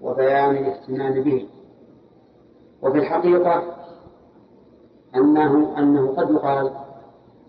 [0.00, 1.48] وبيان الاهتمام به.
[2.82, 3.62] وفي الحقيقة
[5.16, 6.70] أنه أنه قد يقال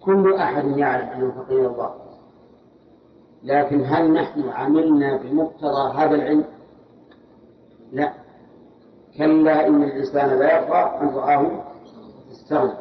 [0.03, 1.93] كل أحد يعلم أنه فقير الله.
[3.43, 6.43] لكن هل نحن عملنا بمقتضى هذا العلم؟
[7.91, 8.13] لا.
[9.17, 11.63] كلا إن الإنسان لا يرضى أن رآه
[12.31, 12.73] استغنى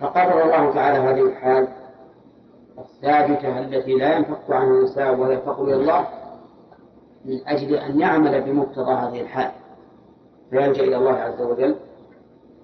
[0.00, 1.68] فقرر الله تعالى هذه الحال
[2.78, 6.06] الثابتة التي لا ينفك عنها الإنسان ولا يفق إلى الله
[7.24, 9.50] من أجل أن يعمل بمقتضى هذه الحال.
[10.54, 11.76] فيلجأ إلى الله عز وجل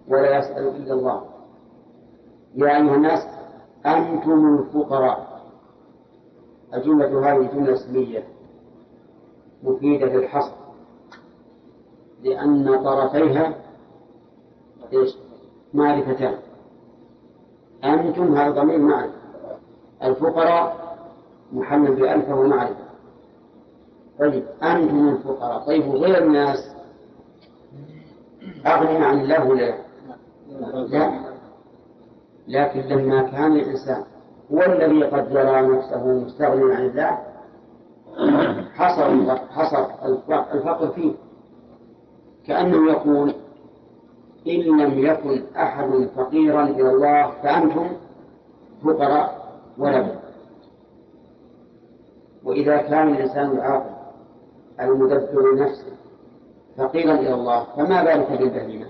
[0.08, 1.22] ولا يسأل إلا الله.
[2.54, 3.26] يا أيها الناس
[3.86, 5.40] أنتم الفقراء.
[6.74, 8.24] الجملة هذه جملة اسمية
[9.62, 10.52] مفيدة للحصر
[12.22, 13.54] لأن طرفيها
[14.92, 15.16] إيش؟
[15.74, 16.34] معرفتان
[17.84, 19.12] أنتم هذا ضمير معرفة.
[20.02, 20.96] الفقراء
[21.52, 22.84] محمد بألف وهو معرفة
[24.18, 25.66] طيب أنتم الفقراء.
[25.66, 26.69] طيب غير الناس
[28.66, 29.74] أغنى عن الله ولا
[30.88, 31.20] لا.
[32.48, 34.02] لكن لما كان الإنسان
[34.52, 37.18] هو الذي قد يرى نفسه مستغنيا عن الله
[38.74, 39.86] حصر حصر
[40.54, 41.12] الفقر فيه.
[42.46, 43.34] كأنه يقول
[44.46, 47.86] إن لم يكن أحد فقيرا إلى الله فأنتم
[48.84, 50.18] فقراء ولا بد.
[52.44, 53.90] وإذا كان الإنسان العاقل
[54.80, 55.89] المدبر لنفسه
[56.76, 57.64] فقيرا إلى الله.
[57.76, 58.86] فما بالك بالبهيمة؟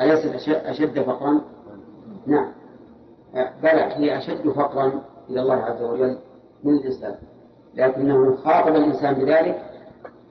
[0.00, 1.40] أليست أشد فقرا؟
[2.26, 2.52] نعم.
[3.62, 5.00] بلى هي أشد فقرا
[5.30, 6.18] إلى الله عز وجل
[6.64, 7.14] من الإنسان.
[7.74, 9.62] لكنه خاطب الإنسان بذلك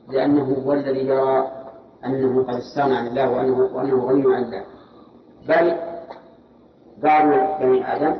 [0.09, 1.51] لأنه هو الذي يرى
[2.05, 4.63] أنه قد استغنى عن الله وأنه, وأنه غني عن الله.
[5.47, 5.77] بل
[6.97, 7.25] بعض
[7.61, 8.17] بني آدم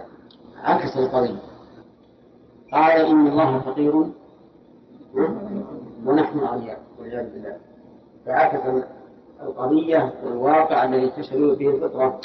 [0.63, 1.39] عكس القضية.
[2.74, 3.95] قال إن الله فقير
[6.05, 7.57] ونحن أغنياء والعياذ بالله.
[8.26, 8.84] فعكس
[9.41, 12.19] القضية والواقع الذي تشهد به الفطرة.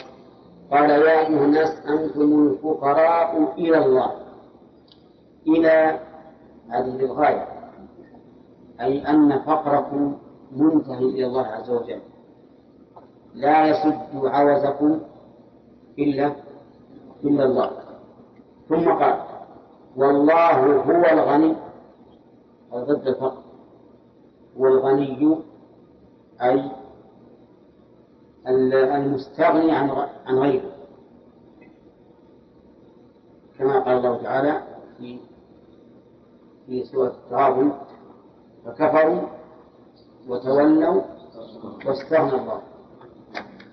[0.70, 4.12] قال يا أيها الناس أنتم الفقراء إلى الله.
[5.46, 6.01] إلى
[6.70, 7.48] هذه للغاية
[8.80, 10.16] أي أن فقركم
[10.57, 12.01] منتهي إلى الله عز وجل.
[13.34, 15.01] لا يسد عوزكم
[15.98, 16.32] إلا
[17.24, 17.70] إلا الله.
[18.68, 19.20] ثم قال
[19.96, 21.57] والله هو الغني.
[22.74, 23.42] ضد الفقر.
[24.57, 25.38] والغني
[26.43, 26.70] أي
[28.97, 29.72] المستغني
[30.26, 30.70] عن غيره.
[33.59, 34.62] كما قال الله تعالى
[34.99, 35.18] في
[36.66, 37.72] في سورة التغابن
[38.64, 39.20] فكفروا
[40.28, 41.03] وتولوا
[41.86, 42.62] واستغنى الله.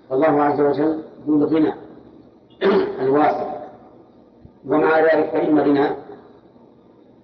[0.10, 1.74] فالله عز وجل ذو الغنى
[3.04, 3.58] الواسع.
[4.66, 5.90] ومع ذلك فإن غنى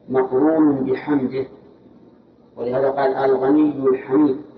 [0.10, 1.46] مقرون بحمده.
[2.58, 4.53] ولهذا قال الغني الحميد.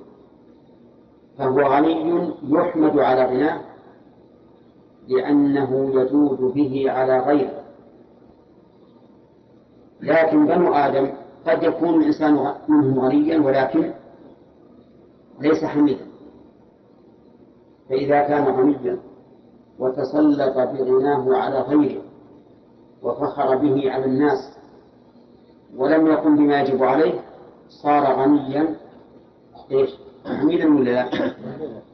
[1.38, 3.61] فهو غني يحمد على غناه
[5.07, 7.61] لأنه يجود به على غيره
[10.01, 11.09] لكن بنو آدم
[11.47, 13.93] قد يكون الإنسان منهم غنيا ولكن
[15.39, 16.05] ليس حميدا
[17.89, 18.99] فإذا كان غنيا
[19.79, 22.01] وتسلط بغناه على غيره
[23.03, 24.57] وفخر به على الناس
[25.77, 27.19] ولم يقم بما يجب عليه
[27.69, 28.75] صار غنيا
[29.71, 29.89] إيش؟
[30.26, 31.09] حميدا ولا لا؟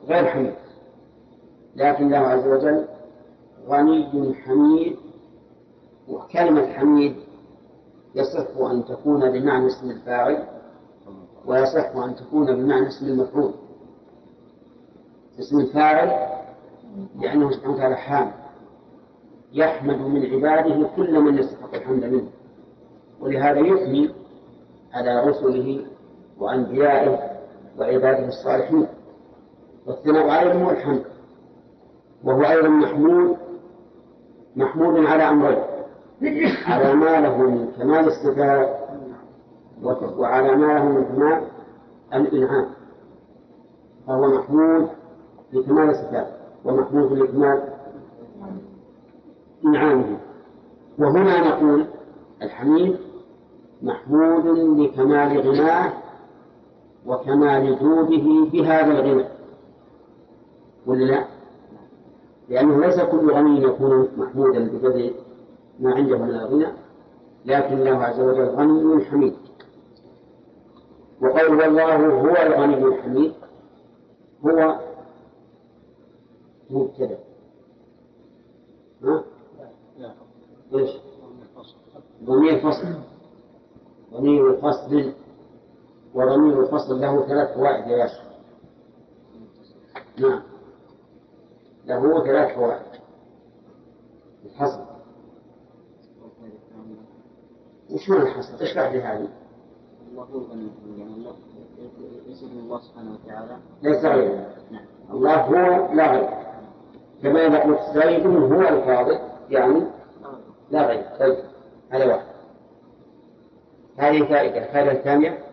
[0.07, 0.53] غير حميد.
[1.75, 2.85] لكن الله عز وجل
[3.67, 4.95] غني حميد
[6.07, 7.15] وكلمة حميد
[8.15, 10.43] يصح أن تكون بمعنى اسم الفاعل
[11.45, 13.53] ويصح أن تكون بمعنى اسم المفعول.
[15.39, 16.29] اسم الفاعل
[17.19, 18.33] لأنه سبحانه وتعالى حامد
[19.53, 22.27] يحمد من عباده كل من يستحق الحمد منه.
[23.21, 24.09] ولهذا يثني
[24.93, 25.85] على رسله
[26.39, 27.30] وأنبيائه
[27.79, 28.87] وعباده الصالحين.
[29.87, 31.03] والثناء عليهم هو الحمد.
[32.23, 33.37] وهو أيضا محمود
[34.55, 35.63] محمود على أمرين.
[36.67, 38.79] على ما له من كمال الصفات
[40.17, 41.41] وعلى ما له من كمال
[42.13, 42.65] الإنعام.
[44.07, 44.89] فهو محمود
[45.53, 46.27] لكمال الصفات
[46.65, 47.63] ومحمود لكمال
[49.65, 50.17] إنعامه.
[50.99, 51.85] وهنا نقول
[52.41, 52.97] الحميد
[53.81, 54.45] محمود
[54.79, 55.93] لكمال غناه
[57.05, 59.25] وكمال جوده بهذا الغنى
[60.85, 61.25] ولا لا؟
[62.49, 65.11] لأنه ليس كل غني يكون محمودا بقدر
[65.79, 66.67] ما عنده من الغنى
[67.45, 69.33] لكن الله عز وجل غني حميد
[71.21, 73.33] وقول والله هو الغني الحميد
[74.45, 74.79] هو
[76.69, 77.19] مبتدأ
[79.03, 79.23] ها؟
[80.73, 80.89] إيش؟
[82.23, 82.87] ضمير فصل
[84.13, 85.13] ضمير فصل
[86.15, 88.31] وضمير الفصل له ثلاث فوائد يا باشا
[90.17, 90.41] نعم.
[91.85, 93.01] له ثلاث فوائد.
[94.45, 94.81] الحصر.
[97.91, 99.27] وش معنى الحصر؟ اشرح لي هذه؟
[100.11, 100.27] الله
[102.59, 104.55] الله سبحانه وتعالى ليس غيره
[105.11, 106.29] الله هو لا غير.
[107.23, 109.83] كما إذا قلت زيد هو الفاضل يعني
[110.71, 111.03] لا غير.
[111.19, 111.37] طيب
[111.89, 112.25] هذا واحد.
[113.97, 114.57] هذه فائدة.
[114.67, 115.50] الفائدة الثانية؟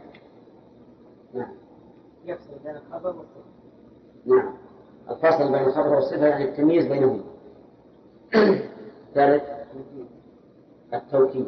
[1.34, 1.52] نعم.
[2.24, 3.48] يفصل بين الخبر والصفة.
[4.26, 4.54] نعم.
[5.10, 7.20] الفصل بين الخبر والصفة يعني التمييز بينهم
[9.14, 9.42] ثالث
[10.94, 11.46] التوكيد.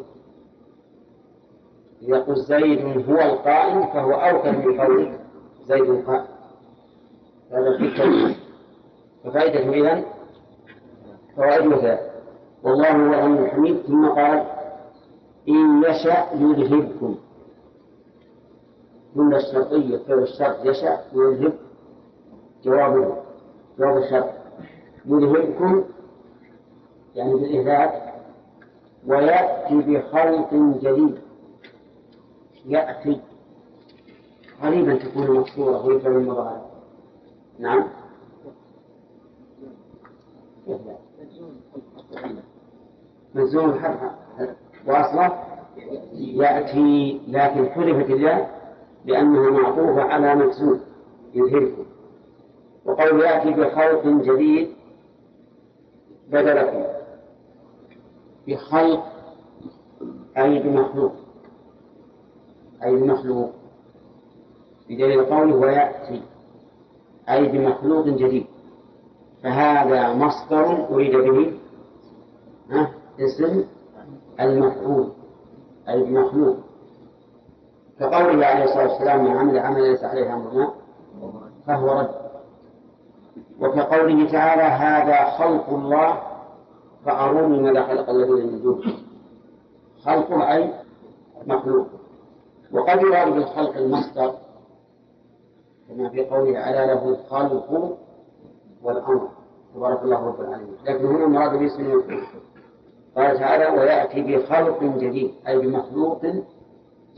[2.13, 5.21] قلت زيد هو القائم فهو أوكل من قولك
[5.69, 6.27] زيد قائم
[7.53, 8.37] هذا في التوكيد.
[9.25, 10.05] ففائدته إذن
[11.37, 12.01] فوائده ثلاث
[12.63, 14.47] والله هو الحميد ثم قال
[15.49, 17.17] إن يشأ يذهبكم.
[19.17, 21.53] جملة الشرطية فعل الشرط يشأ يذهب
[22.65, 23.17] جوابه
[23.79, 24.31] جواب الشرط
[25.07, 25.85] يذهبكم
[27.15, 28.15] يعني بالإهلاك
[29.07, 31.19] ويأتي بخلق جديد.
[32.67, 33.21] يأتي.
[34.63, 36.63] غريبا تكون مقصورة وهي فعل المضارع.
[37.59, 37.85] نعم.
[43.35, 44.01] مجزوم الحرف
[44.87, 45.45] واصلة.
[46.13, 48.60] يأتي لكن حذفت الياء.
[49.05, 50.81] لأنها معطوفة على مجزوم
[51.35, 51.85] يذهبكم
[52.85, 54.69] وقول يأتي بخلق جديد
[56.29, 56.85] بدلكم.
[58.49, 59.05] بخلق
[60.39, 61.13] أي بمخلوق.
[62.85, 63.51] أي بمخلوق.
[64.89, 66.23] بدليل قوله ويأتي.
[67.29, 68.47] أي بمخلوق جديد.
[69.43, 71.59] فهذا مصدر أريد به
[72.71, 72.91] ها
[73.21, 73.65] اسم
[74.41, 75.13] المفعول.
[75.89, 76.57] أي بمخلوق.
[78.01, 80.71] كقوله عليه الصلاة والسلام من عمل عملا ليس عليه أمرنا
[81.67, 82.11] فهو رد.
[83.61, 86.21] وكقوله تعالى هذا خلق الله
[87.05, 88.93] فأروني ماذا خلق الذين من دونه
[90.05, 90.75] خلق أي
[91.47, 91.87] مخلوق.
[92.73, 94.35] وقد يراد بالخلق المصدر
[95.89, 97.97] كما في قوله على له الخلق
[98.83, 99.29] والأمر.
[99.75, 100.77] تبارك الله رب العالمين.
[100.85, 102.03] لكن هنا المراد باسم
[103.17, 106.23] قال تعالى ويأتي بخلق جديد أي بمخلوق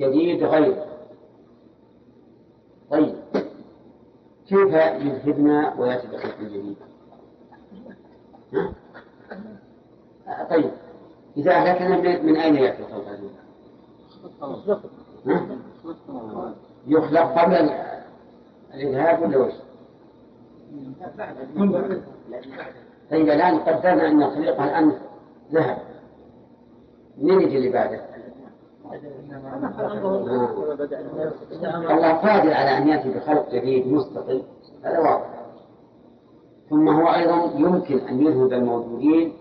[0.02, 0.84] جديد غير
[2.90, 3.14] طيب
[4.48, 4.74] كيف
[5.06, 6.76] يذهبنا ويأتي بخلق جديد؟
[10.50, 10.70] طيب
[11.36, 13.30] إذا أهلكنا من أين يأتي الخلق الجديد؟
[16.86, 17.70] يخلق قبل
[18.74, 19.52] الإذهاب ولا وش؟
[23.10, 24.92] طيب الآن قدرنا أن الخليقة الآن
[25.52, 25.78] ذهب
[27.18, 28.11] من يجي اللي بعده؟
[31.90, 34.42] الله قادر على أن يأتي بخلق جديد مستقل
[34.84, 35.28] هذا واضح.
[36.70, 39.32] ثم هو أيضا يمكن أن يذهب الموجودين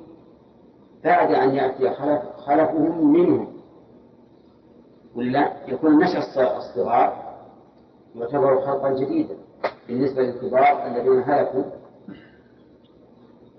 [1.04, 3.48] بعد أن يأتي خلف خلفهم منهم.
[5.16, 6.20] ولا يكون نشأ
[6.58, 7.34] الصغار
[8.16, 9.36] يعتبر خلقا جديدا
[9.88, 11.64] بالنسبة للكبار الذين هلكوا.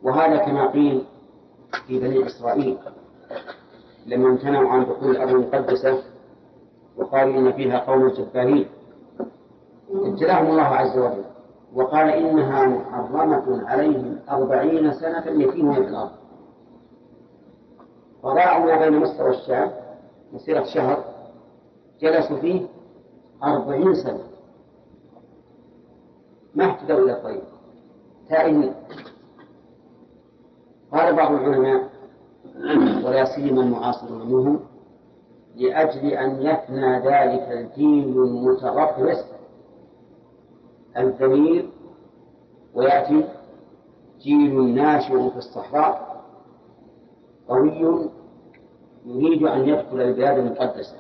[0.03, 1.05] وهذا كما قيل
[1.87, 2.79] في بني إسرائيل.
[4.07, 6.03] لما امتنعوا عن دخول الأرض المقدسة
[6.97, 8.69] وقالوا إن فيها قوم جبارين.
[9.91, 11.25] ابتلاهم الله عز وجل.
[11.75, 16.11] وقال إنها محرمة عليهم أربعين سنة يتيمون في الأرض.
[18.23, 19.71] وضاعوا ما بين مصر والشام
[20.33, 21.05] مسيرة شهر
[22.01, 22.67] جلسوا فيه
[23.45, 24.25] أربعين سنة.
[26.55, 27.45] ما اهتدوا إلى الطريق.
[28.29, 28.75] تائهين.
[30.93, 31.92] قال بعض العلماء
[33.05, 34.61] ولا سيما المعاصرون منهم
[35.57, 39.25] لأجل أن يفنى ذلك الجيل المتغطرس
[40.97, 41.71] الذليل
[42.75, 43.25] ويأتي
[44.21, 46.23] جيل ناشئ في الصحراء
[47.49, 48.09] قوي
[49.07, 50.97] يريد أن يدخل البلاد المقدسة.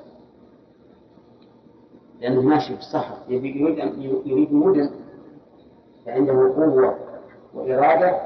[2.20, 3.78] لأنه ماشي في الصحراء يريد
[4.26, 4.90] يريد مدن
[6.06, 6.98] فعنده قوة
[7.54, 8.20] وإرادة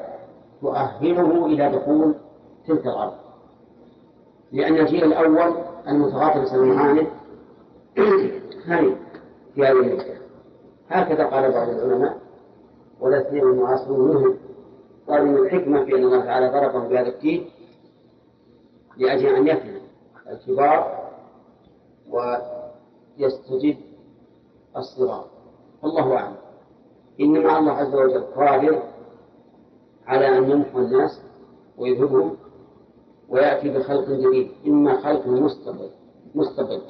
[0.60, 2.14] تؤهله إلى دخول
[2.66, 3.25] تلك الأرض.
[4.56, 5.54] لأن الجيل الأول
[5.88, 7.06] المتغاطرس المعاند
[8.66, 8.96] هني
[9.54, 10.20] في هذه المسألة
[10.88, 12.18] هكذا قال بعض العلماء
[13.30, 14.36] سيما المعاصرون منهم
[15.08, 17.50] قالوا من الحكمة في أن الله تعالى ضربهم بهذا الدين
[18.96, 19.80] لأجل أن يفهم
[20.30, 21.08] الكبار
[22.10, 23.76] ويستجد
[24.76, 25.24] الصغار
[25.84, 26.36] الله أعلم.
[27.20, 28.82] إنما الله عز وجل قادر
[30.06, 31.20] على أن يمحو الناس
[31.78, 32.36] ويذهبهم
[33.28, 35.90] ويأتي بخلق جديد إما خلق مستقل
[36.34, 36.80] مستقل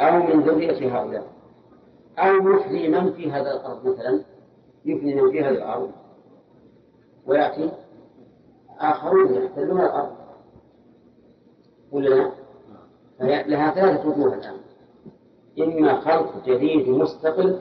[0.00, 1.26] أو من ذرية هؤلاء.
[2.18, 4.20] أو يحيي من في هذا الأرض مثلا
[4.84, 5.90] يحيي من في هذه الأرض.
[7.26, 7.70] ويأتي
[8.78, 10.16] آخرون يحتلون الأرض.
[11.92, 14.56] ولا لا؟ لها ثلاثة وجوه الآن.
[15.58, 17.60] إما خلق جديد مستقل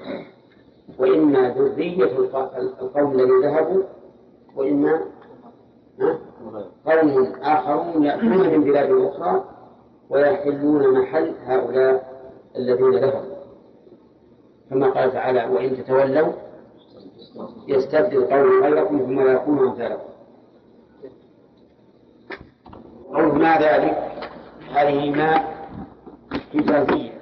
[0.99, 2.17] وإما ذرية
[2.57, 3.83] القوم الذين ذهبوا
[4.55, 5.01] وإما
[6.85, 9.43] قوم آخرون يأتون من بلاد أخرى
[10.09, 12.13] ويحلون محل هؤلاء
[12.55, 13.33] الذين ذهبوا.
[14.69, 16.33] كما قال تعالى وإن تتولوا
[17.67, 20.09] يستبدل قوم غيركم ثم لا يكونوا أمثالكم.
[23.13, 24.11] قول ما ذلك؟
[24.73, 25.43] هذه ما
[26.55, 27.13] إجازية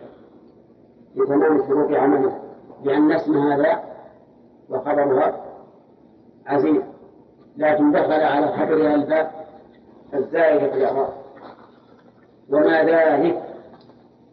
[1.15, 2.39] لتمام شروط عمله
[2.83, 3.83] لأن اسم هذا
[4.69, 5.45] وخبرها
[6.47, 6.90] عزيز.
[7.57, 9.47] لكن دخل على خبرها الباء
[10.13, 11.13] الزائدة في الإعراب
[12.49, 13.43] وما ذلك؟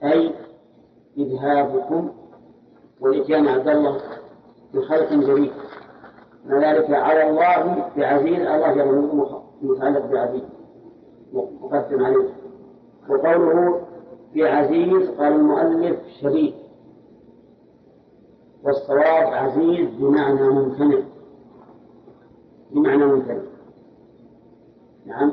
[0.04, 0.34] أي
[1.16, 2.10] إذهابكم
[3.00, 4.00] وإتيان عبد الله
[4.74, 5.52] بخلق جديد.
[6.46, 9.30] ما ذلك؟ على الله بعزيز الله يظن
[9.62, 10.42] متعلق بعزيز.
[11.32, 12.28] مقدم عليه.
[13.08, 13.80] وقوله
[14.34, 16.54] بعزيز قال المؤلف شديد.
[18.64, 20.98] والصواب عزيز بمعنى ممتنع.
[22.72, 23.42] بمعنى ممتنع
[25.06, 25.32] نعم؟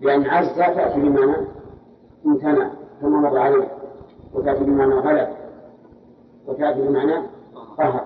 [0.00, 1.36] لأن عز تأتي بمعنى
[2.26, 2.70] امتنع
[3.00, 3.68] كما مر عليه.
[4.34, 5.28] وتأتي بمعنى غلب.
[6.46, 7.14] وتأتي بمعنى
[7.78, 8.04] قهر.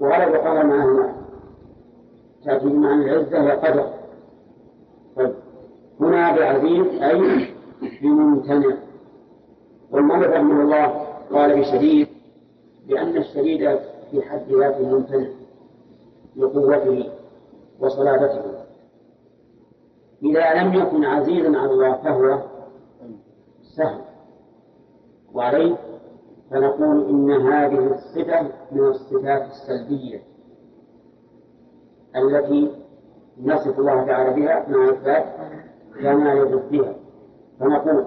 [0.00, 1.14] وغلب وقهر معناهما
[2.44, 3.86] تأتي بمعنى العزة وقدر
[5.16, 5.34] طيب.
[6.00, 7.48] هنا بعزيز أي
[8.02, 8.76] بممتنع.
[9.90, 12.08] والمؤلف رحمه الله قال بشديد
[12.88, 13.78] لأن الشديد
[14.10, 15.28] في حد ذاته ممتنع
[16.36, 17.21] لقوته.
[17.82, 18.42] وصلابته.
[20.22, 22.38] إذا لم يكن عزيزا على الله فهو
[23.76, 24.00] سهل.
[25.34, 25.76] وعليه
[26.50, 28.42] فنقول إن هذه الصفة
[28.72, 30.22] من الصفات السلبية
[32.16, 32.70] التي
[33.42, 35.24] نصف الله تعالى بها مع إثبات
[36.02, 36.94] كما بها.
[37.60, 38.04] فنقول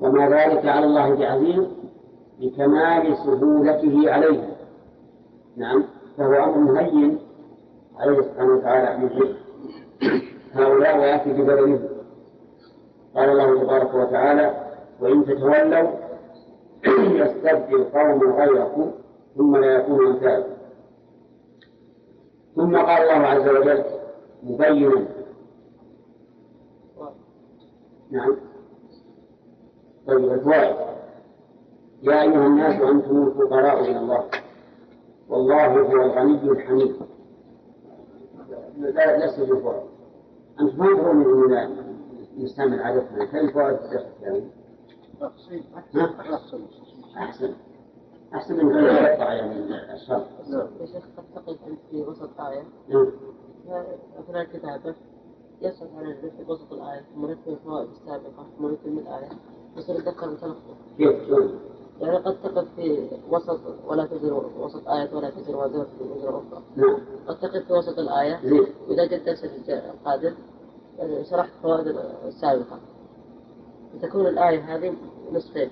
[0.00, 1.66] وما ذلك على الله بعزيز
[2.40, 4.56] لكمال سهولته عليه.
[5.56, 5.84] نعم
[6.16, 7.18] فهو أمر هين
[7.98, 9.36] عليه سبحانه وتعالى يجيب
[10.54, 11.80] هؤلاء ويأتي ببدنه
[13.14, 14.54] قال الله تبارك وتعالى
[15.00, 15.90] وإن تتولوا
[17.22, 18.90] يستبدل قوم غيركم
[19.36, 20.58] ثم لا يكونوا أمثالكم
[22.56, 23.84] ثم قال الله عز وجل
[24.42, 25.06] مبينا.
[28.10, 28.36] نعم.
[30.06, 30.76] طيب الفوائد
[32.02, 34.24] يا أيها الناس أنتم الفقراء إلى الله.
[35.28, 36.96] والله هو الغني الحميد.
[38.78, 39.82] لا لست بالفوائد
[40.60, 41.78] أنت ما ترون من
[42.38, 44.44] نستعمل عادتنا كم فوائد الدرس الثاني؟
[47.16, 47.54] أحسن.
[48.34, 50.26] أحسن من غير يقطع يعني الشر
[50.80, 51.04] يا شيخ
[51.36, 52.64] قد أنت في وسط آية.
[52.88, 53.06] نعم.
[54.18, 54.94] أثناء الكتابة
[55.60, 59.28] يسأل عن في وسط الآية ثم نكتب الفوائد السابقة ثم نكتب الآية
[59.76, 61.60] يصير يتذكر بتلخبط كيف؟ شلون؟
[62.00, 66.62] يعني قد تقف في وسط ولا تزر وسط آية ولا تزر وزر وزر أخرى.
[66.76, 66.98] نعم.
[67.28, 68.40] قد تقف في وسط الآية.
[68.44, 70.34] زين وإذا جاء الدرس القادم
[70.98, 71.96] يعني شرحت الفوائد
[72.26, 72.78] السابقة.
[73.92, 74.94] فتكون الآية هذه
[75.32, 75.70] نصفين.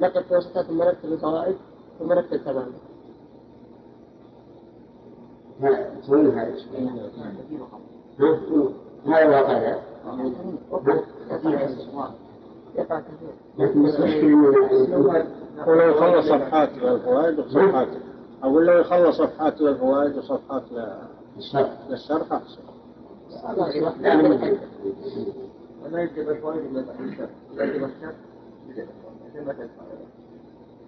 [0.00, 1.56] نقف في وسطها ثم نكتب الفوائد
[1.98, 2.72] ثم نكتب تماما.
[5.60, 6.54] ها، تسوون هذا؟
[9.06, 9.32] هذا
[10.72, 12.12] هو قال
[12.76, 14.34] يقع كثير لكن بس مشكلة
[15.66, 17.88] ولو يخلص صفحات للفوائد وصفحات
[18.42, 20.62] أقول لو يخلص صفحات للفوائد وصفحات
[21.90, 22.60] للشرح أحسن
[25.92, 28.12] يجب الفوائد إلا بعد الشرح إذا يجب الشرح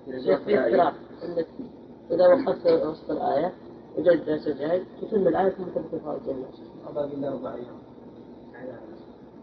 [0.09, 1.47] الفوائد
[2.11, 3.53] إذا وقفت في وسط الآية
[3.99, 6.49] وجدت الجاي تتم الايه ثم تبدا الفوائد جميعا.
[6.91, 7.79] أبا بالله أيام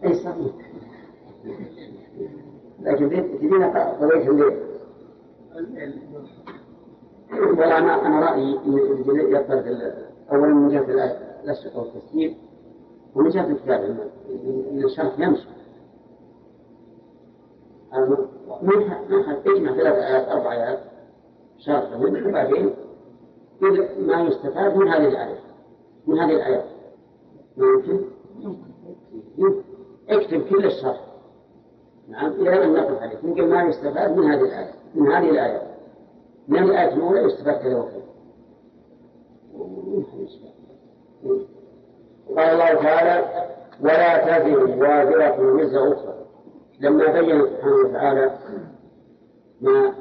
[0.03, 0.70] اي صحيح.
[2.79, 4.57] لكن تجينا قضية الليل
[7.31, 12.37] والله أنا أنا رأيي إن الرجل يقرا في ال- اولا من الآية- الاشرطه والتسجيل
[13.15, 15.47] ومن جهة الكتاب ان الشرح يمشي.
[17.93, 18.05] أنا
[18.61, 18.73] ما
[19.47, 20.79] إجمع ثلاث آيات أربع آيات
[21.57, 22.73] شرحهم وبعدين
[23.99, 25.39] ما يستفاد من هذه الآية.
[26.07, 26.65] من هذه الآيات.
[27.57, 28.05] ما يمكن؟
[29.37, 29.61] يمكن.
[30.09, 31.01] اكتب كل الشرح.
[32.11, 35.61] نعم إلى ان نقف عليه يمكن ما يستفاد من هذه الآية من هذه الآية
[36.47, 38.01] من الآية الأولى يستفاد كذا وكذا.
[42.37, 43.45] قال الله تعالى:
[43.81, 46.13] ولا تزر وازرة وزر أخرى.
[46.79, 48.31] لما بين سبحانه وتعالى
[49.61, 49.93] ما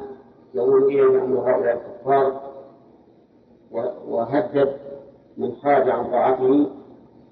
[0.55, 2.41] يقول إليه أمر هؤلاء الكفار
[4.09, 4.77] وهدد
[5.37, 6.71] من خرج عن طاعته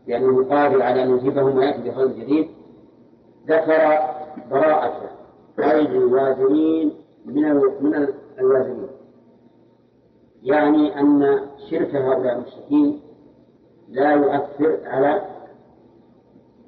[0.07, 2.49] لأنه قادر على أن يجيبهم ويأتي بخير جديد
[3.49, 4.01] ذكر
[4.51, 5.11] براءة
[5.59, 6.93] غير الوازنين
[7.27, 7.43] من
[7.81, 8.09] من
[8.39, 8.89] الوازنين.
[10.43, 11.41] يعني أن
[11.71, 13.01] شرك هؤلاء المشركين
[13.89, 15.23] لا يؤثر على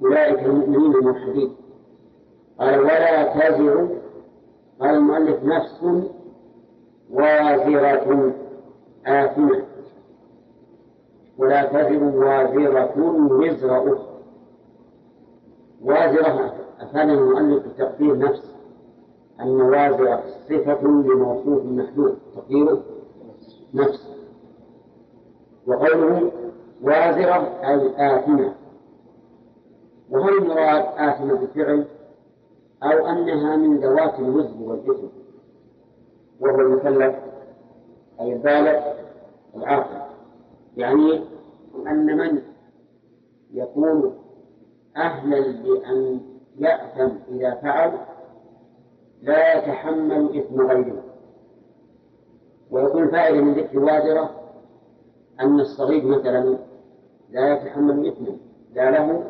[0.03, 1.57] أولئك المؤمنين الموحدين
[2.59, 3.89] قال ولا تزر
[4.81, 5.83] قال المؤلف نفس
[7.11, 8.35] وازرة
[9.07, 9.63] آثمة.
[11.39, 12.93] ولا تزر وازرة
[13.31, 14.21] وزر أخرى.
[15.83, 18.43] وازرة أفاد المؤلف بتقدير نفس
[19.41, 22.83] وازرة صفة لموصوف محدود تقديره
[23.75, 24.09] نفس.
[25.67, 26.33] وقوله
[26.83, 28.55] وازرة أي آثمة.
[30.11, 31.85] وهل المراد آثمة بالفعل
[32.83, 35.07] أو أنها من ذوات الوزن والإثم
[36.41, 37.15] وهو المكلف
[38.21, 38.81] أي البالغ
[39.57, 40.11] العاقل
[40.77, 41.21] يعني
[41.87, 42.43] أن من
[43.53, 44.15] يكون
[44.97, 46.21] أهلا بأن
[46.61, 47.93] يأثم إذا فعل
[49.23, 51.03] لا يتحمل إثم غيره.
[52.71, 54.31] ويكون فائدة من ذكر الوازرة
[55.41, 56.59] أن الصغير مثلا
[57.31, 58.37] لا يتحمل إثما
[58.75, 59.25] لا له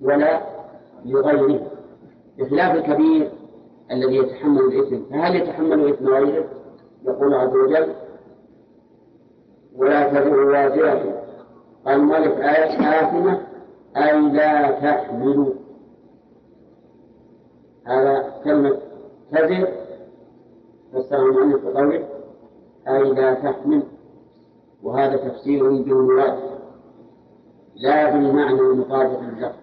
[0.00, 0.40] ولا
[1.04, 1.66] لغيره.
[2.38, 3.30] بخلاف الكبير
[3.90, 6.44] الذي يتحمل الإثم فهل يتحمل إثم غيره؟
[7.04, 7.94] يقول عز وجل
[9.76, 11.22] ولا تزر وازرة
[11.86, 13.40] قال المؤلف آية آثمة
[13.96, 15.54] أي لا تحمل
[17.86, 18.78] هذا كلمة
[19.32, 19.68] تزر
[20.92, 22.08] فسره المؤلف بقوله
[22.88, 23.82] أي لا تحمل.
[24.82, 26.38] وهذا تفسير بالمراد
[27.76, 29.56] لا بالمعنى المطابق لللفظ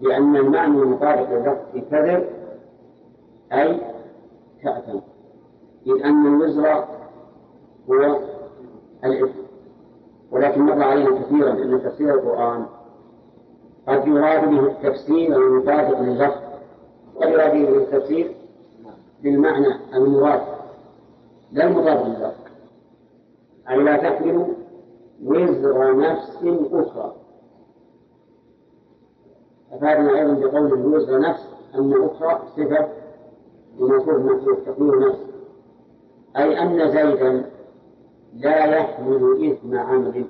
[0.00, 2.28] لأن المعنى المطابق لللفظ في كذب
[3.52, 3.80] أي
[4.62, 4.98] تأثم
[5.86, 6.84] إذ أن الوزر
[7.90, 8.18] هو
[9.04, 9.42] الإثم.
[10.30, 12.66] ولكن مر علينا كثيرا أن تفسير القرآن
[13.88, 16.41] قد يراد به التفسير المطابق لللفظ
[17.16, 18.34] قد يراد به التفسير
[19.22, 20.40] بالمعنى المراد
[21.52, 22.42] لا المضاد لللفظ
[23.70, 24.54] أي لا تحمل
[25.24, 26.36] وزر نفس
[26.72, 27.14] أخرى.
[29.72, 32.88] أفادنا أيضا بقول وزر نفس أن أخرى صفة
[33.78, 35.18] لموصوف محذوف تقول نفس.
[36.36, 37.50] أي أن زيدا
[38.34, 40.24] لا يحمل إثم عمرو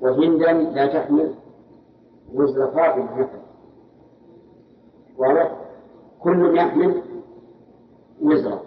[0.00, 1.34] وهندا لا تحمل
[2.34, 3.47] وزر فاطمة مثلا.
[5.18, 5.56] واضح؟
[6.22, 7.02] كل يحمل
[8.22, 8.60] وزرا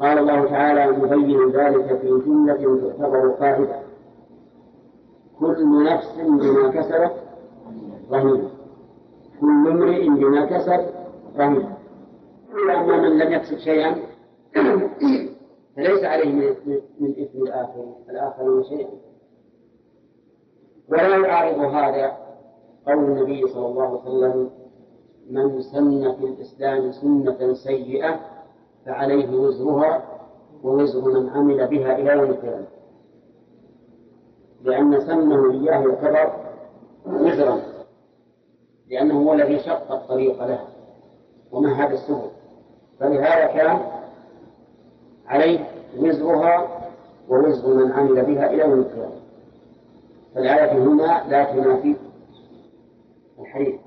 [0.00, 3.82] قال الله تعالى مبين ذلك في جملة تعتبر قاعدة
[5.38, 7.12] كل نفس بما كسبت
[8.10, 8.50] رهينة.
[9.40, 10.86] كل امرئ بما كسب
[11.36, 11.76] رهينة.
[12.54, 13.96] أما من لم يكسب شيئا
[15.76, 18.90] فليس عليه من من إثم الآخر الآخرين شيئا
[20.88, 22.16] ولا يعارض هذا
[22.86, 24.50] قول النبي صلى الله عليه وسلم
[25.32, 28.20] من سن في الإسلام سنة سيئة
[28.86, 30.02] فعليه وزرها
[30.62, 32.66] ووزر من عمل بها إلى يوم القيامة.
[34.64, 36.32] لأن سنه إياه يعتبر
[37.06, 37.60] وزرا
[38.90, 40.68] لأنه هو الذي شق الطريق لها
[41.52, 42.30] ومهد السبل.
[43.00, 43.78] فلهذا كان
[45.26, 45.66] عليه
[45.98, 46.68] وزرها
[47.28, 49.22] ووزر من عمل بها إلى يوم القيامة.
[50.34, 51.96] فالآية هنا لا تنافي
[53.38, 53.80] الحديث.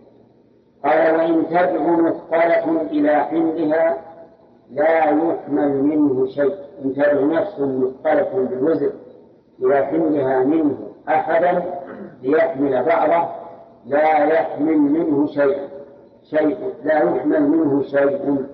[0.86, 3.98] قال وإن تدع مثقلة إلى حملها
[4.72, 6.56] لا يحمل منه شيء.
[6.86, 8.92] إن تدع نفس مثقلة بالوزر
[9.60, 10.78] إلى حملها منه
[11.10, 11.64] أحدا
[12.22, 13.30] ليحمل بعضه
[13.86, 15.70] لا يحمل منه شيئا
[16.24, 18.46] شيء لا يحمل منه شيء.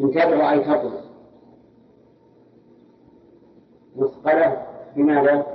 [0.00, 1.00] إن تدعو أي تطلب.
[3.96, 4.62] مثقلة
[4.96, 5.46] بماذا؟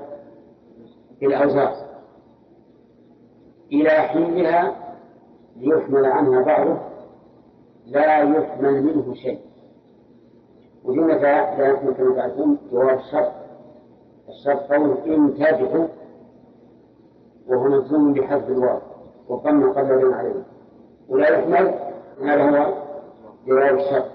[1.22, 1.87] بالأوزار.
[3.72, 4.76] إلى حملها
[5.58, 6.78] ليحمل عنها بعضه
[7.86, 9.40] لا يحمل منه شيء.
[10.84, 13.32] وجملة لا يحمل كما تعرفون؟ جواب الشرط
[14.30, 15.88] الشرط قول إن تدعو
[17.48, 18.80] وهو مجزوم بحذف الواو
[19.30, 20.44] وضم قبل عليه
[21.10, 21.74] ولا يحمل
[22.22, 22.74] هذا هو
[23.48, 24.06] جواب الشرط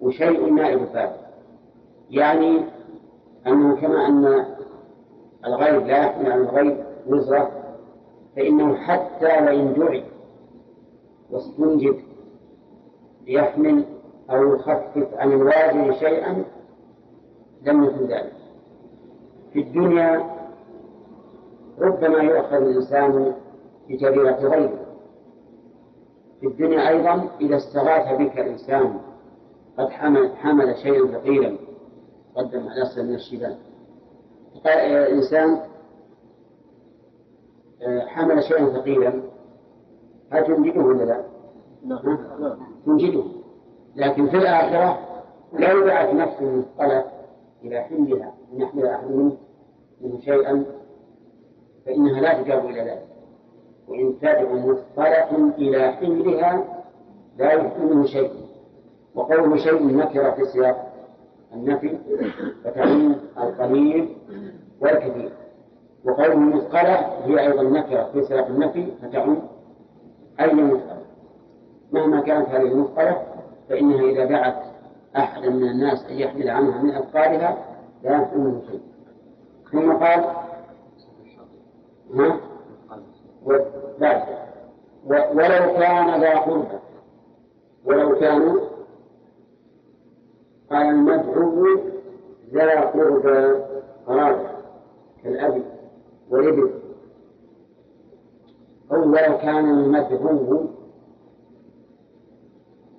[0.00, 1.12] وشيء نائب فاعل
[2.10, 2.64] يعني
[3.46, 4.44] أنه كما أن
[5.46, 6.76] الغيب لا يحمل عن الغيب
[7.06, 7.50] وزرة
[8.36, 10.04] فإنه حتى وإن دعي
[11.30, 11.96] واستنجد
[13.26, 13.84] ليحمل
[14.30, 16.44] أو يخفف عن الواجب شيئا
[17.62, 18.32] لم يكن ذلك.
[19.52, 20.30] في الدنيا
[21.78, 23.34] ربما يؤخذ الإنسان
[23.88, 24.86] بجريرة غيره.
[26.40, 29.00] في الدنيا أيضا إذا استغاث بك إنسان
[29.78, 31.56] قد حمل, حمل شيئا ثقيلا
[32.36, 33.56] قدم على من الشبال
[35.12, 35.69] إنسان آه،
[38.06, 39.12] حمل شيئا ثقيلا.
[40.32, 41.24] هل تنجده ولا لا؟
[41.84, 42.18] نعم
[42.86, 43.24] تنجده.
[43.96, 44.98] لكن في الآخرة
[45.52, 47.04] لو دعت نفس مثقلة
[47.64, 48.34] إلى حملها.
[48.52, 49.10] أن يحمل أحد
[50.00, 50.64] منه شيئا
[51.86, 53.06] فإنها لا تجاب إلى ذلك.
[53.88, 56.64] وإن تدع مثقلة إلى حملها
[57.38, 58.30] لا يحمل منه شيء.
[59.14, 60.92] وقوله شيء نكرة في سياق
[61.52, 61.98] النفي
[62.64, 64.16] فتعين القليل
[64.80, 65.32] والكثير.
[66.04, 66.94] وقوله مثقلة
[67.24, 69.42] هي أيضا نكرة في سياق النفي فتعم
[70.40, 71.00] أي مثقلة
[71.92, 73.22] مهما كانت هذه المثقلة
[73.68, 74.62] فإنها إذا دعت
[75.16, 77.56] أحدا من الناس أن يحمل عنها من أثقالها
[78.02, 78.80] لا منه شيء
[79.72, 80.24] ثم قال
[82.14, 82.40] ها؟
[85.34, 86.78] ولو كان ذا قربى.
[87.84, 88.60] ولو كانوا
[90.70, 91.66] قال المدعو
[92.52, 93.64] ذا قربى
[94.06, 94.48] قرابة
[95.24, 95.62] كالأب
[96.30, 96.70] والابن
[98.92, 100.68] أو ولو كان المدعو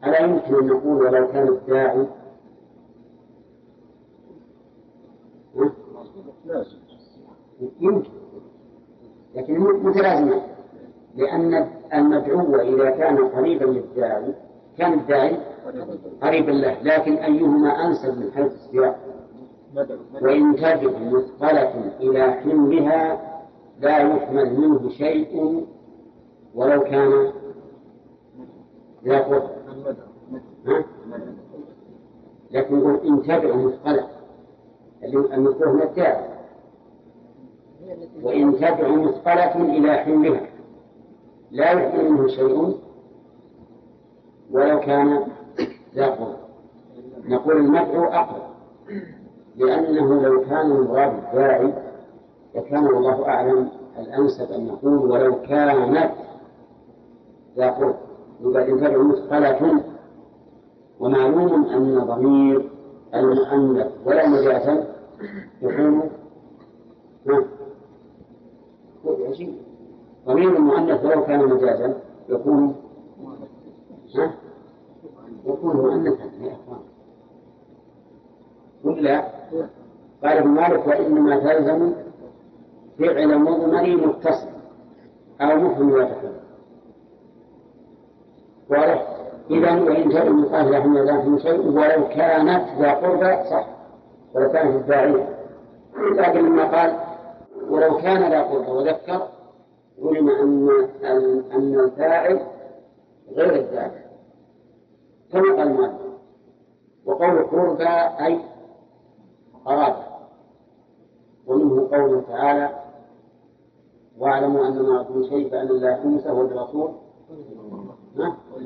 [0.04, 2.08] ألا يمكن أن نقول ولو كان الداعي.
[7.80, 8.10] يمكن.
[9.36, 10.42] لكن متلازمة.
[11.16, 14.34] لأن المدعو إذا كان قريبا للداعي
[14.78, 15.38] كان الداعي
[16.22, 19.00] قريبا له لكن أيهما أنسب من حيث السياق؟
[20.22, 23.22] وإن تجد مثقلة إلى حملها
[23.80, 25.66] لا يحمل منه شيء
[26.56, 27.32] ولو كان
[29.06, 29.50] ذا قرب
[32.52, 34.08] لكن يقول إن تدعو مثقلة
[35.04, 36.26] المذكور من الداعي
[38.24, 40.48] وإن تدعو مثقلة إلى حملها
[41.52, 42.78] لا يحمل منه شيء
[44.52, 45.28] ولو كان
[45.96, 46.38] ذا قرب
[47.26, 48.52] نقول المدعو أقرب.
[49.56, 51.74] لأنه لو كان المراد الداعي
[52.56, 53.70] لكان والله أعلم
[54.00, 56.12] الأنسب أن نقول ولو كانت
[57.58, 57.96] ذا قرب.
[58.42, 59.84] يبقى إن تدعو مثقلة
[61.00, 62.70] ومعلوم أن ضمير
[63.14, 64.88] المؤنث ولا مجازا
[65.62, 66.10] يكون
[70.28, 71.98] ضمير المؤنث ولو كان مجازا
[72.30, 72.76] يكون؟
[75.46, 76.80] يكون مؤنثا يا إخوان.
[78.84, 79.41] ولا
[80.24, 81.94] قال ابن مالك وإنما تلزم
[83.00, 84.48] فعل مضمر متصل
[85.42, 86.32] أو مفهم وتحول
[88.70, 89.08] واضح.
[89.52, 93.68] إذا وإن جاء من قال لهم لا شيء ولو كانت ذا قربى صح.
[94.36, 95.30] ولو كانت الداعيه
[96.16, 96.98] لكن لما قال
[97.70, 99.28] ولو كان ذا قربى وذكر
[100.04, 100.70] علم أن
[101.54, 102.40] أن الفاعل
[103.36, 103.92] غير الداعي
[105.32, 106.00] كما قال مالك.
[107.06, 107.90] وقول قربى
[108.26, 108.40] أي
[109.66, 110.04] قرابة
[111.48, 112.70] ومنه قوله تعالى
[114.20, 116.92] واعلموا أن أعطوا شيء فأن الله خمسه والرسول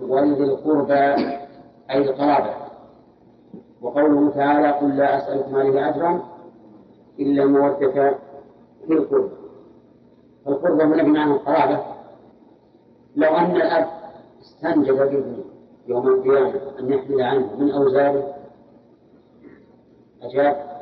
[0.10, 1.16] ولذي القربى
[1.92, 2.54] أي القرابة.
[3.82, 6.24] وقوله تعالى قل لا أسألكم عليه أجرا
[7.20, 8.18] إلا مودة
[8.88, 9.30] في القربى
[10.46, 11.80] فالقربى هنا بمعنى القرابة.
[13.16, 13.88] لو أن الأب
[14.42, 15.44] استنجد بابنه
[15.88, 18.34] يوم القيامة أن يحمل عنه من أوزاره
[20.22, 20.75] أجاب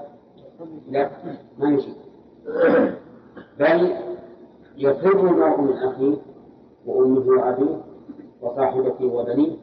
[0.90, 1.10] لا
[1.60, 1.94] ما يجيب
[3.60, 3.94] بل
[4.78, 6.18] يفر المرء من أخيه
[6.86, 7.84] وأمه وأبيه
[8.42, 9.58] وصاحبته وبنيه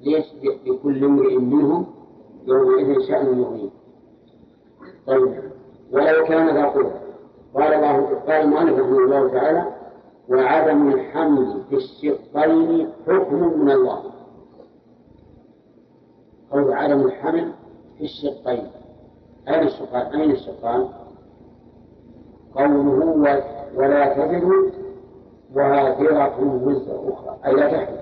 [0.00, 0.24] ليش؟
[0.66, 1.86] لكل امرئ منهم
[2.46, 3.70] يومئذ شأن يغنيه
[5.06, 5.42] طيب
[5.92, 6.90] ولو كان ذا قربى
[7.54, 9.66] قال الله قال المؤلف رحمه الله تعالى
[10.28, 14.02] وعدم الحمل في الشقين حكم من الله.
[16.52, 17.52] قول عدم الحمل
[17.98, 18.70] في الشقين.
[19.48, 20.88] أين الشقان؟ أين الشقان؟
[22.54, 23.40] قوله
[23.74, 24.70] ولا تزر
[25.54, 28.00] وازرة وزر أخرى أي لا تحمل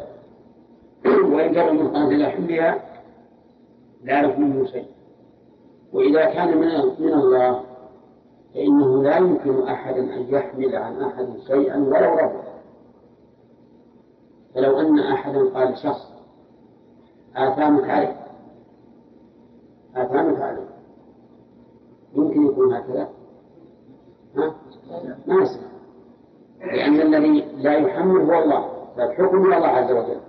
[1.34, 2.78] وإن كان المحتاج إلى حملها
[4.04, 4.86] لا منه شيء
[5.92, 6.66] وإذا كان من
[6.98, 7.60] من الله
[8.54, 12.42] فإنه لا يمكن أحد أن يحمل عن أحد شيئا ولو ربه
[14.54, 16.12] فلو أن أحدا قال شخص
[17.36, 18.16] آثامك عليه
[19.96, 20.68] آثامك عليه
[22.14, 23.08] يمكن يكون هكذا؟
[24.36, 24.54] ها؟
[25.26, 25.60] ما يصح
[26.60, 30.20] لأن الذي لا يحمل هو الله فالحكم من الله عز وجل.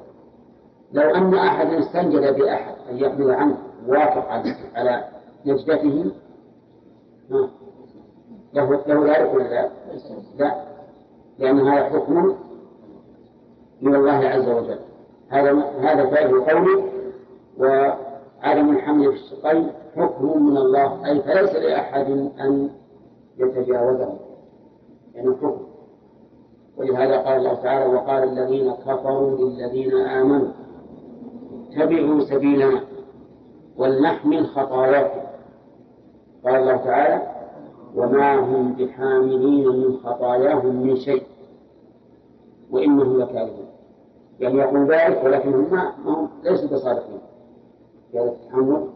[0.94, 3.58] لو أن أحدا استنجد بأحد أن يحمل عنه
[3.88, 4.32] وافق
[4.76, 5.04] على
[5.46, 6.12] نجدته
[8.54, 9.70] له له ذلك ولا لا؟
[10.38, 10.56] لا.
[11.40, 12.36] لأن هذا حكم
[13.82, 14.80] من الله عز وجل.
[15.30, 15.52] هذا
[15.82, 16.84] هذا فعل قوله
[18.44, 22.10] وعدم الحمل في الشقين حكم من الله أي فليس لأحد
[22.40, 22.70] أن
[23.38, 24.14] يتجاوزه.
[25.16, 25.62] يعني حكم
[26.78, 30.52] ولهذا قال الله تعالى وقال الذين كفروا للذين آمنوا
[31.72, 32.82] اتبعوا سبيلنا
[33.78, 35.22] ولنحمل خطاياكم.
[36.46, 37.22] قال الله تعالى
[37.96, 41.24] وما هم بحاملين من خطاياهم من شيء.
[42.72, 43.66] وإنهم لكاذبون.
[44.40, 47.20] يعني يقول ذلك ولكنهم ما ليسوا بصادقين.
[48.14, 48.88] هذا التحمل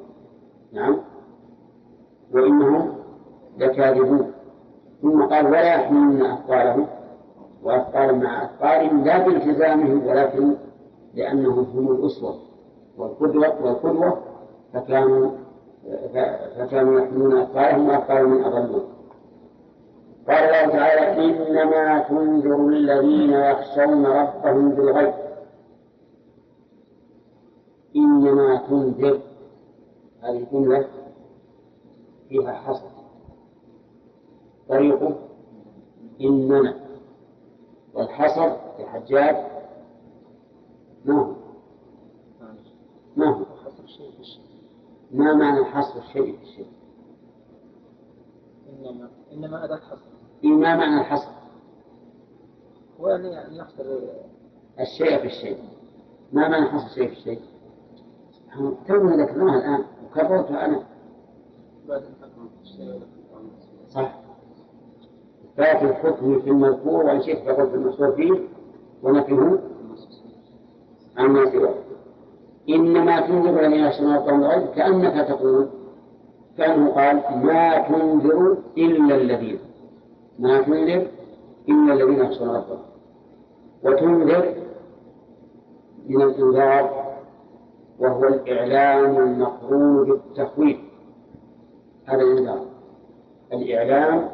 [0.73, 0.97] نعم.
[2.33, 2.93] وإنهم
[3.57, 4.31] لكاذبون.
[5.01, 6.87] ثم قال ولا يحملون أثقالهم
[7.63, 10.53] وأثقال مع أثقالهم لا بالتزامهم ولكن
[11.13, 12.35] لأنهم هم الأسوة
[12.97, 14.17] والقدوة والقدوة
[14.73, 15.31] فكانوا
[16.57, 18.83] فكانوا يحملون أثقالهم وأثقال من أضلون
[20.27, 25.13] قال الله تعالى إنما تنذر الذين يخشون ربهم بالغيب.
[28.13, 29.21] إنما تنذر
[30.21, 30.87] هذه جملة
[32.29, 32.89] فيها حصر.
[34.69, 35.15] طريقه
[36.21, 36.73] إنما.
[37.93, 39.35] والحصر في حجاج
[41.05, 41.33] ما هو؟
[43.15, 43.45] ما هو؟
[45.11, 46.71] ما معنى حصر الشيء في الشيء
[48.69, 49.09] إنما.
[49.33, 50.05] إنما أداة حصر.
[50.43, 51.31] إيه ما معنى الحصر؟
[52.99, 53.83] هو أن يحصر.
[54.79, 55.57] الشيء في الشيء.
[56.33, 57.41] ما معنى حصر الشيء في الشيء؟
[58.87, 60.79] تونا ذكرناها الآن؟ وكررتها أنا.
[63.89, 64.13] صح.
[65.53, 68.39] إثبات الحكم في المذكور وإن شئت فقل في المحصور فيه
[69.03, 69.59] ونفيه
[71.17, 71.73] عما سواه.
[72.69, 75.69] إنما تنذر الذين يخشون ربهم الغيب كأنك تقول
[76.57, 77.15] كأنه قال
[77.45, 79.59] ما تنذر إلا الذين.
[80.39, 81.07] ما تنذر
[81.69, 82.79] إلا الذين يخشون ربهم.
[83.83, 84.53] وتنذر
[86.07, 87.12] من الإنذار
[88.03, 90.77] وهو الإعلام المقرون بالتخويف.
[92.05, 92.65] هذا الإنذار
[93.53, 94.29] الإعلام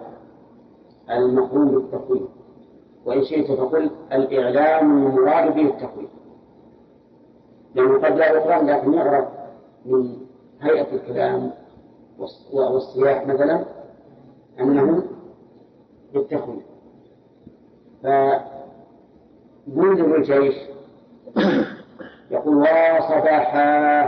[1.09, 2.23] المقرون بالتخويف.
[3.05, 6.09] وإن شئت فقل الإعلام المراد به التخويف.
[7.75, 9.27] لأنه قد لا يقرأ لكن يعرف
[9.85, 10.15] من
[10.61, 11.51] هيئة الكلام
[12.53, 13.65] والصياح مثلا
[14.59, 15.03] أنه
[16.13, 16.63] بالتخويف.
[18.03, 18.45] فمنذر
[20.15, 20.55] الجيش
[22.31, 24.05] يقول وصباحا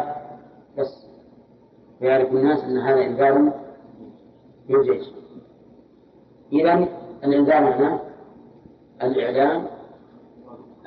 [0.77, 1.06] بس
[1.99, 3.53] فيعرف الناس أن هذا إنذار
[4.69, 5.07] للجيش
[6.53, 6.88] إذا
[7.23, 7.99] الإنذار معناه
[9.03, 9.65] الإعلام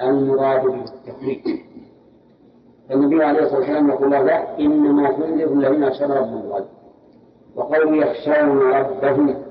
[0.01, 1.65] المراد بالتحريك
[2.90, 6.65] النبي عليه الصلاة والسلام يقول لا إنما تنذر الذين يخشون ربهم الغيب
[7.56, 9.43] وقول يخشون ربهم.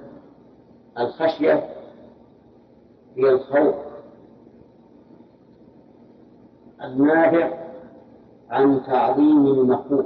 [0.99, 1.69] الخشية
[3.17, 3.75] هي الخوف.
[6.83, 7.62] النابع
[8.49, 10.05] عن تعظيم المخلوق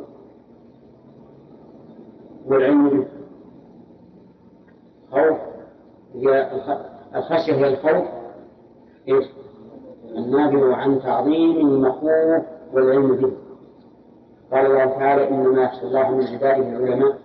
[2.48, 3.08] والعلم به.
[5.12, 5.38] خوف
[6.14, 6.52] هي
[7.16, 8.08] الخشية هي الخوف
[9.08, 9.26] إيش؟
[10.18, 12.44] النابع عن تعظيم المخوف
[12.74, 13.32] والعلم به.
[14.52, 17.18] قال الله تعالى إنما يخشى الله من عباده العلماء.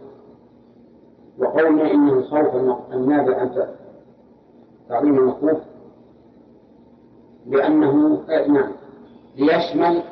[1.39, 2.55] وقولنا إنه الخوف
[2.93, 3.51] النابع عن
[4.89, 5.59] تعظيم المخوف
[7.47, 8.73] لأنه آه، نعم
[9.37, 10.03] ليشمل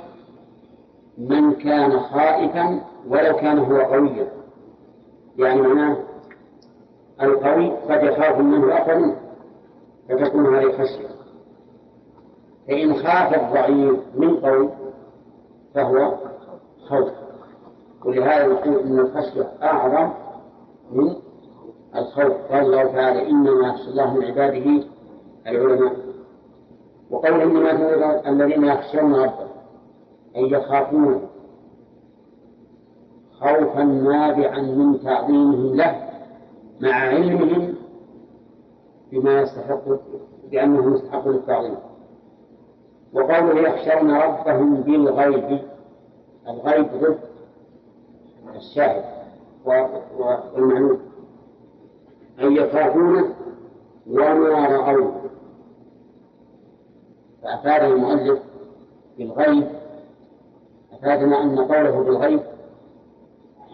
[1.20, 4.28] من كان خائفا ولو كان هو قويا.
[5.38, 5.96] يعني معناه
[7.22, 9.16] القوي قد يخاف منه أقوى
[10.08, 11.08] فتكون هذه خشية.
[12.68, 14.68] فإن خاف الضعيف من قوي
[15.74, 16.14] فهو
[16.88, 17.10] خوف.
[18.04, 20.12] ولهذا نقول إن الخشية أعظم
[20.92, 21.14] من
[21.96, 22.32] الخوف.
[22.52, 24.84] قال الله تعالى إنما يخشى الله من عباده
[25.46, 25.92] العلماء.
[27.10, 29.49] وقول إنما الذين يخشون ربهم
[30.36, 31.28] أي يخافون.
[33.40, 36.10] خوفا نابعا من تعظيمهم له
[36.80, 37.74] مع علمهم
[39.12, 39.82] بما يستحق
[40.50, 41.76] بأنه يستحق للتعظيم
[43.12, 45.60] وقوله يخشون ربهم بالغيب
[46.48, 47.18] الغيب ضد
[48.56, 49.04] الشاهد
[49.64, 51.00] والمعنون
[52.40, 53.34] أن يخافونه
[54.06, 55.20] وما رأوه.
[57.42, 58.38] فأفاد المؤلف
[59.18, 59.79] بالغيب
[61.00, 62.40] أفادنا أن قوله بالغيب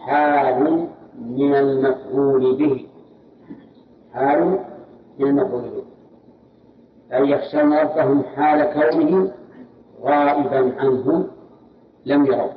[0.07, 0.89] حال
[1.21, 2.87] من المفعول به.
[4.15, 4.59] حال
[5.19, 5.85] من المفعول به.
[7.17, 9.31] أي يخشون ربهم حال كونهم
[10.03, 11.27] غائبا عنهم
[12.05, 12.51] لم يروا.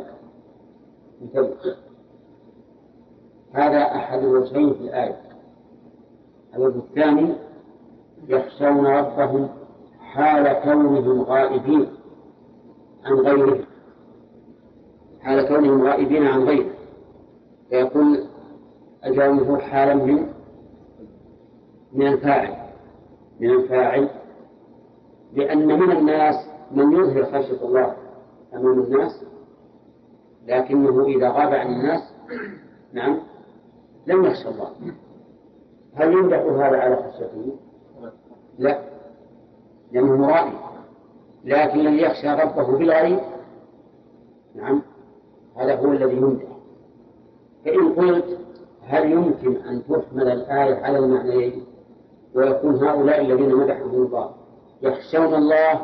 [3.53, 5.21] هذا أحد الوجهين في الآية.
[6.55, 7.35] الوجه الثاني
[8.27, 9.49] يخشون ربهم
[9.99, 11.87] حال كونهم غائبين
[13.05, 13.68] عن غيره.
[15.29, 16.73] حال كونهم غائبين عن غيره.
[17.69, 18.17] فيكون
[19.03, 20.25] أجرمه حالا من
[21.93, 22.55] من الفاعل
[23.39, 24.09] من الفاعل
[25.33, 26.35] لأن من الناس
[26.71, 27.95] من يظهر خشية الله
[28.53, 29.23] أمام الناس
[30.47, 32.01] لكنه إذا غاب عن الناس
[32.93, 33.19] نعم
[34.07, 34.71] لم يخشى الله.
[35.95, 37.55] هل يمدح هذا على خشيته؟
[38.59, 38.79] لا
[39.91, 40.53] لأنه مرائي
[41.45, 43.19] لكن الذي يخشى ربه بالغيب.
[44.55, 44.81] نعم.
[45.59, 46.47] هذا هو الذي يمدح
[47.65, 48.37] فإن قلت
[48.83, 51.63] هل يمكن أن تحمل الآية على المعنيين؟
[52.35, 54.31] ويكون هؤلاء الذين مدحهم الله
[54.81, 55.81] يخشون الله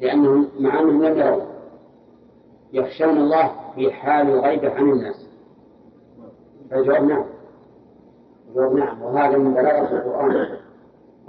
[0.00, 1.42] لأنهم مع أنهم لم يروا.
[2.72, 5.26] يخشون الله في حال الغيبة عن الناس.
[6.70, 7.24] فالجواب نعم.
[8.48, 9.02] الجواب نعم.
[9.02, 10.46] وهذا من بلاغة القرآن.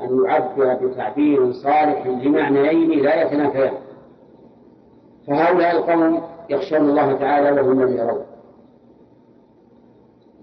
[0.02, 3.74] أن يعبر بتعبير صالح لمعنيين لا يتنافيان.
[5.28, 8.24] فهؤلاء القوم يخشون الله تعالى وهم لم يروا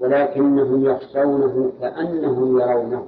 [0.00, 3.06] ولكنهم يخشونه كأنهم يرونه.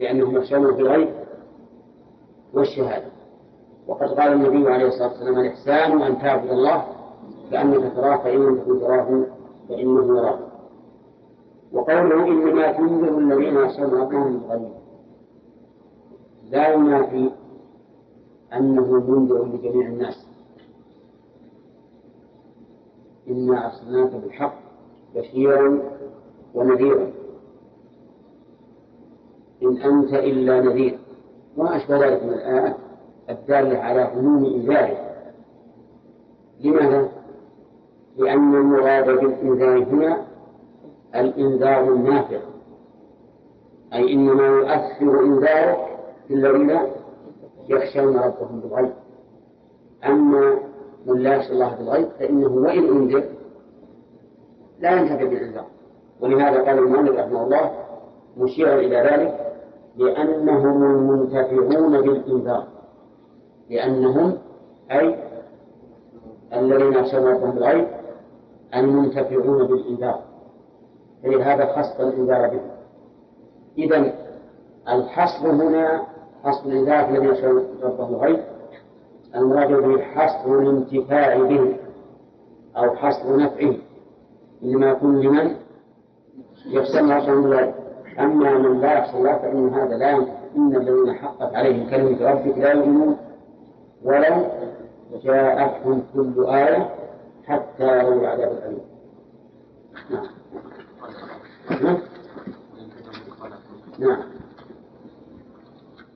[0.00, 1.08] لأنهم يخشونه في الغيب
[2.54, 3.06] والشهادة.
[3.86, 6.84] وقد قال النبي عليه الصلاة والسلام الإحسان أن تعبد الله
[7.50, 9.24] كأنك تراه فإن لم تراه
[9.68, 10.38] فإنه يراك.
[11.72, 14.68] وقوله إنما تنذر الذين يخشون ربهم بالغيب
[16.50, 17.30] لا ينافي
[18.52, 20.25] أنه منذر لجميع الناس.
[23.28, 24.54] إنا أرسلناك بالحق
[25.14, 25.82] بشيرا
[26.54, 27.12] ونذيرا.
[29.62, 30.98] إن أنت إلا نذير.
[31.56, 32.76] وما أشبه ذلك من الآيات
[33.30, 34.96] الدالة على عموم إنذاره.
[36.60, 37.08] لماذا؟
[38.16, 40.26] لأن المراد بالإنذار هنا
[41.14, 42.40] الإنذار النافع.
[43.94, 45.98] أي إنما يؤثر إنذارك
[46.28, 46.80] في الذين
[47.68, 48.92] يخشون ربهم بالغيب.
[50.04, 50.58] أما
[51.06, 53.24] من لا يخشى الله بالغيب فإنه وإن أنذر
[54.80, 55.66] لا ينتفع بالإنذار
[56.20, 57.70] ولهذا قال المؤلف رحمه الله
[58.36, 59.46] مشيرا إلى ذلك
[59.96, 62.66] لأنهم المنتفعون بالإنذار.
[63.70, 64.38] لأنهم
[64.90, 65.16] أي
[66.52, 67.86] الذين يخشون ربهم بالغيب
[68.74, 70.20] المنتفعون بالإنذار.
[71.22, 72.60] فلهذا خص الإنذار به.
[73.78, 74.12] إذا
[74.88, 76.02] الحصر هنا
[76.44, 78.40] حصر الإنذار الذي يخشون ربهم بالغيب
[79.34, 81.76] المراد به حصر الانتفاع به
[82.76, 83.74] أو حصر نفعه.
[84.62, 85.56] إنما يكون لمن؟
[86.66, 87.74] يخشى ربهم بالغيب
[88.18, 90.32] أما من لا يخشى الله فإن هذا لا ينفع.
[90.56, 93.16] إن الذين حقت عليهم كلمة ربك لا يؤمنون.
[94.02, 94.46] ولو
[95.24, 96.90] جاءتهم كل آية
[97.46, 98.80] حتى يروا العذاب الأليم.
[100.10, 100.26] نعم.
[101.82, 101.98] نعم.
[103.98, 104.22] نعم.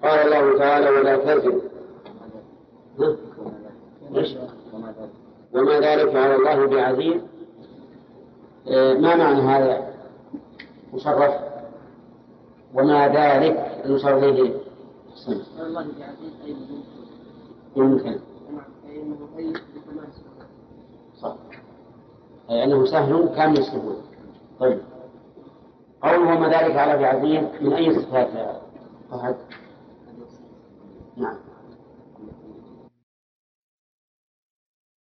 [0.02, 1.69] قال الله تعالى ولا تزر
[5.54, 7.22] وما ذلك على الله بعزيز.
[8.68, 9.94] آه، ما معنى هذا
[10.94, 11.34] مشرف
[12.74, 13.82] وما ذلك
[15.66, 16.56] الله بعزيز أي
[17.76, 18.18] يمكن.
[21.22, 21.34] صح.
[22.50, 24.02] أي أنه سهل كان يسلكون
[24.60, 24.80] طيب.
[26.02, 28.28] قوله وما ذلك على بعزيز من أي صفات؟
[29.10, 29.36] فهد؟
[31.16, 31.49] نعم.